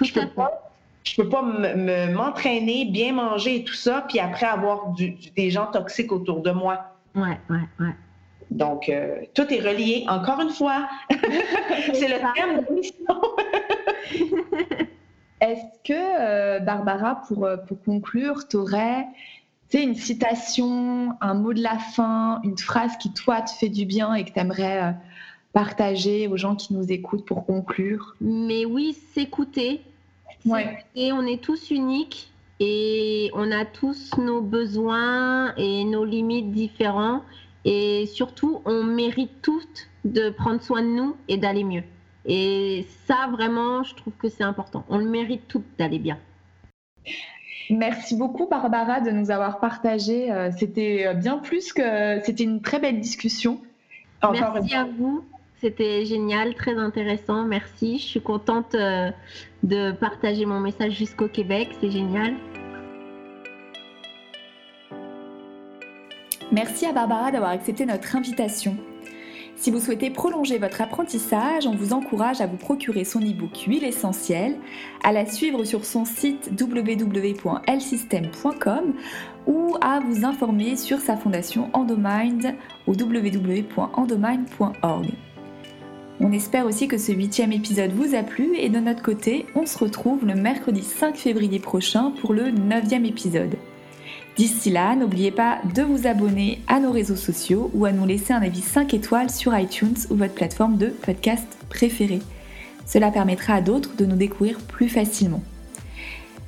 Je 0.00 0.12
peux 0.12 0.28
pas 0.28 0.64
je 1.04 1.22
peux 1.22 1.28
pas 1.28 1.42
m'entraîner, 1.42 2.84
bien 2.84 3.12
manger 3.12 3.56
et 3.56 3.64
tout 3.64 3.74
ça, 3.74 4.04
puis 4.08 4.18
après 4.18 4.46
avoir 4.46 4.94
des 5.36 5.50
gens 5.50 5.66
toxiques 5.66 6.12
autour 6.12 6.42
de 6.42 6.50
moi. 6.50 6.84
Ouais, 7.14 7.38
ouais, 7.48 7.60
ouais. 7.80 7.94
Donc, 8.50 8.88
euh, 8.88 9.22
tout 9.34 9.52
est 9.52 9.60
relié. 9.60 10.04
Encore 10.08 10.40
une 10.40 10.50
fois, 10.50 10.88
c'est 11.10 12.08
le 12.08 12.18
thème 12.34 12.60
de 12.60 12.66
l'émission. 12.68 13.20
Est-ce 15.40 15.64
que, 15.84 15.92
euh, 15.94 16.60
Barbara, 16.60 17.22
pour, 17.28 17.44
euh, 17.44 17.56
pour 17.56 17.82
conclure, 17.82 18.48
tu 18.48 18.56
aurais 18.56 19.06
une 19.72 19.94
citation, 19.94 21.12
un 21.20 21.34
mot 21.34 21.52
de 21.52 21.62
la 21.62 21.78
fin, 21.78 22.40
une 22.42 22.56
phrase 22.58 22.96
qui, 22.96 23.12
toi, 23.12 23.42
te 23.42 23.50
fait 23.50 23.68
du 23.68 23.84
bien 23.84 24.14
et 24.14 24.24
que 24.24 24.32
tu 24.32 24.38
aimerais 24.38 24.96
partager 25.52 26.26
aux 26.26 26.36
gens 26.36 26.56
qui 26.56 26.72
nous 26.72 26.90
écoutent 26.90 27.26
pour 27.26 27.44
conclure? 27.44 28.16
Mais 28.20 28.64
oui, 28.64 28.96
s'écouter, 29.14 29.82
et 30.94 31.12
on 31.12 31.22
est 31.26 31.42
tous 31.42 31.70
uniques 31.70 32.32
et 32.60 33.30
on 33.34 33.50
a 33.52 33.64
tous 33.64 34.16
nos 34.18 34.40
besoins 34.40 35.54
et 35.56 35.84
nos 35.84 36.04
limites 36.04 36.50
différents. 36.50 37.22
Et 37.64 38.06
surtout, 38.06 38.62
on 38.64 38.82
mérite 38.82 39.42
toutes 39.42 39.88
de 40.04 40.30
prendre 40.30 40.62
soin 40.62 40.82
de 40.82 40.88
nous 40.88 41.16
et 41.28 41.36
d'aller 41.36 41.64
mieux. 41.64 41.82
Et 42.28 42.86
ça, 43.06 43.28
vraiment, 43.32 43.82
je 43.82 43.94
trouve 43.94 44.12
que 44.12 44.28
c'est 44.28 44.44
important. 44.44 44.84
On 44.88 44.98
le 44.98 45.08
mérite 45.08 45.48
toutes 45.48 45.66
d'aller 45.78 45.98
bien. 45.98 46.18
Merci 47.70 48.16
beaucoup, 48.16 48.46
Barbara, 48.46 49.00
de 49.00 49.10
nous 49.10 49.30
avoir 49.30 49.58
partagé. 49.58 50.30
Euh, 50.30 50.50
c'était 50.56 51.14
bien 51.14 51.38
plus 51.38 51.72
que. 51.72 52.20
C'était 52.22 52.44
une 52.44 52.62
très 52.62 52.78
belle 52.78 53.00
discussion. 53.00 53.60
Merci 54.22 54.74
à 54.74 54.84
vous. 54.84 55.24
C'était 55.60 56.04
génial, 56.04 56.54
très 56.54 56.76
intéressant. 56.76 57.44
Merci. 57.44 57.98
Je 57.98 58.04
suis 58.04 58.20
contente 58.20 58.74
euh, 58.74 59.10
de 59.64 59.90
partager 59.92 60.46
mon 60.46 60.60
message 60.60 60.92
jusqu'au 60.92 61.28
Québec. 61.28 61.70
C'est 61.80 61.90
génial. 61.90 62.34
Merci 66.52 66.86
à 66.86 66.92
Barbara 66.92 67.30
d'avoir 67.30 67.50
accepté 67.50 67.84
notre 67.84 68.14
invitation. 68.16 68.76
Si 69.58 69.70
vous 69.72 69.80
souhaitez 69.80 70.10
prolonger 70.10 70.58
votre 70.58 70.80
apprentissage, 70.80 71.66
on 71.66 71.74
vous 71.74 71.92
encourage 71.92 72.40
à 72.40 72.46
vous 72.46 72.58
procurer 72.58 73.04
son 73.04 73.18
e-book 73.18 73.58
Huile 73.66 73.82
essentielle, 73.82 74.54
à 75.02 75.10
la 75.10 75.26
suivre 75.26 75.64
sur 75.64 75.84
son 75.84 76.04
site 76.04 76.52
www.lsystem.com 76.58 78.94
ou 79.48 79.76
à 79.80 79.98
vous 79.98 80.24
informer 80.24 80.76
sur 80.76 81.00
sa 81.00 81.16
fondation 81.16 81.70
Endomind 81.72 82.54
au 82.86 82.92
www.endomind.org. 82.92 85.06
On 86.20 86.30
espère 86.30 86.66
aussi 86.66 86.86
que 86.86 86.98
ce 86.98 87.10
huitième 87.10 87.50
épisode 87.50 87.90
vous 87.90 88.14
a 88.14 88.22
plu 88.22 88.54
et 88.56 88.68
de 88.68 88.78
notre 88.78 89.02
côté, 89.02 89.44
on 89.56 89.66
se 89.66 89.78
retrouve 89.78 90.24
le 90.24 90.36
mercredi 90.36 90.82
5 90.82 91.16
février 91.16 91.58
prochain 91.58 92.12
pour 92.20 92.32
le 92.32 92.52
neuvième 92.52 93.06
épisode. 93.06 93.56
D'ici 94.38 94.70
là, 94.70 94.94
n'oubliez 94.94 95.32
pas 95.32 95.58
de 95.74 95.82
vous 95.82 96.06
abonner 96.06 96.60
à 96.68 96.78
nos 96.78 96.92
réseaux 96.92 97.16
sociaux 97.16 97.72
ou 97.74 97.86
à 97.86 97.90
nous 97.90 98.06
laisser 98.06 98.32
un 98.32 98.40
avis 98.40 98.60
5 98.60 98.94
étoiles 98.94 99.30
sur 99.30 99.58
iTunes 99.58 99.96
ou 100.10 100.14
votre 100.14 100.34
plateforme 100.34 100.76
de 100.76 100.86
podcast 100.86 101.44
préférée. 101.68 102.20
Cela 102.86 103.10
permettra 103.10 103.54
à 103.54 103.60
d'autres 103.60 103.96
de 103.96 104.06
nous 104.06 104.14
découvrir 104.14 104.60
plus 104.60 104.88
facilement. 104.88 105.42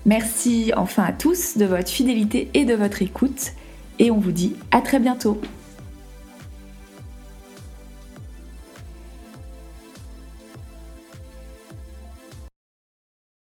Merci 0.06 0.70
enfin 0.76 1.02
à 1.02 1.12
tous 1.12 1.58
de 1.58 1.64
votre 1.64 1.88
fidélité 1.88 2.48
et 2.54 2.64
de 2.64 2.74
votre 2.74 3.02
écoute 3.02 3.54
et 3.98 4.12
on 4.12 4.18
vous 4.18 4.32
dit 4.32 4.54
à 4.70 4.82
très 4.82 5.00
bientôt. 5.00 5.40